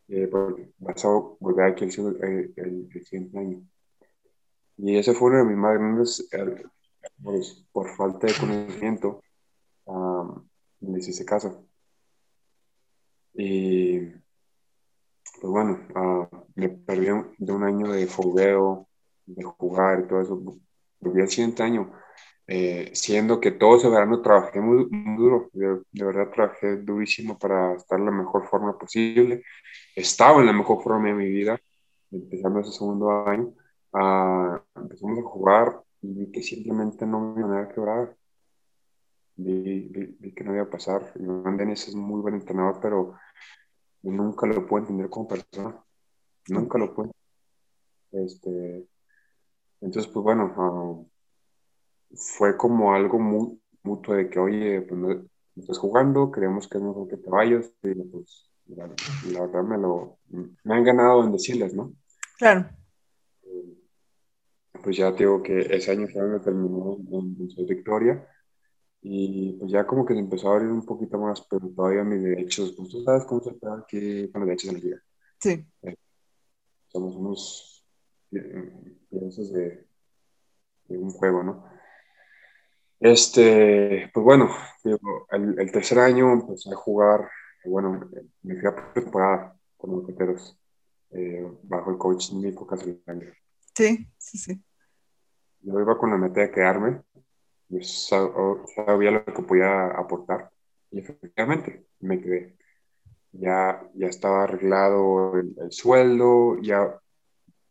eh, 0.09 0.29
porque 0.29 0.73
vas 0.79 1.05
a 1.05 1.09
volver 1.39 1.73
aquí 1.73 1.85
el, 1.85 1.91
el, 2.23 2.53
el, 2.57 2.89
el, 2.95 3.05
siguiente 3.05 3.39
año. 3.39 3.63
Y 4.79 4.97
ese 4.97 5.13
fue 5.13 5.29
uno 5.29 5.39
de 5.41 5.45
mis 5.45 5.59
más 5.59 5.75
grandes 5.75 6.29
errores 6.33 7.67
por 7.71 7.95
falta 7.97 8.27
de 8.27 8.35
conocimiento. 8.35 9.21
Um, 9.89 10.47
les 10.81 11.09
hice 11.09 11.25
caso. 11.25 11.67
Y 13.35 14.01
pues 15.41 15.53
bueno, 15.53 15.81
uh, 15.95 16.27
me 16.57 16.69
perdí 16.69 17.07
de 17.39 17.53
un 17.53 17.63
año 17.65 17.91
de 17.93 18.07
fogueo, 18.07 18.89
de 19.27 19.43
jugar 19.45 20.01
y 20.01 20.09
todo 20.09 20.21
eso. 20.21 20.43
Volví 21.01 21.23
al 21.23 21.29
siguiente 21.29 21.63
año, 21.63 21.93
eh, 22.47 22.91
siendo 22.93 23.41
que 23.41 23.53
todo 23.53 23.77
ese 23.77 23.89
verano 23.89 24.21
trabajé 24.21 24.61
muy, 24.61 24.87
muy 24.91 25.17
duro. 25.17 25.49
De, 25.53 25.81
de, 25.91 26.05
verdad 26.05 26.31
trabajé 26.35 26.77
durísimo 26.79 27.39
para 27.39 27.75
estar 27.75 27.99
en 27.99 28.07
la 28.07 28.11
mejor 28.13 28.47
forma 28.47 28.77
posible. 28.77 29.43
Estaba 29.95 30.41
en 30.41 30.47
la 30.47 30.53
mejor 30.53 30.83
forma 30.83 31.09
de 31.09 31.15
mi 31.15 31.29
vida, 31.31 31.59
empezando 32.11 32.61
ese 32.61 32.73
segundo 32.73 33.27
año. 33.27 33.55
Uh, 33.93 34.59
empezamos 34.81 35.19
a 35.19 35.23
jugar 35.23 35.81
y 36.03 36.13
vi 36.13 36.31
que 36.31 36.43
simplemente 36.43 37.07
no 37.07 37.35
me 37.35 37.41
iba 37.41 37.63
a 37.63 37.69
quebrar. 37.69 38.19
Vi, 39.41 39.89
vi, 39.89 40.17
vi, 40.19 40.35
que 40.35 40.43
no 40.43 40.53
iba 40.53 40.65
a 40.65 40.71
pasar. 40.71 41.13
Iván 41.15 41.57
Denis 41.57 41.87
es 41.87 41.95
muy 41.95 42.21
buen 42.21 42.35
entrenador, 42.35 42.81
pero 42.83 43.15
nunca 44.03 44.49
lo 44.49 44.67
puedo 44.67 44.83
entender 44.83 45.09
como 45.09 45.29
persona. 45.29 45.81
Nunca 46.49 46.77
lo 46.77 46.93
puedo. 46.93 47.13
Este, 48.11 48.85
entonces, 49.81 50.11
pues 50.13 50.25
bueno, 50.25 50.53
uh, 50.57 51.09
fue 52.17 52.57
como 52.57 52.93
algo 52.93 53.21
muy 53.21 53.61
mutuo 53.85 54.17
de 54.17 54.29
que, 54.29 54.41
oye, 54.41 54.83
pues 54.83 55.01
no, 55.01 55.25
estás 55.55 55.79
jugando, 55.79 56.33
creemos 56.33 56.67
que 56.67 56.79
es 56.79 56.83
mejor 56.83 57.07
que 57.07 57.19
te 57.19 57.31
vayas. 57.31 57.73
Y 57.85 57.95
pues 57.95 58.51
la, 58.67 58.91
la, 59.31 59.47
verdad 59.47 59.63
me 59.63 59.79
lo 59.79 60.19
me 60.65 60.75
han 60.75 60.83
ganado 60.83 61.23
en 61.23 61.31
decirles, 61.31 61.75
¿no? 61.75 61.93
Claro. 62.39 62.69
pues 64.83 64.97
ya 64.97 65.13
digo 65.13 65.45
que 65.45 65.61
ese 65.61 65.93
año 65.93 66.09
fue 66.09 66.27
me 66.27 66.41
terminó 66.41 66.97
en, 67.13 67.37
en 67.57 67.67
Victoria 67.67 68.29
y 69.01 69.53
pues 69.55 69.71
ya 69.71 69.87
como 69.87 70.05
que 70.05 70.15
se 70.15 70.21
empezó 70.21 70.51
a 70.51 70.57
abrir 70.57 70.71
un 70.71 70.85
poquito 70.85 71.19
más, 71.19 71.41
pero 71.49 71.69
todavía 71.69 72.05
mis 72.05 72.23
derechos, 72.23 72.75
pues 72.77 72.89
tú 72.89 73.03
sabes 73.03 73.25
cómo 73.25 73.41
se 73.41 73.51
está 73.51 73.75
aquí 73.75 74.31
con 74.31 74.41
los 74.41 74.49
derechos 74.49 74.71
en 74.71 74.77
la 74.77 74.83
liga. 74.83 75.03
Sí. 75.41 75.67
Eh, 75.83 75.97
somos 76.89 77.15
unos 77.17 77.87
piensos 78.31 79.53
de, 79.53 79.87
de, 80.89 80.99
un 80.99 81.11
juego, 81.11 81.43
¿no? 81.43 81.65
Este, 83.01 84.11
pues 84.13 84.25
bueno, 84.25 84.51
el, 85.31 85.59
el, 85.59 85.73
tercer 85.73 86.01
año 86.01 86.33
empecé 86.33 86.71
a 86.73 86.77
jugar, 86.77 87.31
bueno, 87.65 88.11
me 88.43 88.57
fui 88.57 88.69
a 88.69 88.93
temporada 88.93 89.57
con 89.77 89.93
los 89.93 90.05
coteros, 90.05 90.59
eh, 91.11 91.47
bajo 91.63 91.91
el 91.91 91.99
coach 91.99 92.33
Nico 92.33 92.67
Castellanos. 92.67 93.37
Sí, 93.75 94.09
sí, 94.19 94.39
sí. 94.39 94.63
Yo 95.61 95.81
iba 95.81 95.97
con 95.97 96.11
la 96.11 96.17
meta 96.17 96.41
de 96.41 96.51
quedarme, 96.51 97.03
yo 97.69 97.81
sabía 97.83 99.11
lo 99.11 99.25
que 99.25 99.43
podía 99.43 99.89
aportar 99.89 100.51
y 100.91 101.01
efectivamente 101.01 101.87
me 102.01 102.21
quedé. 102.21 102.57
Ya, 103.33 103.83
ya 103.95 104.07
estaba 104.07 104.45
arreglado 104.45 105.39
el, 105.39 105.55
sueldo, 105.71 106.59
ya 106.63 106.99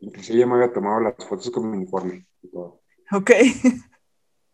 inclusive 0.00 0.38
ya 0.38 0.46
me 0.46 0.54
había 0.54 0.72
tomado 0.72 1.00
las 1.00 1.14
fotos 1.16 1.50
con 1.50 1.70
mi 1.70 1.76
uniforme 1.76 2.26
y 2.42 2.48
todo. 2.48 2.80
Ok. 3.12 3.30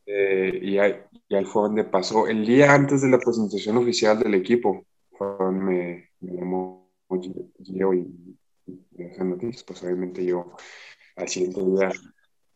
Eh, 0.06 0.58
y, 0.60 0.76
ahí, 0.76 0.96
y, 1.30 1.34
ahí, 1.34 1.46
fue 1.46 1.62
donde 1.62 1.82
pasó, 1.82 2.26
el 2.26 2.44
día 2.44 2.74
antes 2.74 3.00
de 3.00 3.08
la 3.08 3.18
presentación 3.18 3.78
oficial 3.78 4.18
del 4.18 4.34
equipo, 4.34 4.84
me, 5.50 6.10
me 6.20 6.32
llamó 6.34 6.90
Gio 7.62 7.94
y, 7.94 8.36
y, 8.66 9.02
esas 9.02 9.24
noticias, 9.24 9.64
pues 9.64 9.82
obviamente 9.82 10.22
yo 10.22 10.52
al 11.16 11.26
siguiente 11.26 11.64
día 11.64 11.90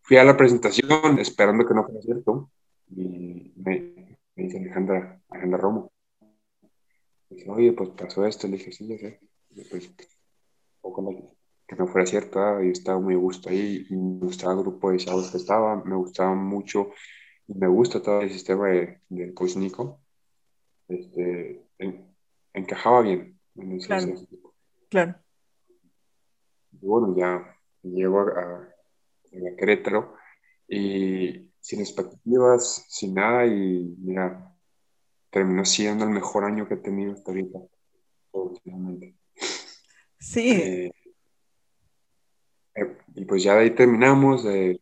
fui 0.03 0.19
a 0.19 0.25
la 0.25 0.37
presentación 0.37 1.19
esperando 1.19 1.67
que 1.67 1.73
no 1.73 1.85
fuera 1.85 2.03
cierto 2.03 2.51
y 2.91 3.53
me, 3.57 4.17
me 4.37 4.45
dice 4.45 4.59
Alejandra, 4.59 5.21
Alejandra 5.29 5.59
Romo. 5.59 5.93
Dice, 7.31 7.51
oye, 7.51 7.73
pues 7.73 7.91
pasó 7.91 8.25
esto. 8.27 8.47
Le 8.47 8.57
dije, 8.57 8.73
sí, 8.73 8.87
ya 8.87 8.99
sé. 8.99 9.21
Pues, 9.71 9.91
que 11.67 11.77
no 11.77 11.87
fuera 11.87 12.07
cierto, 12.07 12.61
¿eh? 12.61 12.69
y 12.69 12.71
estaba 12.71 12.99
muy 12.99 13.15
a 13.15 13.19
gusto 13.19 13.51
ahí. 13.51 13.87
Y 13.91 13.97
me 13.97 14.27
gustaba 14.27 14.55
el 14.55 14.61
grupo 14.61 14.91
de 14.91 14.97
chavos 14.97 15.31
que 15.31 15.37
estaba, 15.37 15.85
me 15.85 15.97
gustaba 15.97 16.35
mucho 16.35 16.91
y 17.47 17.55
me 17.55 17.69
gusta 17.69 18.03
todo 18.03 18.23
el 18.23 18.31
sistema 18.31 18.69
de, 18.69 19.01
del 19.11 19.35
coach 19.35 19.57
Nico. 19.57 20.01
Este, 20.89 21.63
encajaba 22.55 23.03
bien 23.03 23.39
en 23.57 23.73
ese 23.73 23.87
claro. 23.87 24.15
claro. 24.89 25.15
Y 26.81 26.87
bueno, 26.87 27.15
ya 27.15 27.55
llego 27.83 28.21
a, 28.21 28.23
a, 28.23 28.57
a 28.63 29.57
Querétaro 29.57 30.15
y 30.67 31.48
sin 31.69 31.81
expectativas, 31.81 32.87
sin 32.89 33.13
nada 33.13 33.45
y 33.45 33.95
mira, 33.99 34.57
terminó 35.29 35.67
siendo 35.67 36.05
el 36.07 36.11
mejor 36.11 36.45
año 36.45 36.67
que 36.67 36.75
he 36.75 36.79
tenido 36.79 37.13
hasta 37.13 37.31
ahorita, 37.31 37.59
Sí. 40.19 40.51
Eh, 40.51 40.93
eh, 42.75 42.97
y 43.15 43.25
pues 43.27 43.43
ya 43.43 43.53
de 43.53 43.61
ahí 43.61 43.75
terminamos, 43.75 44.47
eh, 44.47 44.81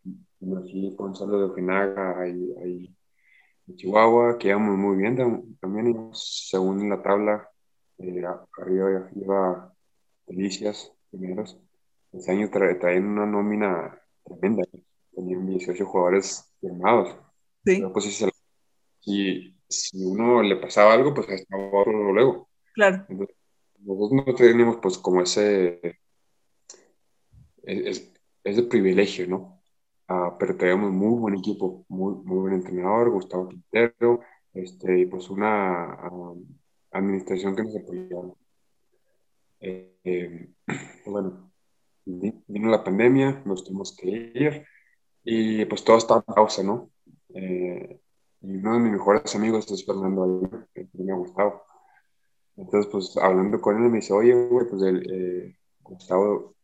aquí 0.63 0.95
Gonzalo 0.97 1.39
de 1.41 1.45
Ojinaga, 1.47 2.21
ahí, 2.21 2.55
ahí 2.63 2.97
en 3.67 3.77
Chihuahua, 3.77 4.39
quedamos 4.39 4.79
muy 4.79 4.97
bien 4.97 5.17
también, 5.61 6.11
según 6.13 6.89
la 6.89 7.03
tabla, 7.03 7.51
eh, 7.99 8.23
arriba 8.59 9.11
iba 9.17 9.75
Delicias 10.25 10.93
primeros. 11.11 11.59
Ese 12.13 12.31
año 12.31 12.49
tra 12.49 12.79
traen 12.79 13.07
una 13.07 13.27
nómina 13.27 14.01
tremenda, 14.23 14.63
tenían 15.17 15.47
18 15.47 15.85
jugadores 15.85 16.47
firmados. 16.69 17.17
Sí. 17.65 17.77
Pero, 17.77 17.93
pues, 17.93 18.05
si, 18.05 18.29
si, 19.01 19.57
si, 19.69 20.05
uno 20.05 20.43
le 20.43 20.57
pasaba 20.57 20.93
algo, 20.93 21.15
pues 21.15 21.29
estaba 21.29 21.69
otro 21.73 22.13
luego. 22.13 22.49
Claro. 22.75 23.07
Entonces, 23.09 23.37
nosotros 23.81 24.27
no 24.27 24.35
teníamos 24.35 24.77
pues 24.83 24.99
como 24.99 25.23
ese, 25.23 25.99
ese, 27.63 28.13
ese 28.45 28.63
privilegio, 28.65 29.27
¿no? 29.27 29.63
Uh, 30.09 30.37
pero 30.39 30.57
teníamos 30.57 30.93
muy 30.93 31.19
buen 31.19 31.35
equipo, 31.35 31.85
muy, 31.89 32.15
muy 32.25 32.39
buen 32.39 32.55
entrenador, 32.55 33.11
Gustavo 33.11 33.49
Quintero, 33.49 34.21
este, 34.55 35.01
y 35.01 35.07
pues 35.07 35.29
una 35.31 36.09
um, 36.11 36.47
administración 36.93 37.57
que 37.57 37.65
nos 37.65 37.77
apoyaba. 37.77 38.35
Eh, 39.61 39.97
eh, 40.05 40.49
bueno, 41.07 41.53
vino 42.05 42.71
la 42.71 42.85
pandemia, 42.85 43.43
nos 43.45 43.65
tuvimos 43.65 43.97
que 43.97 44.09
ir, 44.09 44.67
y 45.29 45.65
pues 45.65 45.83
todo 45.83 45.99
estaba 45.99 46.25
en 46.27 46.35
pausa, 46.35 46.63
¿no? 46.63 46.89
Eh, 47.35 48.01
y 48.43 48.57
uno 48.59 48.75
de 48.75 48.79
mis 48.79 48.93
mejores 48.93 49.35
amigos 49.35 49.69
es 49.73 49.85
Fernando 49.85 50.49
que 50.73 50.89
me 50.95 51.13
ha 51.13 51.17
gustado. 51.17 51.65
Entonces, 52.57 52.91
pues 52.93 53.17
hablando 53.17 53.61
con 53.61 53.77
él, 53.77 53.91
me 53.91 53.97
dice, 53.97 54.13
oye, 54.13 54.33
güey, 54.47 54.69
pues 54.69 54.83
el, 54.83 55.03
eh, 55.11 55.59
Gustavo 55.81 56.55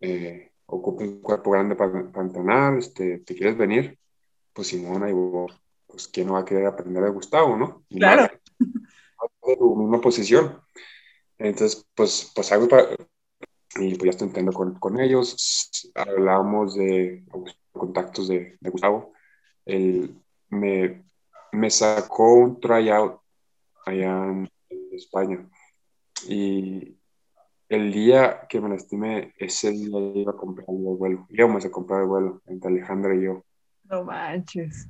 eh, 0.00 0.52
ocupa 0.66 1.02
un 1.02 1.20
cuerpo 1.20 1.50
grande 1.50 1.74
para, 1.74 2.10
para, 2.12 2.26
entrenar, 2.26 2.78
este, 2.78 3.18
¿te 3.18 3.34
quieres 3.34 3.58
venir? 3.58 3.98
Pues 4.52 4.68
Simona, 4.68 5.10
y 5.10 5.14
pues 5.88 6.06
¿quién 6.06 6.28
no 6.28 6.34
va 6.34 6.40
a 6.40 6.44
querer 6.44 6.66
aprender 6.66 7.02
de 7.02 7.10
Gustavo, 7.10 7.56
no? 7.56 7.84
Y 7.88 7.98
claro. 7.98 8.32
de 9.46 9.56
tu 9.56 9.74
misma 9.74 10.00
posición. 10.00 10.60
Entonces, 11.38 11.84
pues, 11.96 12.30
pues 12.36 12.52
algo 12.52 12.68
para, 12.68 12.84
y 13.76 13.96
pues 13.96 14.04
ya 14.04 14.10
estoy 14.10 14.28
entrando 14.28 14.52
con, 14.52 14.78
con 14.78 15.00
ellos. 15.00 15.90
Hablábamos 15.96 16.76
de 16.76 17.24
contactos 17.80 18.28
de, 18.28 18.56
de 18.60 18.70
Gustavo. 18.70 19.12
Él 19.64 20.14
me, 20.48 21.04
me, 21.52 21.70
sacó 21.70 22.34
un 22.34 22.60
tryout 22.60 23.20
allá 23.86 24.26
en 24.26 24.48
España. 24.92 25.48
Y 26.28 26.96
el 27.68 27.92
día 27.92 28.46
que 28.48 28.60
me 28.60 28.68
lastimé, 28.68 29.32
ese 29.36 29.70
día 29.70 29.98
iba 30.14 30.32
a 30.32 30.36
comprar 30.36 30.66
el 30.68 30.76
vuelo. 30.76 31.26
Íbamos 31.30 31.64
a 31.64 31.70
comprar 31.70 32.02
el 32.02 32.08
vuelo 32.08 32.42
entre 32.46 32.70
Alejandra 32.70 33.14
y 33.14 33.22
yo. 33.22 33.44
No 33.84 34.04
manches. 34.04 34.88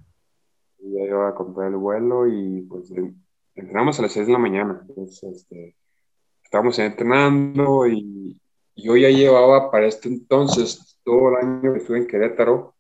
Ya 0.79 1.05
iba 1.05 1.29
a 1.29 1.35
comprar 1.35 1.69
el 1.69 1.77
vuelo 1.77 2.27
y 2.27 2.63
pues 2.63 2.93
entrenamos 3.55 3.99
a 3.99 4.03
las 4.03 4.13
6 4.13 4.27
de 4.27 4.33
la 4.33 4.39
mañana. 4.39 4.85
Entonces, 4.89 5.23
este, 5.23 5.77
estábamos 6.43 6.79
entrenando 6.79 7.87
y 7.87 8.41
yo 8.75 8.97
ya 8.97 9.09
llevaba 9.11 9.71
para 9.71 9.87
este 9.87 10.09
entonces 10.09 10.99
todo 11.05 11.31
el 11.31 11.47
año 11.47 11.73
que 11.73 11.79
estuve 11.79 11.99
en 11.99 12.07
Querétaro 12.07 12.75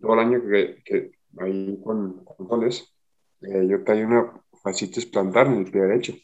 todo 0.00 0.14
el 0.14 0.20
año 0.20 0.42
que, 0.42 0.82
que 0.84 1.12
ahí 1.38 1.80
con, 1.82 2.24
con 2.24 2.64
eh, 2.64 3.66
yo 3.68 3.84
traía 3.84 4.06
una 4.06 4.32
fascitis 4.62 5.06
plantar 5.06 5.46
en 5.46 5.58
el 5.58 5.70
pie 5.70 5.82
derecho. 5.82 6.14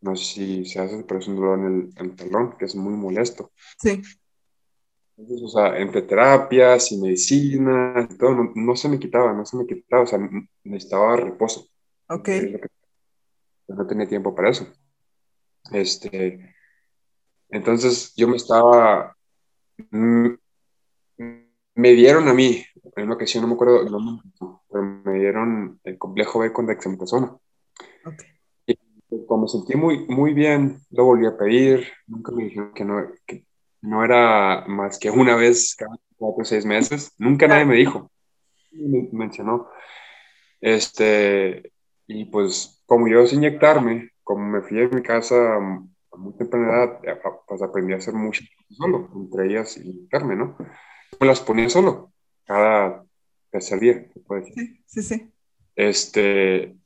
No 0.00 0.16
sé 0.16 0.24
si 0.24 0.64
se 0.66 0.80
hace, 0.80 1.04
pero 1.04 1.20
es 1.20 1.28
un 1.28 1.36
dolor 1.36 1.58
en 1.60 1.66
el, 1.66 1.90
en 1.96 2.06
el 2.06 2.16
talón, 2.16 2.56
que 2.58 2.66
es 2.66 2.74
muy 2.74 2.94
molesto. 2.94 3.52
Sí. 3.78 4.02
Entonces, 5.16 5.44
o 5.44 5.48
sea, 5.48 5.78
entre 5.78 6.02
terapias 6.02 6.92
y 6.92 7.00
medicina, 7.00 8.06
y 8.10 8.16
todo, 8.16 8.34
no, 8.34 8.52
no, 8.54 8.76
se 8.76 8.88
me 8.88 8.98
quitaba, 8.98 9.32
no 9.32 9.46
se 9.46 9.56
me 9.56 9.66
quitaba, 9.66 10.02
o 10.02 10.06
sea, 10.06 10.18
necesitaba 10.64 11.16
reposo. 11.16 11.68
Ok. 12.08 12.28
Yo 13.68 13.74
no 13.76 13.86
tenía 13.86 14.08
tiempo 14.08 14.34
para 14.34 14.50
eso. 14.50 14.66
Este, 15.72 16.54
entonces 17.48 18.12
yo 18.16 18.28
me 18.28 18.36
estaba, 18.36 19.16
me 19.90 20.38
dieron 21.92 22.28
a 22.28 22.34
mí, 22.34 22.64
en 22.96 23.04
una 23.04 23.14
ocasión 23.14 23.42
no 23.42 23.48
me 23.48 23.54
acuerdo, 23.54 23.84
pero 24.70 24.84
me 25.04 25.18
dieron 25.18 25.80
el 25.84 25.98
complejo 25.98 26.38
B 26.38 26.52
con 26.52 26.66
dexametasona. 26.66 27.36
Okay. 28.04 28.76
Y 29.10 29.26
como 29.26 29.42
me 29.42 29.48
sentí 29.48 29.76
muy, 29.76 30.06
muy 30.06 30.34
bien, 30.34 30.80
lo 30.90 31.04
volví 31.04 31.26
a 31.26 31.36
pedir, 31.36 31.88
nunca 32.06 32.32
me 32.32 32.44
dijeron 32.44 32.72
que 32.74 32.84
no, 32.84 33.06
que 33.26 33.46
no 33.82 34.04
era 34.04 34.64
más 34.66 34.98
que 34.98 35.10
una 35.10 35.36
vez 35.36 35.74
cada 35.76 35.96
cuatro 36.16 36.42
o 36.42 36.44
seis 36.44 36.64
meses, 36.64 37.12
nunca 37.18 37.46
nadie 37.46 37.64
me 37.64 37.76
dijo, 37.76 38.10
me 38.72 39.08
mencionó. 39.12 39.68
Este, 40.60 41.72
y 42.06 42.24
pues 42.26 42.82
como 42.86 43.08
yo 43.08 43.26
sé 43.26 43.36
inyectarme, 43.36 44.10
como 44.22 44.46
me 44.46 44.62
fui 44.62 44.82
a 44.82 44.88
mi 44.88 45.02
casa 45.02 45.56
a 45.56 46.16
muy 46.16 46.32
temprana 46.34 46.68
edad, 46.68 47.00
pues 47.46 47.60
aprendí 47.62 47.92
a 47.92 47.96
hacer 47.96 48.14
muchas 48.14 48.48
cosas 48.48 48.76
solo, 48.76 49.10
entre 49.14 49.46
ellas 49.46 49.76
inyectarme, 49.76 50.36
¿no? 50.36 50.56
Me 51.20 51.26
las 51.26 51.40
ponía 51.40 51.68
solo, 51.68 52.13
cada 52.44 53.04
tercer 53.50 53.80
día, 53.80 54.08
se 54.12 54.20
puede 54.20 54.42
decir. 54.42 54.54
Sí, 54.54 54.82
sí, 54.86 55.02
sí. 55.02 55.32
Este, 55.76 56.76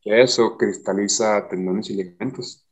que 0.00 0.22
eso 0.22 0.56
cristaliza 0.56 1.48
tendones 1.48 1.90
y 1.90 1.94
ligamentos. 1.94 2.66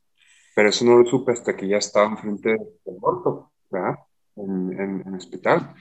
Pero 0.55 0.69
eso 0.69 0.85
no 0.85 0.97
lo 0.97 1.05
supe 1.05 1.33
hasta 1.33 1.55
que 1.55 1.67
ya 1.67 1.77
estaba 1.77 2.07
enfrente 2.07 2.49
del 2.49 2.97
orto, 3.01 3.51
¿verdad? 3.69 3.95
En, 4.35 4.73
en, 4.73 5.01
en, 5.01 5.07
el 5.07 5.15
hospital. 5.15 5.75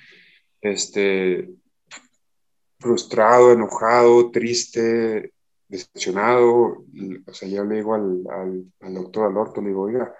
Este, 0.61 1.49
frustrado, 2.79 3.53
enojado, 3.53 4.31
triste, 4.31 5.33
decepcionado. 5.69 6.85
O 7.27 7.33
sea, 7.33 7.49
yo 7.49 7.65
le 7.65 7.77
digo 7.77 7.95
al, 7.95 8.25
al, 8.31 8.73
al 8.81 8.95
doctor 8.95 9.27
Alorto, 9.27 9.61
le 9.61 9.69
digo, 9.69 9.83
oiga, 9.83 10.15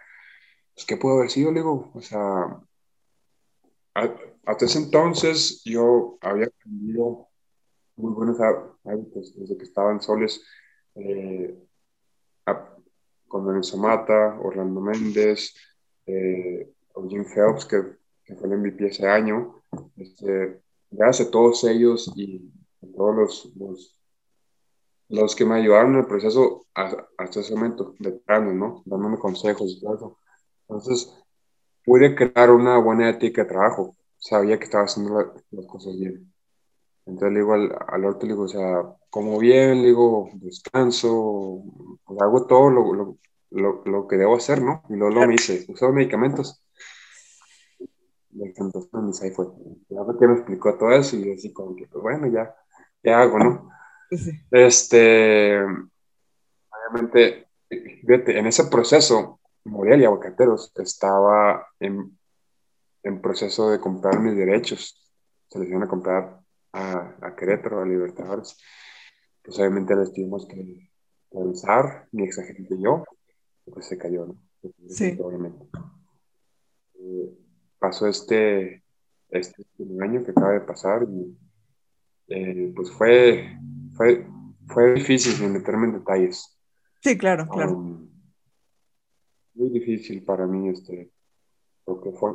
pues, 0.75 0.87
¿qué 0.87 0.97
puedo 0.97 1.17
haber 1.17 1.31
sido? 1.31 1.53
Le 1.53 1.61
digo, 1.61 1.91
o 1.95 2.01
sea, 2.01 2.61
hasta 4.47 4.65
ese 4.65 4.79
entonces 4.79 5.63
yo 5.65 6.19
había 6.21 6.47
aprendido 6.47 7.29
muy 7.97 8.13
buenos 8.13 8.39
hábitos 8.85 9.35
desde 9.37 9.57
que 9.57 9.65
estaba 9.65 9.91
en 9.91 10.01
Soles, 10.01 10.43
eh, 10.95 11.59
con 13.27 13.45
Daniel 13.45 13.65
Somata, 13.65 14.39
Orlando 14.41 14.81
Méndez, 14.81 15.53
eh, 16.07 16.73
Jim 17.09 17.25
Phelps, 17.25 17.65
que, 17.67 17.83
que, 18.25 18.37
fue 18.37 18.49
el 18.49 18.59
MVP 18.59 18.87
ese 18.87 19.09
año. 19.09 19.63
Este, 19.97 20.63
gracias 20.91 21.29
a 21.29 21.31
todos 21.31 21.65
ellos 21.65 22.13
y 22.15 22.51
a 22.83 22.87
todos 22.97 23.53
los, 23.57 23.99
los, 25.09 25.35
que 25.35 25.45
me 25.45 25.57
ayudaron 25.57 25.95
en 25.95 26.01
el 26.01 26.07
proceso 26.07 26.67
hasta, 26.73 27.41
ese 27.41 27.55
momento, 27.55 27.95
de 27.99 28.21
¿no? 28.55 28.83
Dándome 28.85 29.19
consejos 29.19 29.73
y 29.73 29.81
todo 29.81 29.95
eso. 29.97 30.19
Entonces, 30.69 31.13
pude 31.85 32.15
crear 32.15 32.51
una 32.51 32.79
buena 32.79 33.11
ética 33.11 33.43
de 33.43 33.49
trabajo. 33.49 33.97
Sabía 34.19 34.59
que 34.59 34.65
estaba 34.65 34.85
haciendo 34.85 35.35
las 35.51 35.67
cosas 35.67 35.97
bien. 35.99 36.33
Entonces 37.07 37.33
le 37.33 37.39
digo 37.41 37.55
al, 37.55 37.77
al 37.87 38.05
orto, 38.05 38.27
le 38.27 38.33
digo, 38.33 38.45
o 38.45 38.49
sea, 38.49 38.83
como 39.11 39.39
bien, 39.39 39.83
le 39.83 39.89
digo, 39.89 40.29
descanso, 40.35 41.63
pues, 42.05 42.21
hago 42.21 42.47
todo 42.47 42.69
lo, 42.71 42.93
lo, 42.93 43.19
lo, 43.51 43.83
lo, 43.85 44.09
que 44.09 44.17
debo 44.17 44.37
hacer, 44.37 44.61
¿no? 44.61 44.83
Y 44.89 44.95
luego, 44.95 45.15
lo 45.15 45.21
me 45.27 45.33
dice, 45.35 45.65
uso 45.69 45.93
medicamentos. 45.93 46.63
Entonces, 48.33 49.23
ahí 49.23 49.31
fue. 49.31 49.47
Ya 49.89 50.01
que 50.19 50.27
me 50.27 50.35
explicó 50.35 50.77
todo 50.77 50.91
eso 50.93 51.17
y 51.17 51.33
así 51.33 51.53
como 51.53 51.75
que, 51.77 51.87
pues 51.87 52.03
bueno, 52.03 52.27
ya, 52.27 52.55
¿qué 53.03 53.11
hago, 53.11 53.39
no? 53.39 53.71
Sí. 54.11 54.31
Este, 54.51 55.59
obviamente, 56.71 57.49
fíjate, 57.69 58.39
en 58.39 58.47
ese 58.47 58.65
proceso, 58.65 59.41
Morelia 59.65 60.03
y 60.03 60.07
Aguacateros 60.07 60.73
estaba 60.77 61.67
en, 61.81 62.17
en 63.07 63.21
proceso 63.21 63.71
de 63.71 63.79
comprar 63.79 64.21
mis 64.21 64.37
derechos. 64.37 65.01
Se 65.49 65.59
les 65.61 65.69
iban 65.69 65.85
a 65.85 65.89
comprar 65.89 66.41
a, 66.73 67.17
a 67.23 67.37
Querétaro, 67.37 67.81
a 67.81 67.87
Libertadores. 67.87 68.57
Pues 69.43 69.59
obviamente 69.61 69.95
les 69.95 70.13
tuvimos 70.13 70.47
que 70.47 70.91
revisar, 71.31 72.09
mi 72.11 72.25
ex 72.25 72.39
agente 72.41 72.75
y 72.75 72.83
yo, 72.83 73.05
pues 73.73 73.87
se 73.87 73.97
cayó, 73.97 74.27
¿no? 74.27 74.37
Sí. 74.89 75.17
Obviamente. 75.23 75.67
Eh, 76.95 77.39
pasó 77.79 78.09
este, 78.09 78.83
este 79.29 79.65
año 80.01 80.25
que 80.25 80.33
acaba 80.33 80.53
de 80.53 80.61
pasar 80.63 81.07
y 81.09 81.39
eh, 82.27 82.73
pues 82.75 82.91
fue, 82.91 83.57
fue, 83.95 84.27
fue 84.67 84.95
difícil 84.95 85.33
sin 85.33 85.53
meterme 85.53 85.87
en 85.87 85.93
detalles. 85.93 86.59
Sí, 87.01 87.17
claro, 87.17 87.47
claro. 87.47 87.77
Um, 87.77 88.11
muy 89.55 89.71
difícil 89.71 90.25
para 90.25 90.45
mí, 90.49 90.71
este, 90.71 91.13
porque 91.85 92.11
fue 92.11 92.33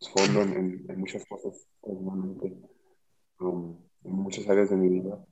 fondo 0.00 0.42
en, 0.42 0.84
en, 0.88 0.98
muchas 0.98 1.24
cosas, 1.26 1.66
um, 1.82 2.38
en 4.04 4.12
muchas 4.12 4.48
áreas 4.48 4.70
de 4.70 4.76
mi 4.76 4.88
vida. 4.88 5.24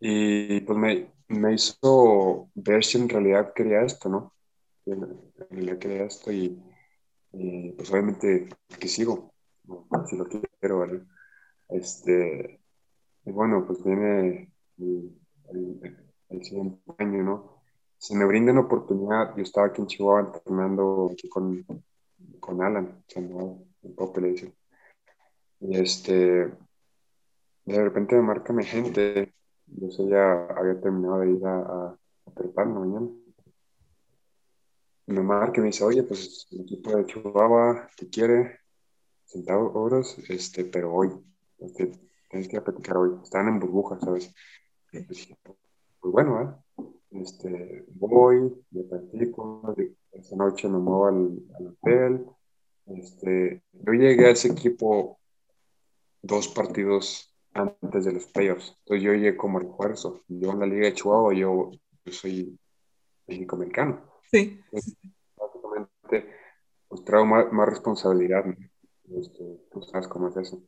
Y 0.00 0.60
pues 0.62 0.78
me, 0.78 1.12
me 1.28 1.54
hizo 1.54 2.50
ver 2.54 2.84
si 2.84 2.98
en 2.98 3.08
realidad 3.08 3.52
quería 3.54 3.82
esto, 3.82 4.08
¿no? 4.08 4.34
En 4.86 5.32
realidad 5.50 5.78
quería 5.78 6.04
esto 6.04 6.32
y, 6.32 6.60
pues 7.76 7.90
obviamente 7.90 8.48
que 8.78 8.88
sigo, 8.88 9.32
si 10.08 10.16
lo 10.16 10.26
quiero, 10.26 10.80
¿vale? 10.80 11.02
Este, 11.68 12.60
y 13.24 13.30
bueno, 13.30 13.64
pues 13.66 13.82
viene 13.82 14.52
el, 14.78 15.16
el, 16.28 16.44
siguiente 16.44 16.80
año, 16.98 17.22
¿no? 17.22 17.62
Si 17.96 18.14
me 18.16 18.26
brindan 18.26 18.58
oportunidad, 18.58 19.36
yo 19.36 19.42
estaba 19.42 19.68
aquí 19.68 19.80
en 19.80 19.86
Chihuahua 19.86 20.32
entrenando 20.34 21.10
aquí 21.12 21.28
con, 21.28 21.64
con 22.42 22.62
Alan, 22.62 23.02
en 23.14 23.94
Pop 23.94 24.18
le 24.18 24.28
dice. 24.28 24.52
Y 25.60 25.78
este, 25.78 26.12
de 27.64 27.84
repente 27.84 28.16
me 28.16 28.22
marca 28.22 28.52
mi 28.52 28.64
gente 28.64 29.32
yo 29.66 29.90
sé, 29.90 30.06
ya 30.08 30.46
había 30.46 30.80
terminado 30.80 31.20
de 31.20 31.30
ir 31.30 31.46
a, 31.46 31.58
a, 31.60 31.98
a 32.56 32.64
mañana. 32.64 33.08
Me 35.06 35.22
marca 35.22 35.58
y 35.58 35.60
me 35.60 35.66
dice, 35.66 35.84
oye, 35.84 36.02
pues 36.02 36.46
el 36.50 36.60
equipo 36.60 36.96
de 36.96 37.06
Chihuahua 37.06 37.88
te 37.96 38.08
quiere, 38.08 38.60
sentado 39.24 39.72
horas, 39.72 40.16
este, 40.28 40.64
pero 40.64 40.92
hoy, 40.92 41.10
este, 41.58 41.92
tienes 42.30 42.48
que 42.48 42.56
ir 42.56 42.60
a 42.60 42.64
platicar 42.64 42.96
hoy. 42.96 43.18
Están 43.22 43.48
en 43.48 43.60
burbuja, 43.60 43.98
¿sabes? 44.00 44.32
Pues, 44.90 45.28
pues, 46.00 46.12
bueno, 46.12 46.42
¿eh? 46.42 46.84
Este, 47.10 47.84
voy, 47.94 48.52
me 48.70 48.82
platico, 48.84 49.74
esta 50.12 50.36
noche 50.36 50.68
me 50.68 50.78
muevo 50.78 51.06
al, 51.06 51.38
al 51.58 51.66
hotel. 51.68 52.26
Este, 52.86 53.62
yo 53.72 53.92
llegué 53.92 54.26
a 54.26 54.30
ese 54.30 54.48
equipo 54.48 55.18
dos 56.20 56.48
partidos 56.48 57.34
antes 57.54 58.04
de 58.04 58.12
los 58.12 58.26
playoffs. 58.26 58.76
Entonces 58.80 59.02
yo 59.02 59.12
llegué 59.12 59.36
como 59.36 59.58
refuerzo. 59.58 60.20
Yo 60.28 60.52
en 60.52 60.60
la 60.60 60.66
Liga 60.66 60.86
de 60.86 60.94
Chihuahua, 60.94 61.34
yo, 61.34 61.70
yo 62.04 62.12
soy 62.12 62.58
México-americano. 63.26 64.02
Sí. 64.30 64.60
básicamente, 64.70 66.34
pues 66.88 67.04
traigo 67.04 67.26
más, 67.26 67.52
más 67.52 67.68
responsabilidad. 67.68 68.44
Este, 69.16 69.60
tú 69.70 69.82
sabes 69.82 70.08
cómo 70.08 70.28
es 70.28 70.36
eso. 70.36 70.62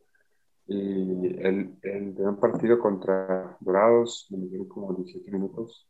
Y 0.66 1.26
el, 1.42 1.76
el 1.82 2.14
un 2.18 2.40
partido 2.40 2.78
contra 2.78 3.57
Dorados, 3.61 4.26
me 4.30 4.47
dieron 4.47 4.66
como 4.66 4.95
17 4.95 5.30
minutos, 5.30 5.86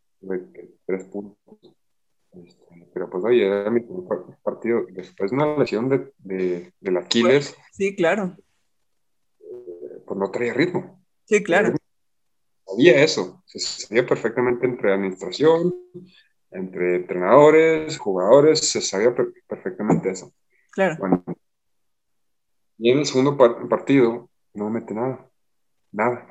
3 0.86 1.04
puntos. 1.04 1.76
Este, 2.36 2.88
pero 2.92 3.10
pues 3.10 3.24
oye, 3.24 3.46
era 3.46 3.70
mi 3.70 3.80
partido 4.42 4.86
después 4.90 5.30
de 5.30 5.36
una 5.36 5.56
lesión 5.56 5.88
de, 5.88 6.12
de, 6.18 6.72
del 6.80 6.96
Aquiles. 6.96 7.56
Sí, 7.72 7.94
claro 7.94 8.36
pues 10.04 10.18
no 10.18 10.30
traía 10.30 10.54
ritmo. 10.54 11.02
Sí, 11.24 11.42
claro. 11.42 11.74
Sabía 12.66 13.02
eso, 13.02 13.42
se 13.46 13.58
sabía 13.58 14.06
perfectamente 14.06 14.66
entre 14.66 14.92
administración, 14.92 15.74
entre 16.50 16.96
entrenadores, 16.96 17.98
jugadores, 17.98 18.60
se 18.70 18.80
sabía 18.80 19.14
perfectamente 19.46 20.10
eso. 20.10 20.32
Claro. 20.70 20.96
Bueno, 20.98 21.24
y 22.78 22.90
en 22.90 22.98
el 22.98 23.06
segundo 23.06 23.36
partido 23.36 24.28
no 24.54 24.70
mete 24.70 24.94
nada, 24.94 25.30
nada. 25.92 26.28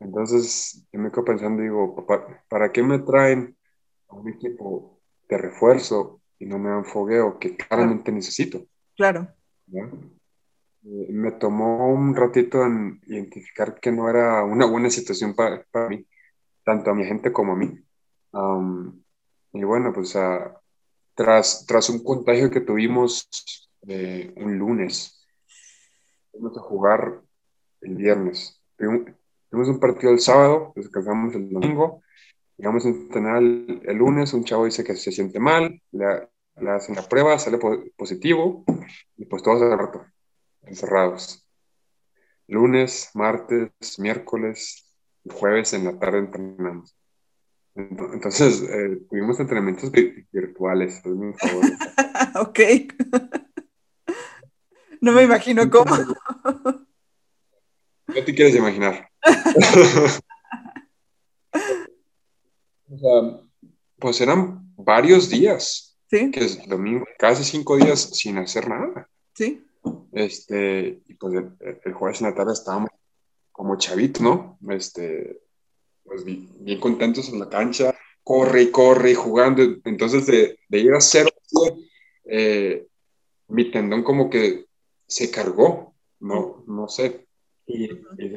Entonces 0.00 0.86
yo 0.92 1.00
me 1.00 1.10
quedo 1.10 1.24
pensando, 1.24 1.62
digo, 1.62 2.06
¿para, 2.48 2.72
qué 2.72 2.82
me 2.82 2.98
traen 3.00 3.56
a 4.08 4.16
un 4.16 4.28
equipo 4.28 4.93
de 5.36 5.42
refuerzo 5.42 6.20
y 6.38 6.46
no 6.46 6.58
me 6.58 6.70
dan 6.70 6.84
fogueo 6.84 7.38
que 7.38 7.56
claramente 7.56 8.12
necesito? 8.12 8.66
Claro. 8.96 9.28
Eh, 9.72 11.08
me 11.10 11.32
tomó 11.32 11.88
un 11.88 12.14
ratito 12.14 12.64
en 12.64 13.00
identificar 13.06 13.78
que 13.80 13.90
no 13.90 14.08
era 14.08 14.44
una 14.44 14.66
buena 14.66 14.90
situación 14.90 15.34
para, 15.34 15.64
mí, 15.88 16.06
tanto 16.64 16.90
a 16.90 16.94
mi 16.94 17.04
gente 17.04 17.32
como 17.32 17.52
a 17.52 17.56
mí. 17.56 17.80
y 19.52 19.64
bueno, 19.64 19.92
pues 19.92 20.16
tras, 21.14 21.64
tras 21.66 21.88
un 21.90 22.02
contagio 22.02 22.50
que 22.50 22.60
tuvimos 22.60 23.28
eh, 23.86 24.32
un 24.36 24.58
lunes, 24.58 25.26
fuimos 26.30 26.56
a 26.56 26.60
jugar 26.60 27.22
el 27.80 27.94
viernes. 27.96 28.60
Tuvimos 28.76 29.68
un 29.68 29.78
partido 29.78 30.12
el 30.12 30.20
sábado, 30.20 30.72
descansamos 30.74 31.34
el 31.34 31.50
domingo, 31.50 32.02
llegamos 32.56 32.84
a 32.86 32.88
entrenar 32.88 33.38
el, 33.38 33.82
el, 33.84 33.96
lunes, 33.96 34.32
un 34.32 34.44
chavo 34.44 34.64
dice 34.64 34.84
que 34.84 34.96
se 34.96 35.12
siente 35.12 35.38
mal, 35.38 35.80
le, 35.92 36.28
le 36.56 36.70
hacen 36.70 36.94
la 36.94 37.08
prueba, 37.08 37.38
sale 37.38 37.58
positivo, 37.96 38.64
y 39.16 39.24
pues 39.26 39.42
todos 39.42 39.62
al 39.62 39.78
rato 39.78 40.04
encerrados. 40.66 41.46
Lunes, 42.46 43.10
martes, 43.14 43.70
miércoles, 43.98 44.84
jueves 45.30 45.72
en 45.72 45.84
la 45.84 45.98
tarde 45.98 46.18
entrenamos. 46.18 46.96
Entonces, 47.74 48.62
eh, 48.62 49.00
tuvimos 49.10 49.40
entrenamientos 49.40 49.90
virtuales, 50.30 50.98
es 50.98 51.06
mi 51.06 51.32
ok. 52.40 52.60
no 55.00 55.12
me 55.12 55.22
imagino 55.22 55.68
cómo. 55.70 55.94
No 58.06 58.22
te 58.22 58.34
quieres 58.34 58.54
imaginar. 58.54 59.08
o 62.94 62.98
sea, 62.98 63.40
pues 63.98 64.20
eran 64.20 64.72
varios 64.76 65.28
días. 65.28 65.96
Sí. 66.10 66.30
Que 66.30 66.40
es 66.44 66.66
domingo, 66.68 67.06
casi 67.18 67.44
cinco 67.44 67.76
días 67.76 68.00
sin 68.12 68.38
hacer 68.38 68.68
nada. 68.68 69.08
Sí. 69.34 69.64
Este, 70.12 71.02
y 71.06 71.14
pues 71.14 71.34
el, 71.34 71.92
jueves 71.92 72.20
en 72.20 72.28
la 72.28 72.34
tarde 72.34 72.52
estábamos 72.52 72.90
como 73.50 73.76
chavitos, 73.76 74.22
¿no? 74.22 74.58
Este, 74.68 75.40
pues 76.04 76.24
bien, 76.24 76.78
contentos 76.80 77.28
en 77.28 77.40
la 77.40 77.48
cancha, 77.48 77.94
corre 78.22 78.62
y 78.62 78.70
corre 78.70 79.10
y 79.10 79.14
jugando. 79.14 79.62
Entonces, 79.84 80.26
de, 80.26 80.58
de 80.68 80.78
ir 80.78 80.92
a 80.92 81.00
cero, 81.00 81.30
eh, 82.26 82.86
mi 83.48 83.70
tendón 83.70 84.02
como 84.02 84.30
que 84.30 84.66
se 85.06 85.30
cargó, 85.30 85.94
no, 86.20 86.64
no 86.66 86.88
sé. 86.88 87.26
Y, 87.66 87.84
y 87.84 88.36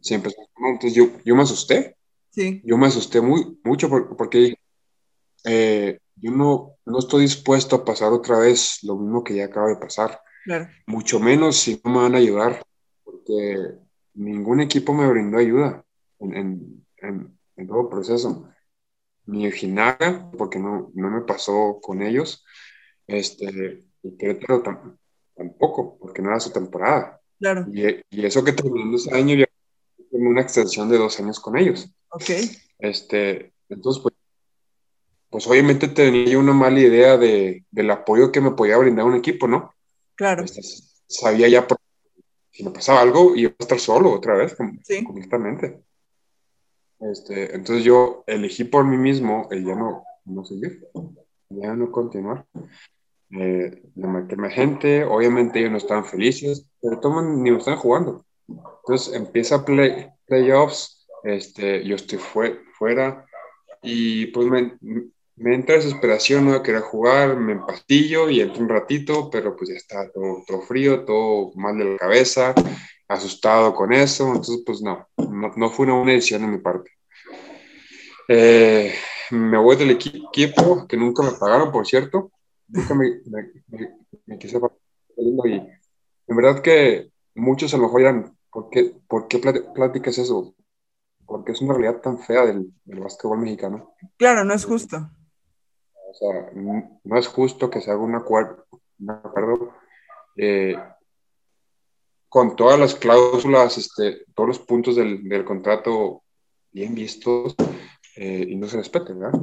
se 0.00 0.14
empezó 0.14 0.40
a 0.40 0.68
Entonces, 0.68 0.94
yo, 0.94 1.10
yo 1.24 1.34
me 1.34 1.42
asusté. 1.42 1.97
Sí. 2.38 2.62
Yo 2.62 2.78
me 2.78 2.86
asusté 2.86 3.20
muy, 3.20 3.58
mucho 3.64 3.88
porque, 3.90 4.54
eh, 5.44 5.98
yo 6.14 6.30
no, 6.30 6.76
no 6.86 6.98
estoy 7.00 7.22
dispuesto 7.22 7.74
a 7.74 7.84
pasar 7.84 8.12
otra 8.12 8.38
vez 8.38 8.78
lo 8.84 8.94
mismo 8.94 9.24
que 9.24 9.34
ya 9.34 9.46
acaba 9.46 9.66
de 9.66 9.76
pasar. 9.76 10.20
Mucho 10.86 11.18
menos 11.18 11.56
si 11.56 11.80
no 11.82 11.90
me 11.90 11.98
van 11.98 12.14
a 12.14 12.18
ayudar, 12.18 12.62
porque 13.02 13.72
ningún 14.14 14.60
equipo 14.60 14.94
me 14.94 15.08
brindó 15.08 15.38
ayuda 15.38 15.84
en, 16.20 16.86
todo 17.66 17.80
el 17.80 17.88
proceso. 17.88 18.48
Ni 19.26 19.46
el 19.46 19.52
Ginaga, 19.52 20.30
porque 20.38 20.60
no, 20.60 20.92
no 20.94 21.10
me 21.10 21.22
pasó 21.22 21.80
con 21.82 22.02
ellos, 22.02 22.44
este, 23.08 23.84
y 24.00 24.16
Querétaro 24.16 24.62
tampoco, 25.34 25.98
porque 25.98 26.22
no 26.22 26.28
era 26.28 26.38
su 26.38 26.52
temporada. 26.52 27.20
Claro. 27.40 27.66
Y, 27.72 28.00
y 28.10 28.24
eso 28.24 28.44
que 28.44 28.52
terminando 28.52 28.96
ese 28.96 29.12
año 29.12 29.34
ya 29.34 29.47
una 30.26 30.42
extensión 30.42 30.88
de 30.88 30.98
dos 30.98 31.18
años 31.20 31.40
con 31.40 31.56
ellos. 31.56 31.90
Ok. 32.10 32.30
Este, 32.78 33.52
entonces, 33.68 34.02
pues, 34.02 34.14
pues 35.30 35.46
obviamente 35.46 35.88
tenía 35.88 36.38
una 36.38 36.52
mala 36.52 36.80
idea 36.80 37.16
de, 37.16 37.64
del 37.70 37.90
apoyo 37.90 38.32
que 38.32 38.40
me 38.40 38.52
podía 38.52 38.78
brindar 38.78 39.04
un 39.04 39.16
equipo, 39.16 39.46
¿no? 39.46 39.72
Claro. 40.14 40.44
Este, 40.44 40.62
sabía 41.06 41.48
ya 41.48 41.66
si 42.50 42.64
me 42.64 42.70
pasaba 42.70 43.00
algo 43.00 43.36
iba 43.36 43.50
a 43.50 43.54
estar 43.62 43.78
solo 43.78 44.12
otra 44.12 44.34
vez, 44.34 44.56
sí. 44.82 45.04
completamente. 45.04 45.80
Este, 46.98 47.54
entonces 47.54 47.84
yo 47.84 48.24
elegí 48.26 48.64
por 48.64 48.84
mí 48.84 48.96
mismo 48.96 49.46
el 49.52 49.64
ya 49.64 49.76
no, 49.76 50.02
no 50.24 50.44
seguir, 50.44 50.88
ya 51.50 51.74
no 51.74 51.92
continuar. 51.92 52.46
Eh, 53.30 53.82
le 53.94 54.06
marqué 54.08 54.34
a 54.34 54.50
gente, 54.50 55.04
obviamente 55.04 55.60
ellos 55.60 55.70
no 55.70 55.78
estaban 55.78 56.04
felices, 56.04 56.66
pero 56.80 56.98
toman, 56.98 57.42
ni 57.42 57.52
me 57.52 57.58
están 57.58 57.76
jugando. 57.76 58.24
Entonces 58.48 59.14
empieza 59.14 59.64
play, 59.64 60.08
playoffs, 60.26 61.06
este, 61.22 61.84
yo 61.84 61.96
estoy 61.96 62.18
fuera 62.18 63.26
y 63.82 64.26
pues 64.26 64.46
me, 64.46 64.78
me 65.38 65.54
entra 65.54 65.76
desesperación, 65.76 66.46
no 66.46 66.62
querer 66.62 66.82
jugar, 66.82 67.36
me 67.36 67.52
empastillo 67.52 68.28
y 68.28 68.40
entro 68.40 68.62
un 68.62 68.68
ratito, 68.68 69.30
pero 69.30 69.56
pues 69.56 69.70
ya 69.70 69.76
está 69.76 70.10
todo, 70.10 70.42
todo, 70.46 70.62
frío, 70.62 71.04
todo 71.04 71.52
mal 71.54 71.78
de 71.78 71.84
la 71.84 71.96
cabeza, 71.96 72.54
asustado 73.06 73.74
con 73.74 73.92
eso, 73.92 74.26
entonces 74.28 74.62
pues 74.66 74.82
no, 74.82 75.06
no, 75.16 75.70
fue 75.70 75.86
una 75.86 75.96
buena 75.96 76.12
decisión 76.12 76.42
de 76.42 76.48
mi 76.48 76.58
parte. 76.58 76.90
Eh, 78.26 78.92
me 79.30 79.58
voy 79.58 79.76
del 79.76 79.90
equipo, 79.90 80.86
que 80.88 80.96
nunca 80.96 81.22
me 81.22 81.32
pagaron, 81.32 81.70
por 81.70 81.86
cierto, 81.86 82.32
nunca 82.66 82.94
me, 82.94 83.20
me, 84.26 84.38
quise 84.38 84.58
pagar, 84.58 84.76
y 85.16 85.52
en 86.26 86.36
verdad 86.36 86.62
que 86.62 87.10
muchos 87.34 87.72
a 87.72 87.76
lo 87.76 87.84
mejor 87.84 88.00
dirán, 88.00 88.37
¿por 88.50 88.70
qué, 88.70 88.94
por 89.08 89.28
qué 89.28 89.38
platicas 89.38 90.18
eso? 90.18 90.54
Porque 91.26 91.52
es 91.52 91.60
una 91.60 91.74
realidad 91.74 92.00
tan 92.00 92.18
fea 92.18 92.46
del, 92.46 92.72
del 92.84 93.00
básquetbol 93.00 93.38
mexicano. 93.38 93.94
Claro, 94.16 94.44
no 94.44 94.54
es 94.54 94.64
justo. 94.64 94.96
O 96.10 96.14
sea, 96.14 96.50
no 96.54 97.18
es 97.18 97.28
justo 97.28 97.68
que 97.68 97.80
se 97.80 97.90
haga 97.90 98.00
un 98.00 98.14
acuerdo, 98.14 98.66
eh, 100.36 100.76
con 102.28 102.56
todas 102.56 102.78
las 102.78 102.94
cláusulas, 102.94 103.78
este, 103.78 104.24
todos 104.34 104.48
los 104.48 104.58
puntos 104.58 104.96
del, 104.96 105.28
del 105.28 105.44
contrato 105.44 106.22
bien 106.72 106.94
vistos 106.94 107.54
eh, 108.16 108.46
y 108.48 108.56
no 108.56 108.66
se 108.66 108.78
respeten, 108.78 109.18
¿verdad? 109.18 109.40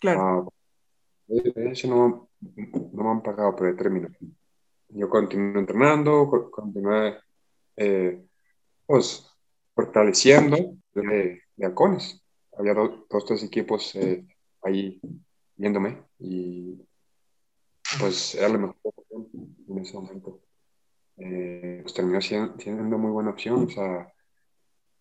Claro. 0.00 0.20
Ah, 0.20 0.48
de 1.28 1.70
hecho, 1.70 1.88
no, 1.88 2.28
no, 2.40 3.04
me 3.04 3.10
han 3.10 3.22
pagado, 3.22 3.54
pero 3.56 3.76
término. 3.76 4.08
Yo 4.88 5.08
continué 5.08 5.60
entrenando, 5.60 6.28
continué 6.50 7.18
eh, 7.76 8.24
pues, 8.90 9.24
fortaleciendo 9.72 10.56
de, 10.94 11.42
de 11.54 11.66
halcones. 11.66 12.20
Había 12.58 12.74
dos, 12.74 13.06
dos 13.08 13.24
tres 13.24 13.44
equipos 13.44 13.96
ahí 14.62 15.00
viéndome 15.54 16.02
y 16.18 16.76
pues 18.00 18.34
era 18.34 18.48
la 18.48 18.58
mejor 18.58 18.76
opción 18.82 19.28
en 19.68 19.78
ese 19.78 19.94
momento. 19.94 20.40
Eh, 21.18 21.78
pues 21.82 21.94
terminó 21.94 22.20
siendo, 22.20 22.58
siendo, 22.58 22.98
muy 22.98 23.12
buena 23.12 23.30
opción, 23.30 23.66
o 23.66 23.70
sea, 23.70 24.12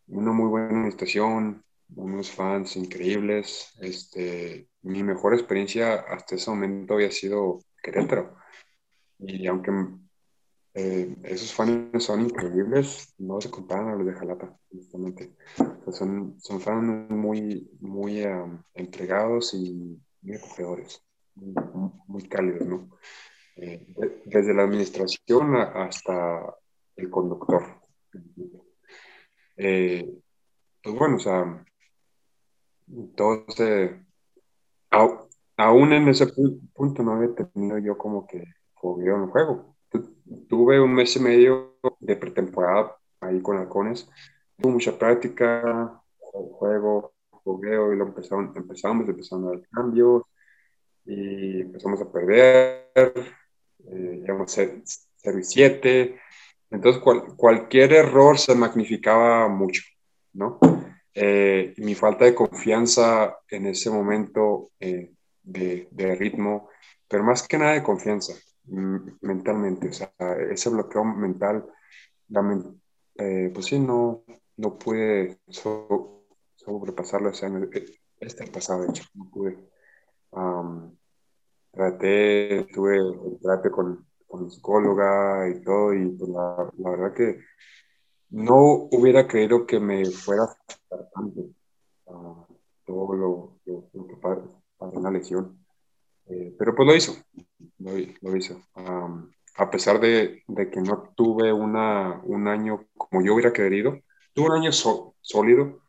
una 0.06 0.34
muy 0.34 0.50
buena 0.50 0.88
estación, 0.88 1.64
unos 1.96 2.30
fans 2.30 2.76
increíbles. 2.76 3.74
Este, 3.82 4.70
mi 4.84 5.02
mejor 5.02 5.34
experiencia 5.34 5.96
hasta 5.96 6.36
ese 6.36 6.52
momento 6.52 6.94
había 6.94 7.10
sido 7.10 7.58
Querétaro. 7.82 8.38
Y 9.18 9.48
aunque 9.48 9.72
eh, 10.82 11.14
esos 11.24 11.54
fans 11.54 12.06
son 12.06 12.22
increíbles, 12.22 13.14
no 13.18 13.42
se 13.42 13.52
comparan 13.52 13.90
a 13.90 13.96
los 13.96 14.06
de 14.06 14.14
Jalapa, 14.14 14.58
honestamente. 14.72 15.36
son, 15.92 16.40
son 16.40 16.62
fans 16.62 17.10
muy, 17.10 17.70
muy 17.82 18.24
entregados 18.74 19.54
y 19.56 20.00
muy 20.22 20.36
acogedores, 20.38 21.04
muy, 21.36 22.24
cálidos, 22.30 22.66
¿no? 22.66 22.98
Eh, 23.58 23.94
desde 24.26 24.54
la 24.54 24.64
administración 24.64 25.58
hasta 25.58 26.56
el 26.96 27.10
conductor. 27.10 27.62
Eh, 29.58 30.10
pues 30.82 30.96
bueno, 30.96 31.18
o 31.18 31.20
sea, 31.20 31.66
entonces, 32.88 33.92
aún 35.58 35.92
en 35.92 36.08
ese 36.08 36.28
punto 36.74 37.04
no 37.04 37.16
había 37.16 37.36
tenido 37.36 37.80
yo 37.80 37.98
como 37.98 38.26
que 38.26 38.46
fogueo 38.76 39.18
en 39.18 39.24
el 39.24 39.30
juego. 39.30 39.76
Tuve 40.50 40.82
un 40.82 40.96
mes 40.96 41.16
y 41.16 41.20
medio 41.20 41.78
de 42.00 42.16
pretemporada 42.16 42.98
ahí 43.22 43.40
con 43.40 43.58
halcones, 43.58 44.10
tuve 44.58 44.74
mucha 44.74 44.98
práctica, 44.98 46.02
juego, 46.18 47.14
fogueo 47.44 47.94
y 47.94 47.98
lo 47.98 48.08
empezamos, 48.08 48.58
empezamos, 48.58 49.08
empezamos 49.08 49.48
a 49.48 49.56
dar 49.56 49.68
cambios 49.72 50.24
y 51.06 51.62
empezamos 51.62 52.02
a 52.02 52.12
perder, 52.12 52.90
eh, 52.96 54.24
íbamos 54.26 54.58
a 54.58 54.68
0 55.18 55.40
y 55.40 55.44
7, 55.44 56.20
entonces 56.72 57.00
cualquier 57.38 57.94
error 57.94 58.40
se 58.40 58.56
magnificaba 58.56 59.48
mucho, 59.50 59.84
¿no? 60.34 60.60
Eh, 61.14 61.76
mi 61.78 61.94
falta 61.94 62.26
de 62.26 62.34
confianza 62.34 63.38
en 63.50 63.68
ese 63.68 63.92
momento 63.92 64.72
eh, 64.80 65.12
de, 65.44 65.88
de, 65.92 66.16
ritmo, 66.16 66.70
pero 67.08 67.24
más 67.24 67.48
que 67.48 67.60
nada 67.60 67.74
de 67.74 67.84
confianza 67.84 68.34
mentalmente, 69.22 69.90
o 69.90 69.94
sea, 69.94 70.12
ese 70.52 70.70
bloqueo 70.70 71.04
mental, 71.04 71.66
eh, 73.16 73.52
pues 73.54 73.66
sí, 73.66 73.80
no, 73.80 74.24
no 74.58 74.78
pude 74.78 75.40
sobrepasarlo 76.56 77.30
ese 77.30 77.46
año, 77.46 77.68
este 78.20 78.48
pasado, 78.48 78.84
de 78.84 78.90
hecho, 78.90 79.04
no 79.16 79.30
pude. 79.30 79.58
traté, 81.72 82.68
tuve 82.74 83.00
traté 83.42 83.72
con, 83.72 84.06
con 84.28 84.50
psicóloga 84.50 85.50
y 85.50 85.62
todo, 85.62 85.94
y 85.94 86.10
pues 86.10 86.30
la, 86.30 86.72
la 86.78 86.90
verdad 86.92 87.14
que 87.14 87.40
no 88.30 88.88
hubiera 88.92 89.28
creído 89.28 89.66
que 89.66 89.80
me 89.80 90.06
fuera 90.06 90.44
a 90.44 90.46
afectar 90.46 91.10
tanto 91.14 91.42
uh, 92.06 92.46
todo 92.86 93.14
lo, 93.16 93.58
que 93.66 94.16
pasa 94.22 94.44
para 94.78 94.92
una 94.92 95.12
lesión. 95.12 95.59
Eh, 96.30 96.56
pero 96.58 96.76
pues 96.76 96.88
lo 96.88 96.96
hizo, 96.96 97.16
lo, 97.80 97.92
lo 98.22 98.36
hizo. 98.36 98.62
Um, 98.76 99.30
a 99.56 99.70
pesar 99.70 100.00
de, 100.00 100.44
de, 100.48 100.70
que 100.70 100.82
no 100.82 101.12
tuve 101.16 101.52
una, 101.52 102.22
un 102.24 102.48
año 102.48 102.86
como 102.96 103.24
yo 103.24 103.34
hubiera 103.34 103.52
querido, 103.52 103.98
tuve 104.34 104.48
un 104.48 104.54
año 104.54 104.72
sólido, 104.72 105.82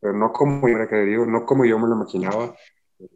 pero 0.00 0.12
no 0.12 0.32
como 0.32 0.60
yo 0.60 0.74
hubiera 0.74 0.88
querido, 0.88 1.24
no 1.24 1.46
como 1.46 1.64
yo 1.64 1.78
me 1.78 1.88
lo 1.88 1.94
imaginaba, 1.94 2.54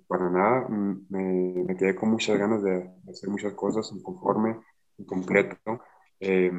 para 0.06 0.30
nada. 0.30 0.68
Me, 0.68 1.64
me 1.64 1.76
quedé 1.76 1.94
con 1.94 2.10
muchas 2.10 2.38
ganas 2.38 2.62
de, 2.62 2.90
hacer 3.10 3.28
muchas 3.28 3.52
cosas, 3.54 3.90
inconforme, 3.92 4.60
incompleto. 4.98 5.56
Eh, 6.20 6.52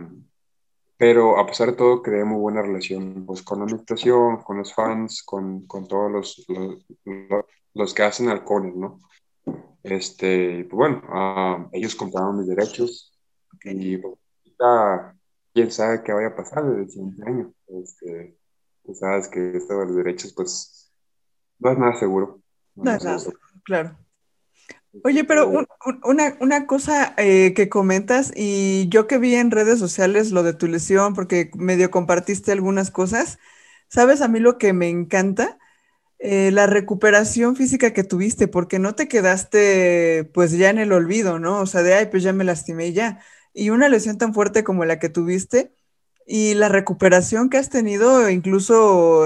pero 0.97 1.39
a 1.39 1.45
pesar 1.47 1.71
de 1.71 1.77
todo 1.77 2.01
creé 2.03 2.23
muy 2.23 2.39
buena 2.39 2.61
relación 2.61 3.25
pues, 3.25 3.41
con 3.41 3.59
la 3.59 3.65
administración, 3.65 4.43
con 4.43 4.57
los 4.57 4.73
fans, 4.73 5.23
con, 5.23 5.65
con 5.65 5.87
todos 5.87 6.11
los, 6.11 6.45
los, 6.47 7.45
los, 7.73 7.93
que 7.93 8.03
hacen 8.03 8.29
halcones, 8.29 8.75
¿no? 8.75 8.99
Este, 9.83 10.67
pues 10.69 10.77
bueno, 10.77 11.01
uh, 11.09 11.69
ellos 11.71 11.95
compraron 11.95 12.37
mis 12.37 12.47
derechos 12.47 13.17
y 13.63 13.97
pues, 13.97 14.15
quién 15.53 15.71
sabe 15.71 16.03
qué 16.03 16.13
vaya 16.13 16.27
a 16.27 16.35
pasar 16.35 16.63
desde 16.65 16.83
el 16.83 16.89
siguiente 16.89 17.23
año. 17.25 17.53
Este, 17.67 18.37
tú 18.83 18.93
sabes 18.93 19.27
que 19.27 19.57
esto 19.57 19.79
de 19.79 19.85
los 19.85 19.95
derechos, 19.95 20.33
pues, 20.33 20.91
no 21.59 21.71
es 21.71 21.77
nada 21.77 21.95
seguro. 21.95 22.41
No, 22.75 22.93
es 22.93 23.03
nada 23.03 23.19
seguro, 23.19 23.39
claro. 23.63 23.97
Oye, 25.03 25.23
pero 25.23 25.49
una, 26.03 26.35
una, 26.41 26.67
cosa 26.67 27.13
eh, 27.17 27.53
que 27.55 27.69
comentas, 27.69 28.33
y 28.35 28.89
yo 28.89 29.07
que 29.07 29.19
vi 29.19 29.35
en 29.35 29.49
redes 29.49 29.79
sociales 29.79 30.31
lo 30.31 30.43
de 30.43 30.53
tu 30.53 30.67
lesión, 30.67 31.13
porque 31.13 31.49
medio 31.55 31.89
compartiste 31.89 32.51
algunas 32.51 32.91
cosas, 32.91 33.39
¿sabes 33.87 34.21
a 34.21 34.27
mí 34.27 34.39
lo 34.39 34.57
que 34.57 34.73
me 34.73 34.89
encanta? 34.89 35.57
Eh, 36.23 36.51
la 36.51 36.67
recuperación 36.67 37.55
física 37.55 37.93
que 37.93 38.03
tuviste, 38.03 38.47
porque 38.47 38.77
no 38.79 38.93
te 38.95 39.07
quedaste 39.07 40.29
pues 40.33 40.51
ya 40.51 40.69
en 40.69 40.77
el 40.79 40.91
olvido, 40.93 41.39
¿no? 41.39 41.59
O 41.61 41.65
sea, 41.65 41.81
de, 41.83 41.95
ay, 41.95 42.07
pues 42.11 42.21
ya 42.23 42.31
me 42.33 42.43
lastimé 42.43 42.87
y 42.87 42.93
ya. 42.93 43.19
Y 43.53 43.71
una 43.71 43.89
lesión 43.89 44.17
tan 44.19 44.33
fuerte 44.33 44.63
como 44.63 44.85
la 44.85 44.99
que 44.99 45.09
tuviste, 45.09 45.73
y 46.27 46.53
la 46.53 46.69
recuperación 46.69 47.49
que 47.49 47.57
has 47.57 47.69
tenido, 47.69 48.29
incluso 48.29 49.25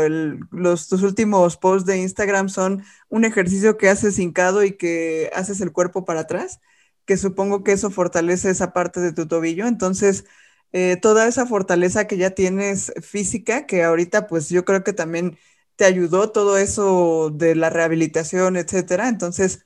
los, 0.52 0.88
tus 0.88 1.04
últimos 1.04 1.58
posts 1.58 1.86
de 1.86 1.98
Instagram 2.00 2.48
son 2.50 2.84
un 3.10 3.26
ejercicio 3.26 3.78
que 3.78 3.90
haces 3.90 4.18
hincado 4.18 4.64
y 4.64 4.72
que 4.78 5.30
haces 5.36 5.60
el 5.62 5.72
cuerpo 5.74 6.06
para 6.06 6.22
atrás. 6.22 6.62
que 7.06 7.18
supongo 7.18 7.64
que 7.64 7.74
eso 7.74 7.92
fortalece 7.92 8.50
esa 8.50 8.74
parte 8.74 9.00
de 9.00 9.14
tu 9.14 9.28
tobillo. 9.28 9.68
Entonces, 9.68 10.26
eh, 10.72 10.98
toda 11.02 11.28
esa 11.28 11.46
fortaleza 11.46 12.08
que 12.08 12.18
ya 12.18 12.32
tienes 12.32 12.92
física, 13.02 13.66
que 13.68 13.84
ahorita 13.84 14.28
pues 14.28 14.50
yo 14.50 14.66
creo 14.66 14.84
que 14.84 14.94
también 14.94 15.38
te 15.76 15.86
ayudó 15.86 16.32
todo 16.32 16.58
eso 16.58 17.32
de 17.34 17.56
la 17.56 17.70
rehabilitación, 17.70 18.58
etcétera. 18.58 19.10
Entonces, 19.10 19.66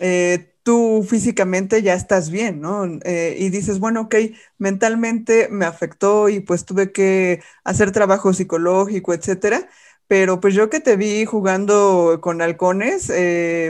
eh, 0.00 0.54
tú 0.62 1.04
físicamente 1.08 1.82
ya 1.82 1.94
estás 1.94 2.30
bien, 2.30 2.60
¿no? 2.60 2.84
Eh, 3.04 3.36
y 3.38 3.50
dices, 3.50 3.78
bueno, 3.80 4.02
ok, 4.02 4.14
mentalmente 4.58 5.48
me 5.50 5.64
afectó 5.66 6.28
y 6.28 6.40
pues 6.40 6.64
tuve 6.64 6.92
que 6.92 7.42
hacer 7.64 7.92
trabajo 7.92 8.32
psicológico, 8.32 9.14
etcétera. 9.14 9.68
Pero 10.06 10.40
pues 10.40 10.54
yo 10.54 10.70
que 10.70 10.80
te 10.80 10.96
vi 10.96 11.24
jugando 11.26 12.20
con 12.22 12.40
halcones, 12.40 13.12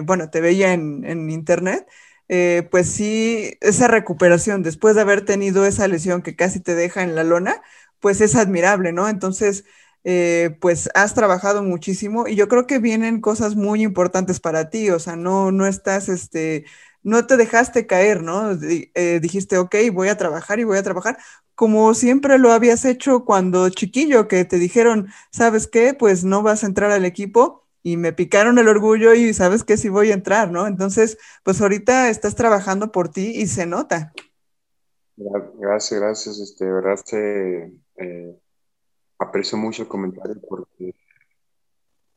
bueno, 0.05 0.31
te 0.31 0.41
veía 0.41 0.73
en, 0.73 1.31
internet, 1.31 1.87
eh, 2.29 2.69
pues 2.71 2.91
sí, 2.91 3.57
esa 3.61 3.89
recuperación 3.89 4.63
después 4.63 4.95
de 4.95 5.01
haber 5.03 5.25
tenido 5.25 5.65
esa 5.67 5.89
lesión 5.89 6.23
que 6.23 6.37
casi 6.37 6.61
te 6.61 6.75
deja 6.75 7.03
en 7.03 7.15
la 7.15 7.25
lona, 7.25 7.63
pues 8.01 8.21
es 8.21 8.37
admirable, 8.37 8.93
¿no? 8.93 9.09
Entonces, 9.09 9.65
eh, 10.11 10.57
pues 10.63 10.89
has 10.95 11.13
trabajado 11.13 11.63
muchísimo 11.63 12.27
y 12.27 12.35
yo 12.35 12.49
creo 12.49 12.67
que 12.67 12.79
vienen 12.79 13.21
cosas 13.21 13.57
muy 13.57 13.83
importantes 13.83 14.41
para 14.41 14.71
ti, 14.71 14.89
o 14.89 14.99
sea, 14.99 15.17
no, 15.17 15.53
no 15.53 15.67
estás, 15.67 16.09
este, 16.09 16.65
no 17.03 17.27
te 17.27 17.37
dejaste 17.37 17.87
caer, 17.87 18.23
¿no? 18.23 18.53
Eh, 18.53 19.21
dijiste, 19.21 19.59
ok, 19.59 19.77
voy 19.93 20.09
a 20.09 20.17
trabajar 20.17 20.61
y 20.61 20.65
voy 20.65 20.79
a 20.79 20.83
trabajar, 20.83 21.19
como 21.55 21.93
siempre 21.93 22.39
lo 22.39 22.53
habías 22.53 22.87
hecho 22.87 23.27
cuando 23.27 23.69
chiquillo, 23.69 24.29
que 24.29 24.47
te 24.47 24.57
dijeron, 24.57 25.09
¿sabes 25.31 25.67
qué? 25.67 25.93
Pues 25.93 26.25
no 26.25 26.43
vas 26.43 26.65
a 26.65 26.69
entrar 26.69 26.91
al 26.91 27.05
equipo 27.05 27.67
y 27.83 27.99
me 27.99 28.15
picaron 28.15 28.59
el 28.59 28.69
orgullo 28.69 29.13
y 29.13 29.35
sabes 29.35 29.63
que 29.63 29.77
sí 29.77 29.91
voy 29.91 30.11
a 30.11 30.15
entrar, 30.15 30.51
¿no? 30.51 30.67
Entonces, 30.67 31.19
pues 31.43 31.61
ahorita 31.61 32.09
estás 32.09 32.35
trabajando 32.35 32.93
por 32.93 33.11
ti 33.11 33.33
y 33.35 33.47
se 33.47 33.67
nota. 33.67 34.15
Gracias, 35.17 36.01
gracias. 36.01 36.39
Este, 36.39 36.65
verdad, 36.65 36.99
eh, 37.13 38.39
aprecio 39.19 39.59
mucho 39.59 39.83
el 39.83 39.89
comentario 39.89 40.37
porque 40.49 40.95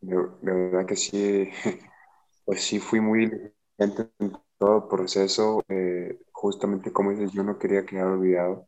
de, 0.01 0.15
verdad 0.41 0.85
que 0.85 0.95
sí, 0.95 1.49
pues 2.45 2.63
sí 2.63 2.79
fui 2.79 2.99
muy 2.99 3.27
diligente 3.27 4.11
en 4.19 4.37
todo 4.57 4.77
el 4.77 4.87
proceso. 4.89 5.63
Eh, 5.69 6.19
justamente 6.31 6.91
como 6.91 7.11
dices, 7.11 7.31
yo 7.31 7.43
no 7.43 7.57
quería 7.57 7.85
quedar 7.85 8.07
olvidado. 8.07 8.67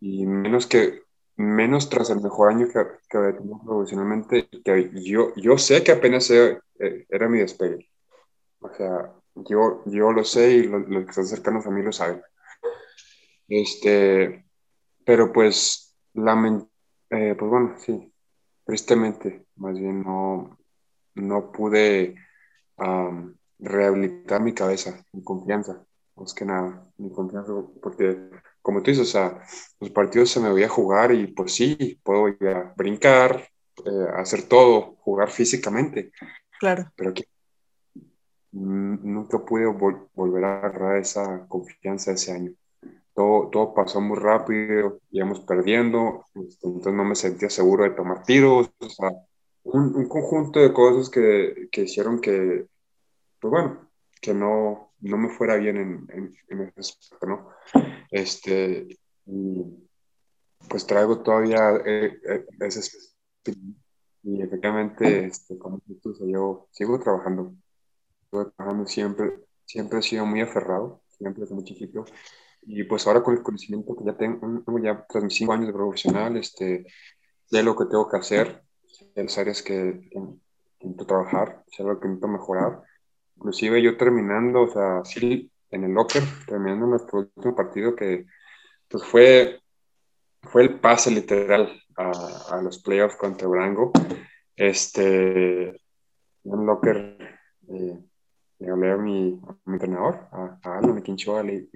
Y 0.00 0.26
menos 0.26 0.66
que 0.66 1.04
menos 1.36 1.88
tras 1.88 2.10
el 2.10 2.20
mejor 2.20 2.50
año 2.50 2.68
que, 2.68 2.84
que 3.08 3.16
había 3.16 3.36
tenido 3.36 3.60
profesionalmente, 3.64 4.48
que 4.64 4.90
yo, 5.02 5.34
yo 5.36 5.58
sé 5.58 5.82
que 5.82 5.92
apenas 5.92 6.30
era, 6.30 6.60
eh, 6.78 7.06
era 7.08 7.28
mi 7.28 7.38
despegue. 7.38 7.90
O 8.60 8.72
sea, 8.72 9.12
yo, 9.34 9.82
yo 9.86 10.12
lo 10.12 10.24
sé 10.24 10.52
y 10.52 10.62
los 10.64 10.86
que 10.86 11.10
están 11.10 11.26
cercanos 11.26 11.66
a 11.66 11.70
mí 11.70 11.82
lo 11.82 11.92
saben. 11.92 12.22
Este, 13.48 14.44
pero 15.04 15.32
pues, 15.32 15.94
lament, 16.14 16.68
eh, 17.10 17.34
pues 17.38 17.50
bueno, 17.50 17.74
sí, 17.78 18.12
tristemente, 18.64 19.46
más 19.56 19.78
bien 19.78 20.02
no, 20.02 20.58
no 21.14 21.52
pude 21.52 22.16
rehabilitar 23.58 24.40
mi 24.40 24.52
cabeza, 24.52 25.04
mi 25.12 25.22
confianza, 25.22 25.84
más 26.16 26.34
que 26.34 26.44
nada, 26.44 26.86
mi 26.98 27.10
confianza, 27.10 27.52
porque 27.80 28.30
como 28.62 28.82
tú 28.82 28.90
dices, 28.90 29.08
o 29.08 29.10
sea, 29.10 29.42
los 29.80 29.90
partidos 29.90 30.30
se 30.30 30.40
me 30.40 30.50
voy 30.50 30.62
a 30.62 30.68
jugar 30.68 31.12
y 31.12 31.26
pues 31.28 31.54
sí, 31.54 32.00
puedo 32.02 32.28
ir 32.28 32.48
a 32.48 32.72
brincar, 32.76 33.48
eh, 33.84 34.06
hacer 34.16 34.48
todo, 34.48 34.96
jugar 35.00 35.30
físicamente. 35.30 36.12
Claro. 36.58 36.90
Pero 36.96 37.12
que 37.12 37.24
nunca 38.52 39.38
pude 39.38 39.66
volver 39.66 40.44
a 40.44 40.58
agarrar 40.58 40.96
esa 40.98 41.46
confianza 41.48 42.12
ese 42.12 42.32
año. 42.32 42.52
Todo, 43.14 43.48
todo 43.50 43.74
pasó 43.74 44.00
muy 44.00 44.18
rápido, 44.18 44.98
íbamos 45.10 45.40
perdiendo, 45.40 46.24
este, 46.34 46.66
entonces 46.66 46.94
no 46.94 47.04
me 47.04 47.14
sentía 47.14 47.48
seguro 47.48 47.84
de 47.84 47.90
tomar 47.90 48.24
tiros, 48.24 48.70
o 48.80 48.88
sea, 48.88 49.10
un, 49.62 49.94
un 49.94 50.08
conjunto 50.08 50.58
de 50.58 50.72
cosas 50.72 51.08
que, 51.10 51.68
que, 51.70 51.82
hicieron 51.82 52.20
que, 52.20 52.66
pues 53.40 53.50
bueno, 53.50 53.88
que 54.20 54.34
no, 54.34 54.92
no 55.00 55.16
me 55.16 55.28
fuera 55.28 55.56
bien 55.56 55.76
en, 55.76 56.06
en, 56.12 56.34
en 56.48 56.72
ese 56.76 56.94
aspecto, 56.98 57.26
¿no? 57.26 57.48
Este, 58.10 58.88
pues 60.68 60.86
traigo 60.86 61.20
todavía 61.20 61.76
eh, 61.84 62.18
eh, 62.28 62.46
ese 62.60 62.80
y 64.22 64.40
efectivamente, 64.40 65.26
este, 65.26 65.58
como 65.58 65.80
tú, 66.02 66.16
yo 66.26 66.66
sigo 66.70 66.98
trabajando, 66.98 67.54
sigo 68.30 68.50
trabajando 68.52 68.86
siempre, 68.86 69.34
siempre 69.66 69.98
he 69.98 70.02
sido 70.02 70.24
muy 70.24 70.40
aferrado, 70.40 71.02
siempre 71.18 71.42
desde 71.42 71.54
muy 71.54 71.64
chiquito, 71.64 72.06
y 72.66 72.84
pues 72.84 73.06
ahora 73.06 73.22
con 73.22 73.36
el 73.36 73.42
conocimiento 73.42 73.96
que 73.96 74.04
ya 74.04 74.16
tengo, 74.16 74.64
ya 74.82 75.04
tras 75.08 75.24
mis 75.24 75.34
cinco 75.34 75.52
años 75.52 75.66
de 75.66 75.72
profesional, 75.72 76.36
este, 76.36 76.86
sé 77.46 77.62
lo 77.62 77.76
que 77.76 77.84
tengo 77.86 78.08
que 78.08 78.16
hacer, 78.16 78.62
las 79.14 79.38
áreas 79.38 79.62
que, 79.62 80.08
que, 80.80 81.04
trabajar, 81.06 81.64
sé 81.68 81.82
lo 81.82 81.98
que 82.00 82.08
necesito 82.08 82.28
mejorar, 82.28 82.82
inclusive 83.36 83.82
yo 83.82 83.96
terminando, 83.96 84.62
o 84.62 84.68
sea, 84.68 85.04
sí, 85.04 85.50
en 85.70 85.84
el 85.84 85.92
locker, 85.92 86.22
terminando 86.46 86.86
nuestro 86.86 87.20
último 87.20 87.54
partido 87.54 87.96
que 87.96 88.26
pues 88.88 89.04
fue, 89.04 89.60
fue 90.42 90.62
el 90.62 90.80
pase 90.80 91.10
literal 91.10 91.68
a, 91.96 92.12
a 92.50 92.62
los 92.62 92.78
playoffs 92.78 93.16
contra 93.16 93.48
Brango. 93.48 93.92
Este, 94.56 95.68
en 96.44 96.66
locker 96.66 97.18
eh, 97.68 97.98
le 98.58 98.70
hablé 98.70 98.92
a 98.92 98.96
mi, 98.96 99.40
mi 99.64 99.72
entrenador, 99.72 100.28
a, 100.30 100.58
a 100.62 100.78
Alan 100.78 101.02
Quinchoa, 101.02 101.42
le, 101.42 101.68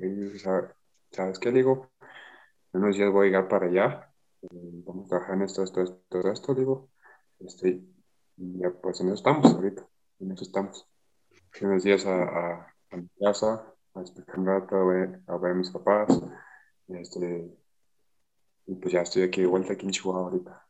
¿sabes 1.13 1.39
qué? 1.39 1.51
Le 1.51 1.59
digo, 1.59 1.91
en 2.73 2.83
unos 2.83 2.97
días 2.97 3.13
voy 3.13 3.27
a 3.27 3.31
llegar 3.31 3.49
para 3.49 3.67
allá, 3.67 4.13
eh, 4.43 4.49
vamos 4.87 5.07
a 5.07 5.09
trabajar 5.09 5.35
en 5.37 5.43
esto, 5.43 5.63
esto, 5.63 5.83
esto, 5.83 6.33
esto, 6.33 6.55
digo, 6.55 6.91
este, 7.41 7.83
ya 8.37 8.71
pues 8.71 9.01
en 9.01 9.09
eso 9.09 9.17
estamos 9.17 9.55
ahorita, 9.55 9.87
en 10.21 10.33
eso 10.33 10.45
estamos. 10.45 10.87
Unos 11.61 11.83
días 11.83 12.07
a, 12.07 12.23
a, 12.23 12.75
a 12.91 12.97
mi 12.97 13.09
casa, 13.21 13.75
a 13.95 14.01
despejar 14.01 14.39
un 14.39 14.47
rato, 14.47 14.77
a 14.77 14.85
ver, 14.85 15.21
a 15.27 15.37
ver 15.37 15.53
a 15.53 15.55
mis 15.55 15.71
papás. 15.71 16.09
Este, 16.89 17.51
y 18.67 18.75
pues 18.75 18.93
ya 18.93 19.01
estoy 19.01 19.23
aquí 19.23 19.41
de 19.41 19.47
vuelta 19.47 19.73
aquí 19.73 19.87
en 19.87 19.93
Chihuahua 19.93 20.31
ahorita. 20.31 20.67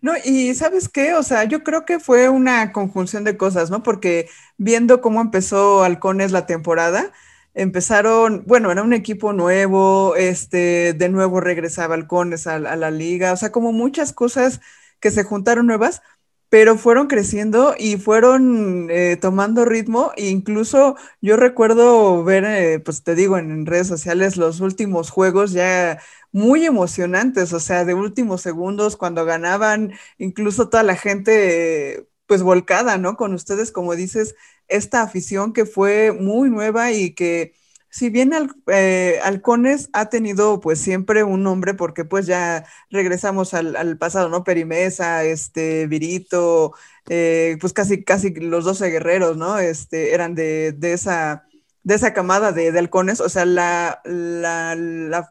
No, 0.00 0.12
y 0.24 0.54
sabes 0.54 0.88
qué, 0.88 1.14
o 1.14 1.22
sea, 1.22 1.44
yo 1.44 1.62
creo 1.62 1.84
que 1.84 1.98
fue 2.00 2.28
una 2.28 2.72
conjunción 2.72 3.24
de 3.24 3.36
cosas, 3.36 3.70
¿no? 3.70 3.82
Porque 3.82 4.28
viendo 4.58 5.00
cómo 5.00 5.20
empezó 5.20 5.82
Halcones 5.82 6.32
la 6.32 6.46
temporada, 6.46 7.12
empezaron, 7.56 8.44
bueno, 8.46 8.70
era 8.70 8.82
un 8.82 8.92
equipo 8.92 9.32
nuevo, 9.32 10.14
este, 10.16 10.92
de 10.92 11.08
nuevo 11.08 11.40
regresaba 11.40 11.94
Halcones 11.94 12.46
a, 12.46 12.56
a 12.56 12.76
la 12.76 12.90
liga, 12.92 13.32
o 13.32 13.36
sea, 13.36 13.50
como 13.50 13.72
muchas 13.72 14.12
cosas 14.12 14.60
que 15.00 15.10
se 15.10 15.24
juntaron 15.24 15.66
nuevas, 15.66 16.02
pero 16.48 16.76
fueron 16.78 17.08
creciendo 17.08 17.74
y 17.78 17.96
fueron 17.96 18.88
eh, 18.90 19.16
tomando 19.20 19.64
ritmo. 19.64 20.12
E 20.16 20.28
incluso 20.28 20.96
yo 21.20 21.36
recuerdo 21.36 22.22
ver, 22.24 22.44
eh, 22.44 22.78
pues 22.80 23.02
te 23.02 23.14
digo, 23.14 23.38
en, 23.38 23.66
redes 23.66 23.88
sociales 23.88 24.36
los 24.36 24.60
últimos 24.60 25.10
juegos 25.10 25.52
ya 25.52 26.00
muy 26.32 26.66
emocionantes, 26.66 27.52
o 27.52 27.60
sea, 27.60 27.84
de 27.84 27.94
últimos 27.94 28.42
segundos 28.42 28.96
cuando 28.96 29.24
ganaban, 29.24 29.92
incluso 30.18 30.68
toda 30.68 30.82
la 30.82 30.96
gente 30.96 32.08
pues 32.26 32.42
volcada, 32.42 32.98
¿no? 32.98 33.16
Con 33.16 33.34
ustedes, 33.34 33.72
como 33.72 33.94
dices, 33.94 34.34
esta 34.68 35.02
afición 35.02 35.52
que 35.52 35.66
fue 35.66 36.12
muy 36.12 36.50
nueva 36.50 36.92
y 36.92 37.14
que 37.14 37.54
si 37.96 38.10
bien 38.10 38.32
eh, 38.66 39.20
Halcones 39.24 39.88
ha 39.94 40.10
tenido 40.10 40.60
pues 40.60 40.78
siempre 40.80 41.24
un 41.24 41.42
nombre, 41.42 41.72
porque 41.72 42.04
pues 42.04 42.26
ya 42.26 42.66
regresamos 42.90 43.54
al, 43.54 43.96
pasado, 43.96 44.28
¿no? 44.28 44.44
Perimesa, 44.44 45.24
este, 45.24 45.86
Virito, 45.86 46.74
eh, 47.08 47.56
pues 47.58 47.72
casi, 47.72 48.04
casi 48.04 48.34
los 48.34 48.64
12 48.64 48.90
guerreros, 48.90 49.38
¿no? 49.38 49.58
Este, 49.58 50.12
eran 50.12 50.34
de, 50.34 50.76
esa, 50.82 51.46
de 51.84 51.94
esa 51.94 52.12
camada 52.12 52.52
de, 52.52 52.68
halcones, 52.78 53.20
o 53.20 53.30
sea, 53.30 53.46
la, 53.46 54.02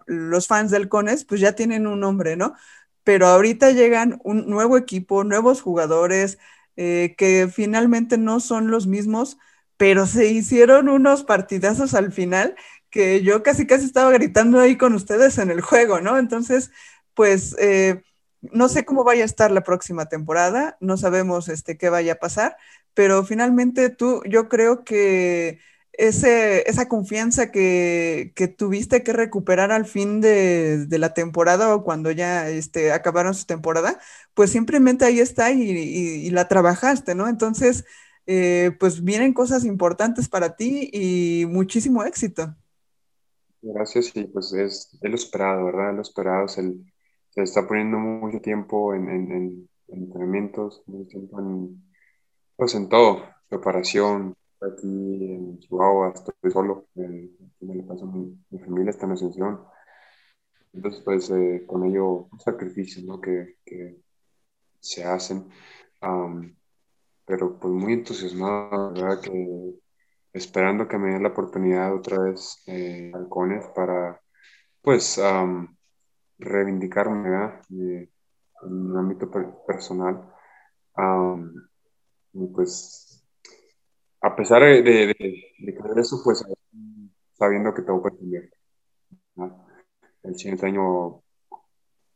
los 0.07 0.47
fans 0.47 0.71
de 0.71 0.77
halcones 0.77 1.23
pues 1.23 1.41
ya 1.41 1.53
tienen 1.53 1.85
un 1.85 1.99
nombre, 1.99 2.35
¿no? 2.35 2.55
Pero 3.03 3.27
ahorita 3.27 3.71
llegan 3.71 4.19
un 4.23 4.49
nuevo 4.49 4.77
equipo, 4.77 5.23
nuevos 5.23 5.61
jugadores, 5.61 6.39
eh, 6.77 7.15
que 7.17 7.49
finalmente 7.51 8.17
no 8.17 8.39
son 8.39 8.69
los 8.71 8.87
mismos 8.87 9.37
pero 9.77 10.07
se 10.07 10.27
hicieron 10.27 10.89
unos 10.89 11.23
partidazos 11.23 11.93
al 11.93 12.11
final 12.11 12.55
que 12.89 13.21
yo 13.23 13.43
casi 13.43 13.67
casi 13.67 13.85
estaba 13.85 14.11
gritando 14.11 14.59
ahí 14.59 14.77
con 14.77 14.93
ustedes 14.93 15.37
en 15.37 15.51
el 15.51 15.61
juego, 15.61 15.99
¿no? 15.99 16.17
Entonces, 16.17 16.71
pues 17.13 17.55
eh, 17.59 18.03
no 18.41 18.69
sé 18.69 18.85
cómo 18.85 19.03
vaya 19.03 19.23
a 19.23 19.25
estar 19.25 19.51
la 19.51 19.63
próxima 19.63 20.05
temporada, 20.07 20.77
no 20.79 20.97
sabemos 20.97 21.49
este, 21.49 21.77
qué 21.77 21.89
vaya 21.89 22.13
a 22.13 22.19
pasar, 22.19 22.55
pero 22.93 23.25
finalmente 23.25 23.89
tú, 23.89 24.21
yo 24.25 24.47
creo 24.47 24.85
que 24.85 25.59
ese, 25.97 26.69
esa 26.69 26.87
confianza 26.87 27.51
que, 27.51 28.31
que, 28.35 28.47
tuviste 28.47 29.03
que 29.03 29.13
recuperar 29.13 29.71
al 29.71 29.85
fin 29.85 30.21
de, 30.21 30.85
de, 30.85 30.99
la 30.99 31.13
temporada 31.13 31.73
o 31.75 31.83
cuando 31.83 32.11
ya 32.11 32.49
este, 32.49 32.91
acabaron 32.91 33.33
su 33.33 33.45
temporada, 33.45 33.99
pues 34.33 34.51
simplemente 34.51 35.05
ahí 35.05 35.19
está 35.19 35.51
y, 35.51 36.29
la 36.29 36.47
trabajaste, 36.47 37.15
¿no? 37.15 37.27
Entonces, 37.27 37.85
eh, 38.25 38.71
pues 38.79 39.03
vienen 39.03 39.33
cosas 39.33 39.65
importantes 39.65 40.27
para 40.27 40.55
ti 40.55 40.89
y 40.91 41.45
muchísimo 41.47 42.03
éxito. 42.03 42.55
Gracias, 43.61 44.11
y 44.15 44.25
pues 44.25 44.53
es, 44.53 44.97
es 45.01 45.09
lo 45.09 45.15
esperado, 45.15 45.65
¿verdad? 45.65 45.95
Lo 45.95 46.01
esperado, 46.01 46.47
se 46.47 46.73
está 47.35 47.67
poniendo 47.67 47.97
mucho 47.97 48.39
tiempo 48.39 48.93
en, 48.93 49.09
en, 49.09 49.31
en 49.31 49.69
entrenamientos, 49.87 50.83
mucho 50.85 51.09
tiempo 51.09 51.39
en, 51.39 51.83
pues 52.55 52.75
en 52.75 52.89
todo, 52.89 53.23
preparación, 53.49 54.35
aquí 54.61 55.33
en 55.33 55.59
Chihuahua 55.59 56.13
estoy 56.13 56.51
solo, 56.51 56.87
eh, 56.95 57.29
me 57.61 57.83
paso 57.83 58.05
mi, 58.05 58.37
mi, 58.49 58.59
familia 58.59 58.91
está 58.91 59.05
en 59.05 59.11
Asunción, 59.13 59.61
entonces 60.73 61.01
pues 61.03 61.29
eh, 61.31 61.63
con 61.67 61.85
ello 61.85 62.27
sacrificios 62.39 63.05
¿no? 63.05 63.19
que, 63.21 63.57
que 63.65 64.01
se 64.79 65.03
hacen, 65.03 65.49
um, 66.01 66.53
pero 67.25 67.57
pues 67.59 67.73
muy 67.73 67.93
entusiasmado, 67.93 68.93
¿verdad? 68.93 69.21
Que 69.21 69.75
esperando 70.33 70.87
que 70.87 70.97
me 70.97 71.11
den 71.13 71.23
la 71.23 71.29
oportunidad 71.29 71.95
otra 71.95 72.19
vez 72.19 72.61
eh, 72.67 73.11
Halcones 73.13 73.65
para 73.75 74.21
pues 74.81 75.17
um, 75.17 75.75
reivindicarme 76.37 77.29
¿verdad? 77.29 77.61
en 77.69 78.09
un 78.61 78.97
ámbito 78.97 79.29
personal. 79.65 80.31
Um, 80.97 81.53
y 82.33 82.47
pues 82.47 83.04
a 84.25 84.35
pesar 84.35 84.63
de, 84.63 84.81
de, 84.81 85.15
de, 85.59 86.01
eso, 86.01 86.19
pues 86.23 86.43
sabiendo 87.33 87.73
que 87.75 87.83
todo 87.83 88.01
puede 88.01 88.17
cambiar. 88.17 88.43
El 90.23 90.35
siguiente 90.35 90.65
año, 90.65 91.21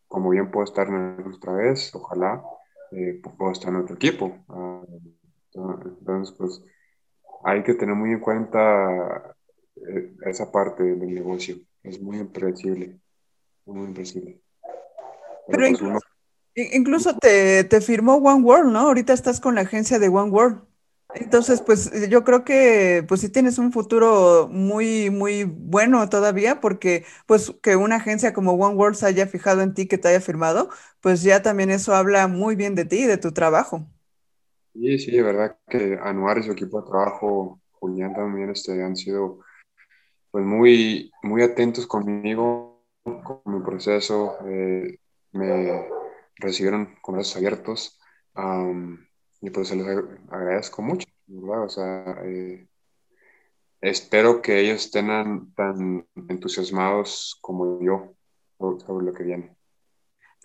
como 0.08 0.32
bien 0.32 0.50
puedo 0.50 0.64
estar 0.64 0.88
en 0.88 1.32
otra 1.32 1.54
vez, 1.54 1.94
ojalá 1.94 2.44
eh, 2.92 3.22
puedo 3.38 3.52
estar 3.52 3.70
en 3.70 3.82
otro 3.82 3.96
equipo. 3.96 4.40
Uh, 4.48 4.84
entonces, 5.54 6.36
pues 6.36 6.64
hay 7.44 7.62
que 7.62 7.76
tener 7.76 7.94
muy 7.94 8.12
en 8.12 8.22
cuenta 8.22 9.36
eh, 9.76 10.16
esa 10.26 10.52
parte 10.52 10.82
del 10.82 11.14
negocio. 11.14 11.58
Es 11.84 12.02
muy 12.02 12.18
impredecible, 12.18 13.00
muy 13.66 13.86
impredecible. 13.86 14.42
Pero, 15.48 15.60
pues, 15.60 15.70
incluso, 15.70 16.00
incluso 16.56 17.18
te, 17.20 17.64
te, 17.66 17.82
firmó 17.82 18.16
One 18.16 18.44
World, 18.44 18.72
¿no? 18.72 18.80
Ahorita 18.80 19.14
estás 19.14 19.40
con 19.40 19.54
la 19.54 19.62
agencia 19.62 20.00
de 20.00 20.10
One 20.10 20.32
World. 20.32 20.69
Entonces, 21.16 21.62
pues 21.62 21.92
yo 22.10 22.24
creo 22.24 22.44
que 22.46 23.04
pues 23.08 23.22
sí 23.22 23.30
tienes 23.30 23.58
un 23.58 23.72
futuro 23.72 24.48
muy, 24.52 25.10
muy 25.10 25.44
bueno 25.44 26.08
todavía, 26.08 26.62
porque 26.62 27.04
pues 27.26 27.52
que 27.64 27.76
una 27.76 27.96
agencia 27.96 28.32
como 28.34 28.54
One 28.54 28.76
World 28.76 29.04
haya 29.04 29.26
fijado 29.28 29.62
en 29.62 29.74
ti, 29.74 29.88
que 29.88 29.98
te 29.98 30.08
haya 30.10 30.22
firmado, 30.22 30.70
pues 31.02 31.24
ya 31.24 31.42
también 31.42 31.72
eso 31.72 31.96
habla 31.96 32.28
muy 32.28 32.56
bien 32.56 32.76
de 32.76 32.86
ti 32.86 33.00
y 33.00 33.06
de 33.08 33.18
tu 33.18 33.32
trabajo. 33.32 33.88
Sí, 34.74 35.00
sí, 35.00 35.12
de 35.12 35.24
verdad 35.24 35.58
que 35.68 35.98
Anuar 36.02 36.38
y 36.40 36.44
su 36.44 36.52
equipo 36.52 36.82
de 36.82 36.88
trabajo, 36.88 37.60
Julián 37.72 38.14
también, 38.14 38.52
este, 38.52 38.82
han 38.84 38.96
sido 38.96 39.40
pues 40.32 40.46
muy, 40.46 41.12
muy 41.24 41.42
atentos 41.44 41.88
conmigo, 41.88 42.84
con 43.04 43.42
mi 43.46 43.62
proceso, 43.64 44.38
eh, 44.48 45.00
me 45.34 45.86
recibieron 46.38 46.96
con 47.02 47.16
brazos 47.16 47.38
abiertos. 47.38 48.00
Y 49.42 49.50
pues 49.52 49.70
se 49.70 49.76
les 49.76 49.88
agradezco 50.30 50.82
mucho, 50.82 51.08
¿verdad? 51.28 51.66
O 51.66 51.70
sea, 51.70 52.22
eh, 52.26 52.68
espero 53.82 54.42
que 54.42 54.60
ellos 54.62 54.86
estén 54.86 55.08
tan 55.56 56.08
entusiasmados 56.30 57.38
como 57.42 57.82
yo 57.82 58.16
sobre 58.58 59.06
lo 59.06 59.14
que 59.14 59.24
viene. 59.24 59.56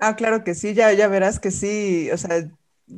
Ah, 0.00 0.16
claro 0.16 0.44
que 0.44 0.54
sí, 0.54 0.74
ya, 0.74 0.92
ya 0.92 1.08
verás 1.08 1.38
que 1.40 1.50
sí, 1.50 2.10
o 2.12 2.18
sea, 2.18 2.50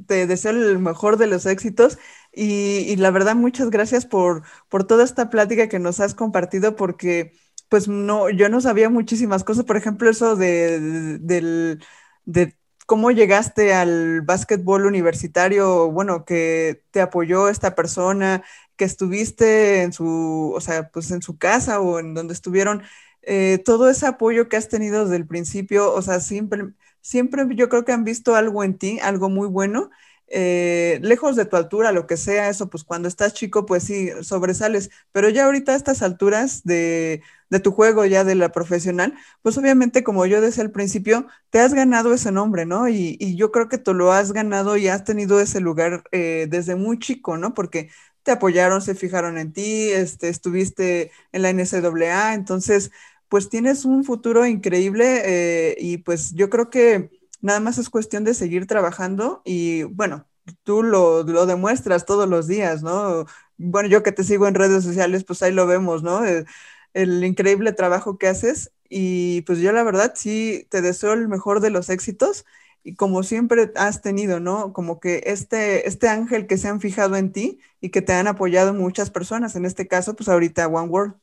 te 0.06 0.26
deseo 0.26 0.52
el 0.52 0.78
mejor 0.78 1.18
de 1.18 1.26
los 1.26 1.46
éxitos 1.46 1.98
y, 2.32 2.78
y 2.90 2.96
la 2.96 3.10
verdad 3.10 3.36
muchas 3.36 3.70
gracias 3.70 4.06
por, 4.06 4.42
por 4.68 4.86
toda 4.86 5.04
esta 5.04 5.30
plática 5.30 5.68
que 5.68 5.78
nos 5.78 6.00
has 6.00 6.14
compartido 6.14 6.74
porque 6.76 7.32
pues 7.68 7.88
no, 7.88 8.30
yo 8.30 8.48
no 8.48 8.60
sabía 8.60 8.88
muchísimas 8.90 9.44
cosas, 9.44 9.64
por 9.64 9.76
ejemplo, 9.76 10.08
eso 10.10 10.36
de, 10.36 11.18
del, 11.20 11.84
de 12.24 12.56
¿Cómo 12.86 13.10
llegaste 13.10 13.74
al 13.74 14.20
básquetbol 14.22 14.86
universitario? 14.86 15.90
Bueno, 15.90 16.24
que 16.24 16.84
te 16.92 17.00
apoyó 17.00 17.48
esta 17.48 17.74
persona, 17.74 18.44
que 18.76 18.84
estuviste 18.84 19.82
en 19.82 19.92
su, 19.92 20.52
o 20.54 20.60
sea, 20.60 20.88
pues 20.90 21.10
en 21.10 21.20
su 21.22 21.36
casa 21.38 21.80
o 21.80 21.98
en 21.98 22.14
donde 22.14 22.32
estuvieron, 22.34 22.82
eh, 23.22 23.58
todo 23.64 23.90
ese 23.90 24.06
apoyo 24.06 24.48
que 24.48 24.56
has 24.56 24.68
tenido 24.68 25.02
desde 25.04 25.16
el 25.16 25.26
principio, 25.26 25.92
o 25.92 26.00
sea, 26.02 26.20
siempre, 26.20 26.68
siempre 27.00 27.44
yo 27.56 27.68
creo 27.68 27.84
que 27.84 27.90
han 27.92 28.04
visto 28.04 28.36
algo 28.36 28.62
en 28.62 28.78
ti, 28.78 29.00
algo 29.02 29.28
muy 29.30 29.48
bueno, 29.48 29.90
eh, 30.28 30.98
lejos 31.02 31.36
de 31.36 31.44
tu 31.44 31.56
altura, 31.56 31.92
lo 31.92 32.06
que 32.06 32.16
sea, 32.16 32.48
eso, 32.48 32.68
pues 32.68 32.84
cuando 32.84 33.08
estás 33.08 33.32
chico, 33.34 33.64
pues 33.66 33.84
sí, 33.84 34.10
sobresales, 34.22 34.90
pero 35.12 35.28
ya 35.28 35.44
ahorita 35.46 35.72
a 35.72 35.76
estas 35.76 36.02
alturas 36.02 36.64
de, 36.64 37.22
de, 37.50 37.60
tu 37.60 37.70
juego, 37.72 38.04
ya 38.04 38.24
de 38.24 38.34
la 38.34 38.50
profesional, 38.50 39.14
pues 39.42 39.56
obviamente, 39.58 40.02
como 40.02 40.26
yo 40.26 40.40
decía 40.40 40.64
al 40.64 40.72
principio, 40.72 41.26
te 41.50 41.60
has 41.60 41.74
ganado 41.74 42.12
ese 42.12 42.32
nombre, 42.32 42.66
¿no? 42.66 42.88
Y, 42.88 43.16
y 43.20 43.36
yo 43.36 43.52
creo 43.52 43.68
que 43.68 43.78
tú 43.78 43.94
lo 43.94 44.12
has 44.12 44.32
ganado 44.32 44.76
y 44.76 44.88
has 44.88 45.04
tenido 45.04 45.40
ese 45.40 45.60
lugar 45.60 46.02
eh, 46.12 46.46
desde 46.50 46.74
muy 46.74 46.98
chico, 46.98 47.36
¿no? 47.36 47.54
Porque 47.54 47.90
te 48.24 48.32
apoyaron, 48.32 48.82
se 48.82 48.94
fijaron 48.96 49.38
en 49.38 49.52
ti, 49.52 49.90
este, 49.90 50.28
estuviste 50.28 51.12
en 51.32 51.42
la 51.42 51.50
NCAA, 51.50 52.34
entonces, 52.34 52.90
pues 53.28 53.48
tienes 53.48 53.84
un 53.84 54.04
futuro 54.04 54.46
increíble 54.46 55.22
eh, 55.24 55.76
y 55.78 55.98
pues 55.98 56.32
yo 56.34 56.50
creo 56.50 56.70
que 56.70 57.10
Nada 57.40 57.60
más 57.60 57.78
es 57.78 57.90
cuestión 57.90 58.24
de 58.24 58.34
seguir 58.34 58.66
trabajando 58.66 59.42
y 59.44 59.84
bueno, 59.84 60.26
tú 60.64 60.82
lo, 60.82 61.22
lo, 61.22 61.46
demuestras 61.46 62.06
todos 62.06 62.28
los 62.28 62.46
días, 62.46 62.82
¿no? 62.82 63.26
Bueno, 63.56 63.88
yo 63.88 64.02
que 64.02 64.12
te 64.12 64.24
sigo 64.24 64.46
en 64.46 64.54
redes 64.54 64.84
sociales, 64.84 65.24
pues 65.24 65.42
ahí 65.42 65.52
lo 65.52 65.66
vemos, 65.66 66.02
¿no? 66.02 66.24
El, 66.24 66.46
el, 66.94 67.24
increíble 67.24 67.72
trabajo 67.72 68.18
que 68.18 68.28
haces 68.28 68.72
y 68.88 69.42
pues 69.42 69.58
yo 69.58 69.72
la 69.72 69.82
verdad 69.82 70.12
sí 70.14 70.66
te 70.70 70.82
deseo 70.82 71.12
el 71.12 71.28
mejor 71.28 71.60
de 71.60 71.70
los 71.70 71.90
éxitos 71.90 72.44
y 72.86 72.94
como 72.94 73.24
siempre 73.24 73.72
has 73.74 74.00
tenido, 74.00 74.38
¿no? 74.38 74.72
Como 74.72 75.00
que 75.00 75.24
este, 75.26 75.88
este 75.88 76.08
ángel 76.08 76.46
que 76.46 76.56
se 76.56 76.68
han 76.68 76.80
fijado 76.80 77.16
en 77.16 77.32
ti 77.32 77.58
y 77.80 77.90
que 77.90 78.00
te 78.00 78.12
han 78.12 78.28
apoyado 78.28 78.72
muchas 78.74 79.10
personas, 79.10 79.56
en 79.56 79.64
este 79.64 79.88
caso, 79.88 80.14
pues 80.14 80.28
ahorita 80.28 80.68
One 80.68 80.88
World. 80.88 81.14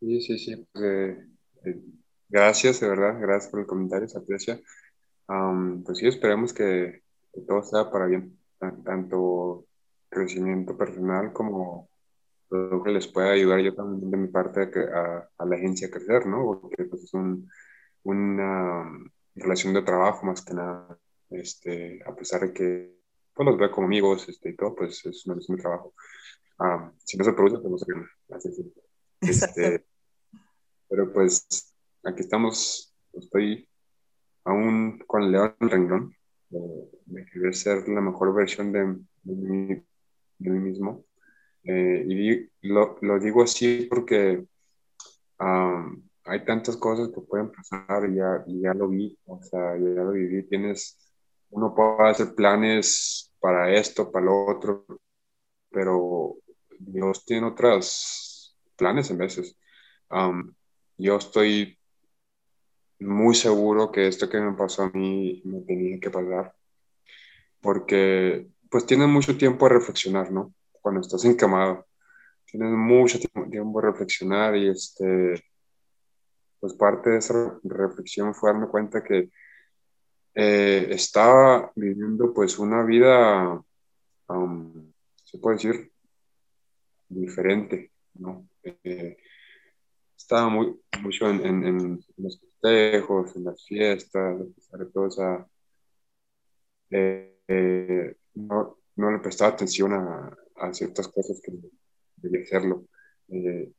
Sí, 0.00 0.20
sí, 0.22 0.38
sí. 0.38 0.66
Pues, 0.72 0.84
eh, 0.84 1.26
eh, 1.66 1.80
gracias, 2.30 2.80
de 2.80 2.88
verdad, 2.88 3.20
gracias 3.20 3.50
por 3.50 3.60
el 3.60 3.66
comentario, 3.66 4.08
se 4.08 4.16
aprecia 4.16 4.58
pues 5.84 5.98
sí, 5.98 6.06
esperemos 6.06 6.52
que, 6.52 7.02
todo 7.46 7.62
sea 7.62 7.90
para 7.90 8.06
bien, 8.06 8.38
tanto 8.58 9.66
crecimiento 10.08 10.76
personal 10.76 11.32
como 11.32 11.88
lo 12.50 12.82
que 12.82 12.90
les 12.90 13.06
pueda 13.06 13.32
ayudar 13.32 13.60
yo 13.60 13.74
también 13.74 14.10
de 14.10 14.16
mi 14.16 14.28
parte 14.28 14.62
a, 14.62 15.28
a, 15.36 15.44
la 15.44 15.56
agencia 15.56 15.88
a 15.88 15.90
crecer, 15.90 16.26
¿no? 16.26 16.60
Porque 16.60 16.84
pues, 16.84 17.04
es 17.04 17.14
un, 17.14 17.48
una 18.04 18.90
relación 19.34 19.74
de 19.74 19.82
trabajo 19.82 20.24
más 20.24 20.42
que 20.42 20.54
nada, 20.54 20.98
este, 21.30 22.02
a 22.06 22.14
pesar 22.16 22.40
de 22.40 22.52
que 22.54 22.98
pues, 23.34 23.46
los 23.46 23.58
veo 23.58 23.70
como 23.70 23.86
amigos 23.86 24.28
este, 24.28 24.50
y 24.50 24.56
todo, 24.56 24.74
pues 24.74 25.04
es 25.04 25.26
una 25.26 25.34
relación 25.34 25.56
de 25.58 25.62
trabajo. 25.62 25.94
si 27.04 27.18
no 27.18 27.24
se 27.24 27.32
produce, 27.34 27.58
pues 27.58 27.70
no 27.70 27.78
se 27.78 28.34
Así 28.34 28.48
es. 28.48 28.62
Este, 29.20 29.84
pero 30.88 31.12
pues 31.12 31.74
aquí 32.04 32.22
estamos, 32.22 32.94
estoy 33.12 33.67
aún 34.48 34.98
con 35.06 35.24
el 35.24 35.32
león 35.32 35.54
renglón, 35.60 36.14
de, 36.48 37.24
querer 37.26 37.54
ser 37.54 37.88
la 37.88 38.00
mejor 38.00 38.34
versión 38.34 38.72
de, 38.72 38.80
de, 39.22 39.34
mí, 39.34 39.74
de 40.38 40.50
mí, 40.50 40.58
mismo. 40.58 41.04
Eh, 41.64 42.04
y 42.08 42.68
lo, 42.68 42.96
lo, 43.02 43.18
digo 43.20 43.42
así 43.42 43.86
porque 43.90 44.42
um, 45.38 46.02
hay 46.24 46.44
tantas 46.44 46.76
cosas 46.76 47.10
que 47.10 47.20
pueden 47.20 47.50
pasar 47.52 48.08
y 48.10 48.16
ya, 48.16 48.44
y 48.46 48.62
ya 48.62 48.72
lo 48.72 48.88
vi, 48.88 49.18
o 49.26 49.42
sea, 49.42 49.76
ya 49.76 50.02
lo 50.02 50.12
viví. 50.12 50.44
Tienes, 50.48 50.96
uno 51.50 51.74
puede 51.74 52.10
hacer 52.10 52.34
planes 52.34 53.34
para 53.40 53.70
esto, 53.72 54.10
para 54.10 54.24
lo 54.24 54.46
otro, 54.46 54.86
pero 55.70 56.36
Dios 56.78 57.24
tiene 57.26 57.46
otros 57.48 58.56
planes 58.76 59.10
en 59.10 59.18
veces. 59.18 59.58
Um, 60.10 60.54
yo 60.96 61.16
estoy 61.16 61.77
muy 63.00 63.34
seguro 63.34 63.92
que 63.92 64.08
esto 64.08 64.28
que 64.28 64.40
me 64.40 64.54
pasó 64.54 64.84
a 64.84 64.90
mí 64.90 65.42
me 65.44 65.60
tenía 65.60 66.00
que 66.00 66.10
pasar, 66.10 66.54
porque 67.60 68.48
pues 68.70 68.86
tienes 68.86 69.08
mucho 69.08 69.36
tiempo 69.36 69.66
a 69.66 69.70
reflexionar, 69.70 70.30
¿no? 70.30 70.54
Cuando 70.80 71.00
estás 71.00 71.24
encamado, 71.24 71.86
tienes 72.44 72.70
mucho 72.70 73.18
tiempo 73.50 73.78
a 73.78 73.82
reflexionar 73.82 74.56
y 74.56 74.68
este, 74.68 75.44
pues 76.60 76.74
parte 76.74 77.10
de 77.10 77.18
esa 77.18 77.58
reflexión 77.62 78.34
fue 78.34 78.52
darme 78.52 78.68
cuenta 78.68 79.02
que 79.02 79.30
eh, 80.34 80.88
estaba 80.90 81.72
viviendo 81.74 82.32
pues 82.32 82.58
una 82.58 82.84
vida, 82.84 83.62
se 85.24 85.38
puede 85.38 85.56
decir, 85.56 85.92
diferente, 87.08 87.92
¿no? 88.14 88.48
Eh, 88.62 89.16
estaba 90.18 90.48
muy, 90.48 90.78
mucho 91.00 91.30
en, 91.30 91.46
en, 91.46 91.64
en, 91.64 92.04
los 92.16 92.40
festejos, 92.40 93.36
en 93.36 93.44
las 93.44 93.64
fiestas, 93.64 94.40
a 94.72 94.84
todo 94.92 95.06
esa... 95.06 95.46
Eh, 96.90 97.38
eh, 97.46 98.16
no, 98.34 98.78
no, 98.96 99.12
le 99.12 99.18
prestaba 99.20 99.52
atención 99.52 99.92
a, 99.92 100.36
a, 100.56 100.74
ciertas 100.74 101.08
cosas 101.08 101.40
que 101.42 101.52
debía 102.16 102.42
hacerlo. 102.42 102.86
Eh, 103.28 103.72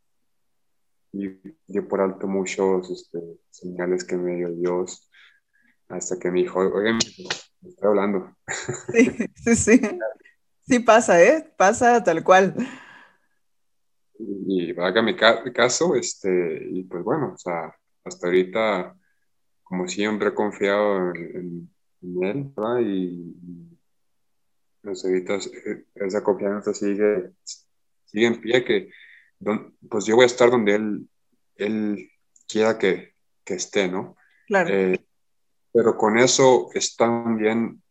y 1.12 1.28
dio 1.68 1.88
por 1.88 2.02
alto 2.02 2.28
muchos 2.28 2.90
este, 2.90 3.20
señales 3.50 4.04
que 4.04 4.16
me 4.16 4.36
dio 4.36 4.52
Dios 4.52 5.10
hasta 5.88 6.20
que 6.20 6.30
me 6.30 6.42
dijo, 6.42 6.60
oye, 6.60 6.94
me 6.94 7.70
estoy 7.70 7.88
hablando. 7.88 8.36
Sí, 8.94 9.12
sí, 9.36 9.56
sí. 9.56 9.82
Sí 10.62 10.80
pasa, 10.80 11.22
¿eh? 11.24 11.52
Pasa 11.58 12.04
tal 12.04 12.24
cual. 12.24 12.56
Y, 14.52 14.72
haga 14.80 15.04
mi 15.04 15.16
caso, 15.16 15.96
este, 15.96 16.68
y 16.72 16.84
pues 16.84 17.04
bueno, 17.04 17.34
o 17.36 17.38
sea, 17.38 17.72
hasta 18.04 18.28
ahorita, 18.28 18.98
como 19.64 19.88
siempre, 19.88 20.30
he 20.30 20.34
confiado 20.34 21.14
en, 21.14 21.70
él, 22.02 22.52
¿verdad? 22.56 22.80
Y, 22.82 23.36
pues 24.82 25.06
ahorita 25.06 25.38
esa 25.96 26.24
confianza 26.24 26.74
sigue, 26.74 27.32
sigue 28.06 28.26
en 28.26 28.42
pie, 28.42 28.66
que 28.66 28.90
pues 29.88 30.06
yo 30.06 30.16
voy 30.16 30.24
a 30.24 30.28
estar 30.28 30.50
donde 30.50 30.76
él, 30.76 31.10
él 31.56 32.10
quiera 32.48 32.80
que, 32.80 33.14
que 33.44 33.54
esté, 33.54 33.88
¿no? 33.88 34.18
Claro. 34.48 34.70
Eh, 34.74 35.06
pero 35.72 35.96
con 35.96 36.18
eso 36.18 36.70
es 36.74 36.96
también 36.96 37.84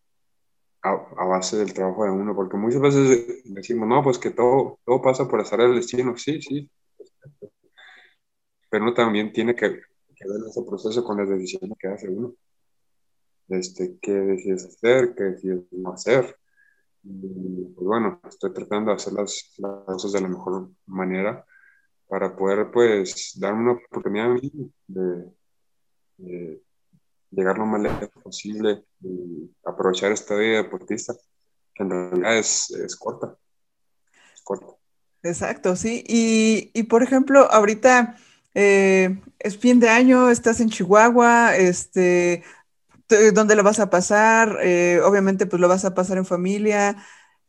a, 0.83 0.91
a, 0.91 1.25
base 1.27 1.57
del 1.57 1.73
trabajo 1.75 2.05
de 2.05 2.11
uno, 2.11 2.35
porque 2.35 2.57
muchas 2.57 2.81
veces 2.81 3.43
decimos, 3.45 3.89
no, 3.89 4.03
pues 4.03 4.19
que 4.19 4.31
todo, 4.31 4.79
todo 4.85 5.03
pasa 5.03 5.29
por 5.29 5.41
hacer 5.41 5.61
el 5.61 5.75
destino, 5.75 6.17
sí, 6.17 6.41
sí, 6.41 6.71
pero 8.71 8.85
uno 8.85 8.95
también 8.95 9.33
tiene 9.33 9.55
que, 9.55 9.69
que 9.71 10.29
ver 10.29 10.41
ese 10.49 10.63
proceso 10.63 11.05
con 11.05 11.19
las 11.19 11.29
decisiones 11.29 11.77
que 11.79 11.89
hace 11.89 12.09
uno. 12.09 12.35
Este, 13.49 13.99
qué 14.01 14.13
decides 14.13 14.67
hacer, 14.67 15.15
qué 15.15 15.25
decides 15.25 15.65
no 15.73 15.93
hacer. 15.93 16.37
Y, 17.03 17.65
pues 17.75 17.87
bueno, 17.87 18.21
estoy 18.29 18.53
tratando 18.53 18.91
de 18.91 18.97
hacer 18.97 19.15
las, 19.15 19.55
las, 19.59 19.85
cosas 19.85 20.13
de 20.13 20.21
la 20.21 20.29
mejor 20.29 20.71
manera 20.87 21.45
para 22.07 22.37
poder 22.37 22.71
pues 22.71 23.39
darme 23.39 23.63
una 23.63 23.73
oportunidad 23.73 24.33
a 24.33 24.35
mí 24.35 24.53
de, 24.87 25.33
de 26.19 26.63
llegar 27.31 27.59
lo 27.59 27.67
más 27.67 27.81
lejos 27.81 28.09
posible 28.23 28.85
y 29.01 29.51
aprovechar 29.65 30.13
esta 30.13 30.35
vida 30.35 30.63
deportista, 30.63 31.15
que 31.75 31.83
en 31.83 31.91
realidad 31.91 32.39
es, 32.39 32.71
es 32.71 32.97
corta. 32.97 33.37
Corta. 34.45 34.79
Exacto, 35.23 35.77
sí. 35.77 36.05
Y, 36.07 36.71
y 36.75 36.85
por 36.85 37.03
ejemplo, 37.03 37.51
ahorita 37.51 38.17
eh, 38.55 39.21
es 39.39 39.59
fin 39.59 39.81
de 39.81 39.89
año, 39.89 40.31
estás 40.31 40.61
en 40.61 40.71
Chihuahua, 40.71 41.57
este, 41.57 42.43
¿dónde 43.33 43.57
lo 43.57 43.63
vas 43.63 43.81
a 43.81 43.91
pasar? 43.91 44.59
Eh, 44.63 45.01
obviamente, 45.05 45.47
pues 45.47 45.61
lo 45.61 45.69
vas 45.69 45.85
a 45.85 45.95
pasar 45.95 46.19
en 46.19 46.27
familia. 46.27 46.97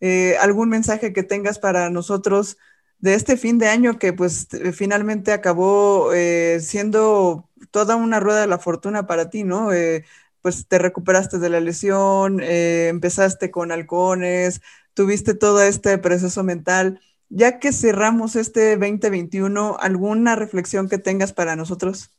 Eh, 0.02 0.38
¿Algún 0.40 0.70
mensaje 0.70 1.14
que 1.14 1.24
tengas 1.24 1.60
para 1.60 1.90
nosotros 1.90 2.58
de 3.00 3.14
este 3.14 3.38
fin 3.38 3.60
de 3.60 3.70
año 3.70 3.98
que 3.98 4.14
pues 4.14 4.48
finalmente 4.74 5.32
acabó 5.32 6.12
siendo 6.60 7.49
toda 7.72 7.96
una 7.96 8.20
rueda 8.20 8.42
de 8.42 8.48
la 8.48 8.60
fortuna 8.60 9.08
para 9.08 9.30
ti, 9.30 9.44
¿no? 9.44 9.72
Eh, 9.74 10.06
pues 10.42 10.68
te 10.68 10.78
recuperaste 10.78 11.40
de 11.40 11.50
la 11.50 11.60
lesión, 11.60 12.40
eh, 12.42 12.88
empezaste 12.88 13.52
con 13.52 13.72
halcones, 13.72 14.62
tuviste 14.94 15.34
todo 15.34 15.62
este 15.62 15.98
proceso 15.98 16.44
mental. 16.44 17.02
Ya 17.30 17.60
que 17.60 17.72
cerramos 17.72 18.36
este 18.36 18.78
2021, 18.78 19.78
¿alguna 19.80 20.36
reflexión 20.36 20.90
que 20.90 20.98
tengas 20.98 21.34
para 21.34 21.56
nosotros? 21.56 22.12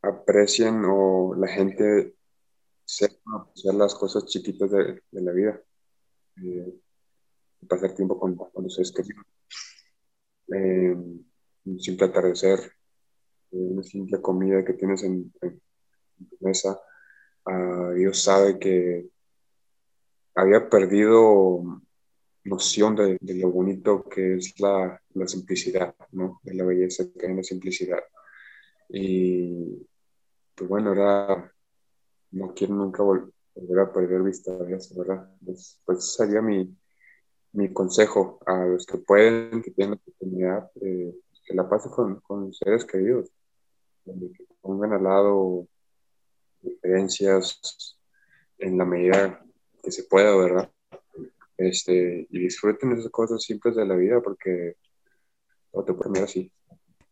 Aprecien 0.00 0.82
o 0.86 1.34
la 1.36 1.48
gente 1.48 2.14
sepa 2.84 3.36
apreciar 3.40 3.74
las 3.74 3.94
cosas 3.94 4.26
chiquitas 4.26 4.70
de, 4.70 5.02
la 5.12 5.32
vida. 5.32 5.60
pasar 7.68 7.94
tiempo 7.94 8.18
con, 8.18 8.38
los 8.62 8.74
seres 8.74 8.92
queridos 8.92 9.24
eh, 10.52 10.94
un 11.64 11.80
simple 11.80 12.06
atardecer, 12.06 12.58
eh, 12.60 12.70
una 13.54 13.82
simple 13.82 14.20
comida 14.20 14.64
que 14.64 14.74
tienes 14.74 15.02
en, 15.02 15.30
tu 15.32 16.36
mesa. 16.40 16.80
Uh, 17.46 17.92
Dios 17.92 18.22
sabe 18.22 18.58
que 18.58 19.08
había 20.34 20.68
perdido 20.68 21.82
noción 22.44 22.96
de, 22.96 23.18
de, 23.20 23.34
lo 23.34 23.50
bonito 23.50 24.08
que 24.08 24.36
es 24.36 24.58
la, 24.60 25.00
la, 25.14 25.26
simplicidad, 25.26 25.94
¿no? 26.12 26.40
De 26.42 26.54
la 26.54 26.64
belleza 26.64 27.04
que 27.18 27.26
hay 27.26 27.32
en 27.32 27.38
la 27.38 27.42
simplicidad. 27.42 28.00
Y 28.88 29.86
pues 30.54 30.68
bueno, 30.68 30.92
era, 30.92 31.52
no 32.32 32.54
quiero 32.54 32.74
nunca 32.74 33.02
volver 33.02 33.80
a 33.80 33.92
perder 33.92 34.22
vista 34.22 34.56
de 34.56 34.76
eso, 34.76 34.94
¿verdad? 34.98 35.28
Pues, 35.44 35.80
pues 35.84 36.14
sería 36.14 36.42
mi, 36.42 36.76
mi 37.52 37.72
consejo 37.72 38.40
a 38.46 38.64
los 38.66 38.86
que 38.86 38.98
pueden, 38.98 39.62
que 39.62 39.70
tienen 39.70 39.92
la 39.92 39.96
oportunidad, 39.96 40.70
eh, 40.82 41.14
que 41.44 41.54
la 41.54 41.68
pasen 41.68 41.90
con, 41.92 42.20
con 42.20 42.52
seres 42.52 42.84
queridos, 42.84 43.30
que 44.04 44.44
pongan 44.60 44.92
al 44.92 45.04
lado 45.04 45.66
diferencias 46.60 47.96
en 48.58 48.78
la 48.78 48.84
medida 48.84 49.44
que 49.82 49.90
se 49.90 50.04
pueda, 50.04 50.34
¿verdad? 50.36 50.70
Este, 51.56 52.26
y 52.30 52.38
disfruten 52.38 52.92
esas 52.92 53.10
cosas 53.10 53.42
simples 53.42 53.76
de 53.76 53.86
la 53.86 53.94
vida 53.94 54.20
porque 54.20 54.76
no 55.72 55.84
te 55.84 55.92
puede 55.92 56.22
así. 56.22 56.50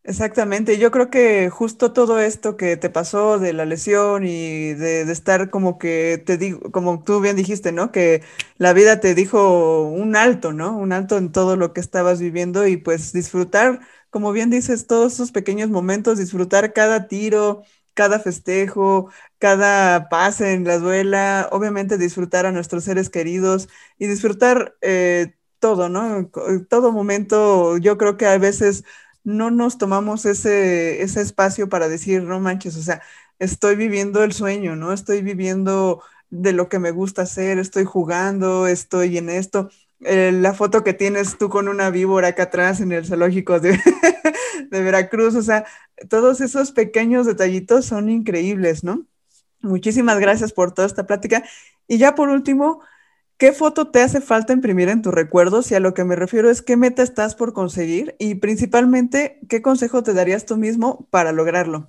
Exactamente, 0.05 0.79
yo 0.79 0.91
creo 0.91 1.11
que 1.11 1.49
justo 1.49 1.93
todo 1.93 2.19
esto 2.19 2.57
que 2.57 2.77
te 2.77 2.91
pasó 2.91 3.39
de 3.39 3.53
la 3.53 3.65
lesión 3.65 4.27
y 4.27 4.73
de, 4.73 5.05
de, 5.05 5.13
estar 5.13 5.49
como 5.49 5.79
que 5.79 6.21
te 6.27 6.37
digo, 6.37 6.73
como 6.73 7.05
tú 7.05 7.21
bien 7.21 7.37
dijiste, 7.37 7.71
¿no? 7.71 7.93
Que 7.93 8.21
la 8.59 8.73
vida 8.73 8.99
te 8.99 9.15
dijo 9.15 9.83
un 9.85 10.17
alto, 10.17 10.53
¿no? 10.53 10.77
Un 10.77 10.93
alto 10.93 11.19
en 11.19 11.31
todo 11.31 11.55
lo 11.55 11.73
que 11.73 11.81
estabas 11.81 12.21
viviendo 12.21 12.67
y 12.67 12.79
pues 12.79 13.13
disfrutar, 13.13 13.79
como 14.13 14.33
bien 14.33 14.51
dices, 14.51 14.87
todos 14.87 15.15
esos 15.15 15.33
pequeños 15.33 15.71
momentos, 15.71 16.19
disfrutar 16.19 16.73
cada 16.75 17.09
tiro, 17.09 17.65
cada 17.95 18.21
festejo, 18.21 19.11
cada 19.41 20.09
pase 20.11 20.53
en 20.55 20.65
la 20.65 20.79
duela, 20.79 21.49
obviamente 21.53 21.99
disfrutar 21.99 22.47
a 22.47 22.53
nuestros 22.53 22.85
seres 22.85 23.11
queridos 23.11 23.69
y 23.99 24.07
disfrutar 24.09 24.77
eh, 24.83 25.35
todo, 25.61 25.89
¿no? 25.91 26.31
Todo 26.71 26.93
momento, 26.93 27.79
yo 27.79 27.99
creo 27.99 28.17
que 28.19 28.27
a 28.27 28.39
veces 28.39 28.85
no 29.25 29.51
nos 29.51 29.79
tomamos 29.79 30.25
ese, 30.27 31.03
ese 31.03 31.21
espacio 31.23 31.69
para 31.69 31.89
decir, 31.89 32.23
no 32.23 32.41
manches, 32.41 32.77
o 32.77 32.83
sea, 32.83 33.03
estoy 33.39 33.77
viviendo 33.77 34.23
el 34.25 34.33
sueño, 34.33 34.77
¿no? 34.77 34.93
Estoy 34.93 35.23
viviendo 35.23 36.03
de 36.31 36.53
lo 36.53 36.69
que 36.69 36.79
me 36.79 36.91
gusta 36.93 37.23
hacer, 37.23 37.59
estoy 37.59 37.85
jugando, 37.85 38.67
estoy 38.67 39.19
en 39.19 39.29
esto. 39.31 39.71
Eh, 40.05 40.33
la 40.33 40.53
foto 40.55 40.83
que 40.83 40.95
tienes 40.95 41.39
tú 41.39 41.49
con 41.49 41.69
una 41.69 41.91
víbora 41.91 42.29
acá 42.29 42.45
atrás 42.45 42.81
en 42.81 42.93
el 42.93 43.07
zoológico 43.07 43.61
de, 43.61 43.79
de 44.71 44.83
Veracruz, 44.83 45.35
o 45.37 45.43
sea, 45.43 45.65
todos 46.09 46.41
esos 46.41 46.73
pequeños 46.73 47.27
detallitos 47.27 47.87
son 47.87 48.09
increíbles, 48.09 48.83
¿no? 48.85 49.07
Muchísimas 49.61 50.19
gracias 50.19 50.53
por 50.53 50.73
toda 50.73 50.87
esta 50.87 51.07
plática. 51.07 51.45
Y 51.87 51.99
ya 51.99 52.15
por 52.15 52.29
último, 52.31 52.83
¿Qué 53.43 53.51
foto 53.51 53.91
te 53.91 54.01
hace 54.01 54.21
falta 54.21 54.53
imprimir 54.53 54.89
en 54.89 55.03
tus 55.03 55.13
recuerdos? 55.13 55.69
Y 55.73 55.75
a 55.75 55.81
lo 55.81 55.95
que 55.95 56.05
me 56.05 56.15
refiero 56.15 56.49
es 56.49 56.63
qué 56.63 56.77
meta 56.77 57.03
estás 57.03 57.35
por 57.35 57.53
conseguir 57.53 58.15
y 58.21 58.37
principalmente 58.37 59.41
qué 59.49 59.63
consejo 59.63 60.05
te 60.05 60.15
darías 60.15 60.47
tú 60.47 60.57
mismo 60.57 61.09
para 61.11 61.33
lograrlo. 61.33 61.89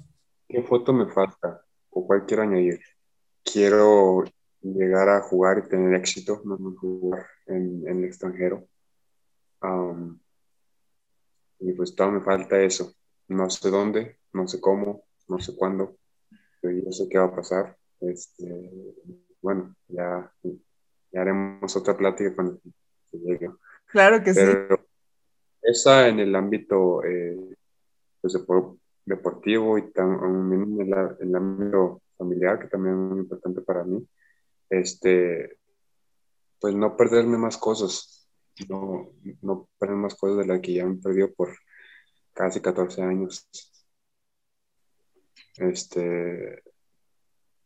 ¿Qué 0.50 0.64
foto 0.64 0.94
me 0.94 1.06
falta 1.06 1.64
o 1.92 2.08
cuál 2.08 2.26
quiero 2.26 2.42
añadir? 2.42 2.82
Quiero 3.44 4.24
llegar 4.64 5.10
a 5.10 5.22
jugar 5.22 5.60
y 5.60 5.70
tener 5.70 5.94
éxito, 5.96 6.42
no 6.46 6.58
jugar 6.80 7.26
en, 7.48 7.88
en 7.88 8.00
el 8.00 8.06
extranjero. 8.06 8.68
Um, 9.62 10.20
y 11.60 11.74
pues 11.74 11.96
todo 11.96 12.12
me 12.12 12.22
falta 12.22 12.62
eso. 12.62 12.94
No 13.28 13.50
sé 13.50 13.70
dónde, 13.70 14.20
no 14.34 14.48
sé 14.48 14.60
cómo, 14.60 15.06
no 15.28 15.40
sé 15.40 15.56
cuándo, 15.56 15.98
pero 16.62 16.78
yo 16.78 16.92
sé 16.92 17.08
qué 17.10 17.18
va 17.18 17.26
a 17.26 17.36
pasar. 17.36 17.78
Este, 18.00 18.72
bueno, 19.42 19.76
ya 19.88 20.32
ya 21.14 21.22
haremos 21.22 21.76
otra 21.76 21.96
plática 21.96 22.34
cuando 22.36 22.60
llegue. 23.12 23.52
Claro 23.86 24.24
que 24.24 24.34
Pero 24.34 24.76
sí. 24.76 24.84
Esa 25.62 26.10
en 26.10 26.20
el 26.20 26.36
ámbito 26.36 27.04
eh, 27.06 27.56
pues, 28.20 28.38
deportivo 29.06 29.78
y 29.78 29.92
también 29.92 30.82
en, 30.82 30.94
el 31.20 31.36
ámbito 31.36 32.02
familiar, 32.18 32.60
que 32.60 32.68
también 32.68 32.96
es 32.96 33.02
muy 33.02 33.20
importante 33.20 33.62
para 33.62 33.84
mí, 33.84 34.06
este, 34.82 35.58
pues 36.60 36.76
no 36.76 36.96
perderme 36.98 37.38
más 37.38 37.58
cosas, 37.58 38.28
no, 38.70 39.12
no 39.42 39.70
perder 39.78 39.98
más 39.98 40.16
cosas 40.16 40.40
de 40.40 40.46
las 40.48 40.62
que 40.62 40.74
ya 40.74 40.86
me 40.86 40.96
perdió 40.96 41.34
por 41.34 41.56
casi 42.34 42.62
14 42.62 43.02
años. 43.04 43.50
Este, 45.58 46.64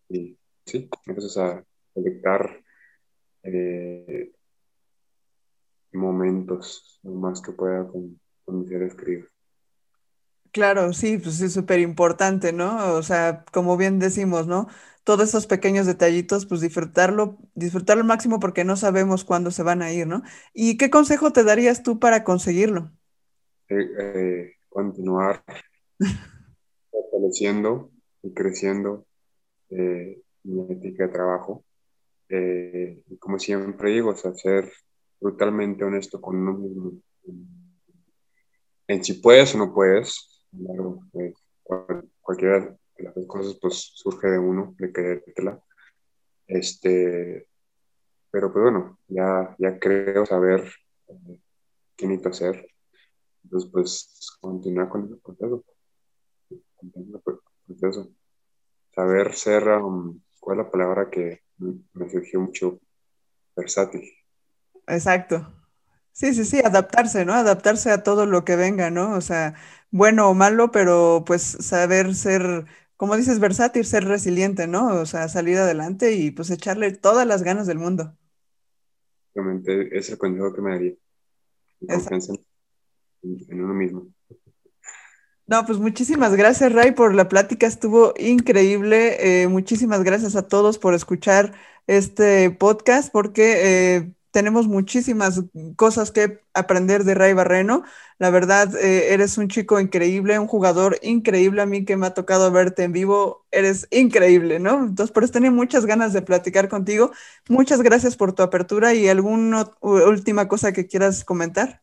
y 0.10 0.38
sí, 0.66 0.90
entonces 1.06 1.38
a 1.38 1.64
conectar 1.94 2.64
eh, 3.44 4.32
momentos 5.94 7.00
más 7.04 7.42
que 7.42 7.54
pueda 7.54 7.88
con, 7.88 8.20
con 8.44 8.60
mis. 8.60 8.72
Claro, 10.52 10.94
sí, 10.94 11.18
pues 11.18 11.42
es 11.42 11.54
súper 11.54 11.80
importante, 11.80 12.54
¿no? 12.54 12.94
O 12.94 13.04
sea, 13.04 13.44
como 13.52 13.78
bien 13.78 14.00
decimos, 14.00 14.48
¿no? 14.48 14.68
Todos 15.04 15.30
esos 15.30 15.48
pequeños 15.48 15.86
detallitos, 15.86 16.46
pues 16.46 16.62
disfrutarlo, 16.62 17.38
disfrutarlo 17.56 18.02
al 18.02 18.08
máximo 18.08 18.40
porque 18.40 18.64
no 18.64 18.76
sabemos 18.76 19.24
cuándo 19.24 19.52
se 19.52 19.64
van 19.64 19.82
a 19.82 19.92
ir, 19.94 20.08
¿no? 20.08 20.24
¿Y 20.54 20.78
qué 20.78 20.90
consejo 20.90 21.32
te 21.32 21.44
darías 21.44 21.84
tú 21.84 22.00
para 22.00 22.24
conseguirlo? 22.24 22.92
Eh, 23.70 23.88
eh, 24.00 24.54
continuar 24.70 25.44
fortaleciendo 26.92 27.92
y 28.24 28.34
creciendo 28.34 29.06
eh, 29.70 30.22
mi 30.44 30.72
ética 30.72 31.08
de 31.08 31.14
trabajo. 31.14 31.64
Eh, 32.30 33.04
y 33.08 33.18
como 33.18 33.40
siempre 33.40 33.92
digo, 33.92 34.12
o 34.12 34.16
sea, 34.16 34.34
ser 34.34 34.72
brutalmente 35.20 35.84
honesto 35.84 36.20
con 36.22 36.38
uno 36.38 36.54
mismo. 36.54 36.92
En 38.88 39.04
si 39.04 39.16
puedes 39.16 39.54
o 39.56 39.58
no 39.58 39.74
puedes, 39.74 40.37
pues, 41.12 41.34
cualquiera 42.22 42.78
de 42.98 43.04
las 43.04 43.14
cosas 43.28 43.58
pues 43.62 43.92
surge 43.96 44.28
de 44.28 44.40
uno, 44.40 44.76
de 44.78 44.92
querértela. 44.92 45.62
Este, 46.48 47.48
pero 48.32 48.52
pues 48.52 48.64
bueno, 48.64 49.00
ya, 49.08 49.56
ya 49.60 49.80
creo 49.80 50.26
saber 50.26 50.72
eh, 51.08 51.40
qué 51.96 52.08
necesito 52.08 52.30
hacer. 52.30 52.68
Entonces, 53.44 53.70
pues, 53.72 54.38
continuar 54.42 54.90
con 54.90 55.10
el 55.10 55.18
proceso. 55.20 55.64
proceso. 57.66 58.12
Saber 58.94 59.34
ser, 59.36 59.68
um, 59.70 60.20
¿cuál 60.40 60.60
es 60.60 60.66
la 60.66 60.72
palabra 60.72 61.10
que 61.10 61.42
me 61.58 62.10
surgió 62.10 62.42
mucho? 62.42 62.80
Versátil. 63.56 64.04
Exacto. 64.88 65.54
Sí, 66.12 66.34
sí, 66.34 66.46
sí, 66.46 66.60
adaptarse, 66.60 67.26
¿no? 67.26 67.34
Adaptarse 67.34 67.92
a 67.92 68.04
todo 68.04 68.26
lo 68.26 68.44
que 68.44 68.56
venga, 68.56 68.90
¿no? 68.90 69.16
O 69.16 69.22
sea, 69.22 69.54
bueno 69.92 70.30
o 70.30 70.34
malo, 70.34 70.72
pero 70.72 71.24
pues 71.26 71.44
saber 71.44 72.16
ser, 72.16 72.66
como 72.96 73.16
dices, 73.16 73.40
versátil, 73.40 73.86
ser 73.86 74.06
resiliente, 74.06 74.68
¿no? 74.68 74.88
O 75.00 75.06
sea, 75.06 75.28
salir 75.30 75.58
adelante 75.58 76.14
y 76.14 76.32
pues 76.32 76.50
echarle 76.50 76.92
todas 76.92 77.28
las 77.28 77.44
ganas 77.44 77.68
del 77.68 77.80
mundo. 77.80 78.16
Realmente 79.34 79.98
es 79.98 80.10
el 80.10 80.18
consejo 80.18 80.54
que 80.54 80.62
me 80.62 80.72
daría. 80.72 80.94
Confianza 81.88 82.34
en 83.24 83.64
uno 83.64 83.74
mismo. 83.74 84.08
No, 85.48 85.66
pues 85.66 85.80
muchísimas 85.80 86.36
gracias, 86.36 86.74
Ray, 86.74 86.92
por 86.92 87.16
la 87.16 87.30
plática. 87.30 87.68
Estuvo 87.68 88.14
increíble. 88.18 89.44
Eh, 89.44 89.48
muchísimas 89.48 90.04
gracias 90.04 90.36
a 90.36 90.48
todos 90.48 90.78
por 90.78 90.94
escuchar 90.94 91.54
este 91.88 92.52
podcast, 92.52 93.12
porque 93.14 93.96
eh, 93.96 94.14
tenemos 94.38 94.68
muchísimas 94.68 95.42
cosas 95.76 96.12
que 96.12 96.42
aprender 96.54 97.04
de 97.06 97.16
Ray 97.16 97.34
Barreno. 97.34 97.82
La 98.20 98.30
verdad, 98.30 98.76
eh, 98.76 99.12
eres 99.12 99.40
un 99.40 99.48
chico 99.48 99.80
increíble, 99.80 100.38
un 100.38 100.46
jugador 100.46 101.00
increíble. 101.02 101.64
A 101.64 101.66
mí 101.66 101.86
que 101.86 101.98
me 101.98 102.06
ha 102.06 102.14
tocado 102.14 102.52
verte 102.52 102.84
en 102.84 102.92
vivo, 102.92 103.48
eres 103.50 103.88
increíble, 103.90 104.60
¿no? 104.60 104.86
Entonces, 104.86 105.12
por 105.12 105.24
eso 105.24 105.34
tenía 105.34 105.50
muchas 105.50 105.88
ganas 105.88 106.14
de 106.14 106.22
platicar 106.22 106.70
contigo. 106.70 107.10
Muchas 107.50 107.82
gracias 107.82 108.16
por 108.16 108.32
tu 108.34 108.44
apertura 108.44 108.94
y 108.94 109.08
alguna 109.08 109.72
última 109.82 110.48
cosa 110.48 110.72
que 110.72 110.86
quieras 110.86 111.26
comentar. 111.26 111.82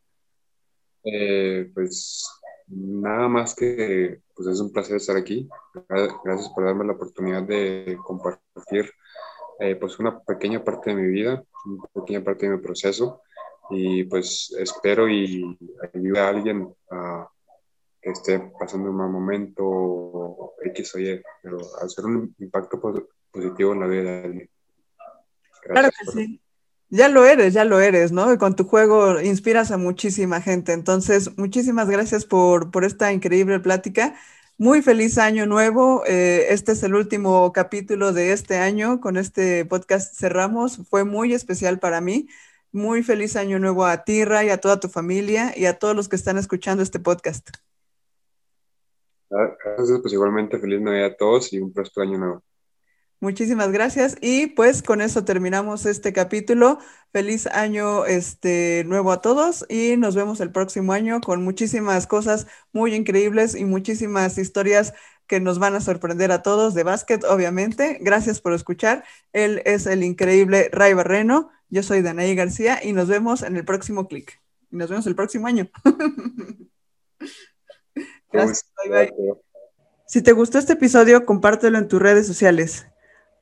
Eh, 1.02 1.72
pues 1.74 2.24
nada 2.68 3.26
más 3.26 3.56
que 3.56 4.20
pues 4.36 4.46
es 4.46 4.60
un 4.60 4.70
placer 4.70 4.94
estar 4.94 5.16
aquí. 5.16 5.48
Gracias 5.88 6.50
por 6.54 6.66
darme 6.66 6.84
la 6.84 6.92
oportunidad 6.92 7.42
de 7.42 7.98
compartir 8.04 8.92
eh, 9.60 9.76
pues 9.76 9.98
una 9.98 10.20
pequeña 10.20 10.62
parte 10.62 10.90
de 10.90 10.96
mi 10.96 11.08
vida, 11.08 11.42
una 11.66 11.84
pequeña 11.94 12.22
parte 12.22 12.46
de 12.46 12.56
mi 12.56 12.62
proceso 12.62 13.22
y 13.70 14.04
pues 14.04 14.54
espero 14.58 15.08
y 15.08 15.58
ayude 15.94 16.20
a 16.20 16.28
alguien 16.28 16.74
a 16.90 17.28
que 18.00 18.10
esté 18.10 18.52
pasando 18.58 18.90
un 18.90 18.96
mal 18.96 19.10
momento 19.10 20.54
X 20.62 20.94
o 20.94 20.98
Y, 20.98 21.22
pero 21.42 21.58
hacer 21.80 22.04
un 22.04 22.34
impacto 22.38 22.80
positivo 23.30 23.72
en 23.72 23.80
la 23.80 23.86
vida 23.86 24.02
de 24.02 24.24
alguien. 24.24 24.50
claro 25.62 25.88
que 25.88 26.12
sí. 26.12 26.40
Ya 26.90 27.08
lo 27.08 27.24
eres, 27.24 27.54
ya 27.54 27.64
lo 27.64 27.80
eres, 27.80 28.12
¿no? 28.12 28.32
Y 28.32 28.38
con 28.38 28.54
tu 28.54 28.64
juego 28.64 29.20
inspiras 29.20 29.72
a 29.72 29.78
muchísima 29.78 30.40
gente. 30.40 30.72
Entonces, 30.72 31.36
muchísimas 31.36 31.88
gracias 31.88 32.24
por, 32.24 32.70
por 32.70 32.84
esta 32.84 33.12
increíble 33.12 33.58
plática. 33.58 34.14
Muy 34.56 34.82
feliz 34.82 35.18
año 35.18 35.46
nuevo. 35.46 36.04
Eh, 36.06 36.46
este 36.50 36.72
es 36.72 36.82
el 36.84 36.94
último 36.94 37.52
capítulo 37.52 38.12
de 38.12 38.32
este 38.32 38.56
año. 38.56 39.00
Con 39.00 39.16
este 39.16 39.64
podcast 39.64 40.16
cerramos. 40.16 40.80
Fue 40.88 41.02
muy 41.02 41.34
especial 41.34 41.80
para 41.80 42.00
mí. 42.00 42.28
Muy 42.70 43.02
feliz 43.02 43.34
año 43.34 43.58
nuevo 43.58 43.84
a 43.84 44.04
ti, 44.04 44.24
Ray, 44.24 44.50
a 44.50 44.58
toda 44.58 44.78
tu 44.78 44.88
familia 44.88 45.52
y 45.56 45.66
a 45.66 45.78
todos 45.78 45.96
los 45.96 46.08
que 46.08 46.14
están 46.14 46.38
escuchando 46.38 46.84
este 46.84 47.00
podcast. 47.00 47.50
Gracias, 49.28 50.00
pues 50.00 50.12
igualmente 50.12 50.60
feliz 50.60 50.80
Navidad 50.80 51.06
a 51.06 51.16
todos 51.16 51.52
y 51.52 51.58
un 51.58 51.72
próspero 51.72 52.06
año 52.06 52.18
nuevo. 52.18 52.44
Muchísimas 53.20 53.72
gracias 53.72 54.16
y 54.20 54.48
pues 54.48 54.82
con 54.82 55.00
eso 55.00 55.24
terminamos 55.24 55.86
este 55.86 56.12
capítulo. 56.12 56.78
Feliz 57.12 57.46
año 57.46 58.04
este 58.04 58.84
nuevo 58.86 59.12
a 59.12 59.20
todos 59.20 59.64
y 59.68 59.96
nos 59.96 60.14
vemos 60.14 60.40
el 60.40 60.50
próximo 60.50 60.92
año 60.92 61.20
con 61.20 61.42
muchísimas 61.42 62.06
cosas 62.06 62.46
muy 62.72 62.94
increíbles 62.94 63.54
y 63.54 63.64
muchísimas 63.64 64.36
historias 64.36 64.92
que 65.26 65.40
nos 65.40 65.58
van 65.58 65.74
a 65.74 65.80
sorprender 65.80 66.32
a 66.32 66.42
todos 66.42 66.74
de 66.74 66.82
básquet, 66.82 67.24
obviamente. 67.24 67.98
Gracias 68.00 68.40
por 68.40 68.52
escuchar. 68.52 69.04
Él 69.32 69.62
es 69.64 69.86
el 69.86 70.02
increíble 70.02 70.68
Ray 70.72 70.92
Barreno. 70.94 71.50
Yo 71.70 71.82
soy 71.82 72.02
Danaí 72.02 72.34
García 72.34 72.80
y 72.82 72.92
nos 72.92 73.08
vemos 73.08 73.42
en 73.42 73.56
el 73.56 73.64
próximo 73.64 74.06
clic. 74.06 74.40
Y 74.70 74.76
nos 74.76 74.90
vemos 74.90 75.06
el 75.06 75.14
próximo 75.14 75.46
año. 75.46 75.70
Gracias. 78.32 78.66
Bye 78.84 78.90
bye. 78.90 79.34
Si 80.06 80.20
te 80.20 80.32
gustó 80.32 80.58
este 80.58 80.74
episodio, 80.74 81.24
compártelo 81.24 81.78
en 81.78 81.88
tus 81.88 82.02
redes 82.02 82.26
sociales. 82.26 82.86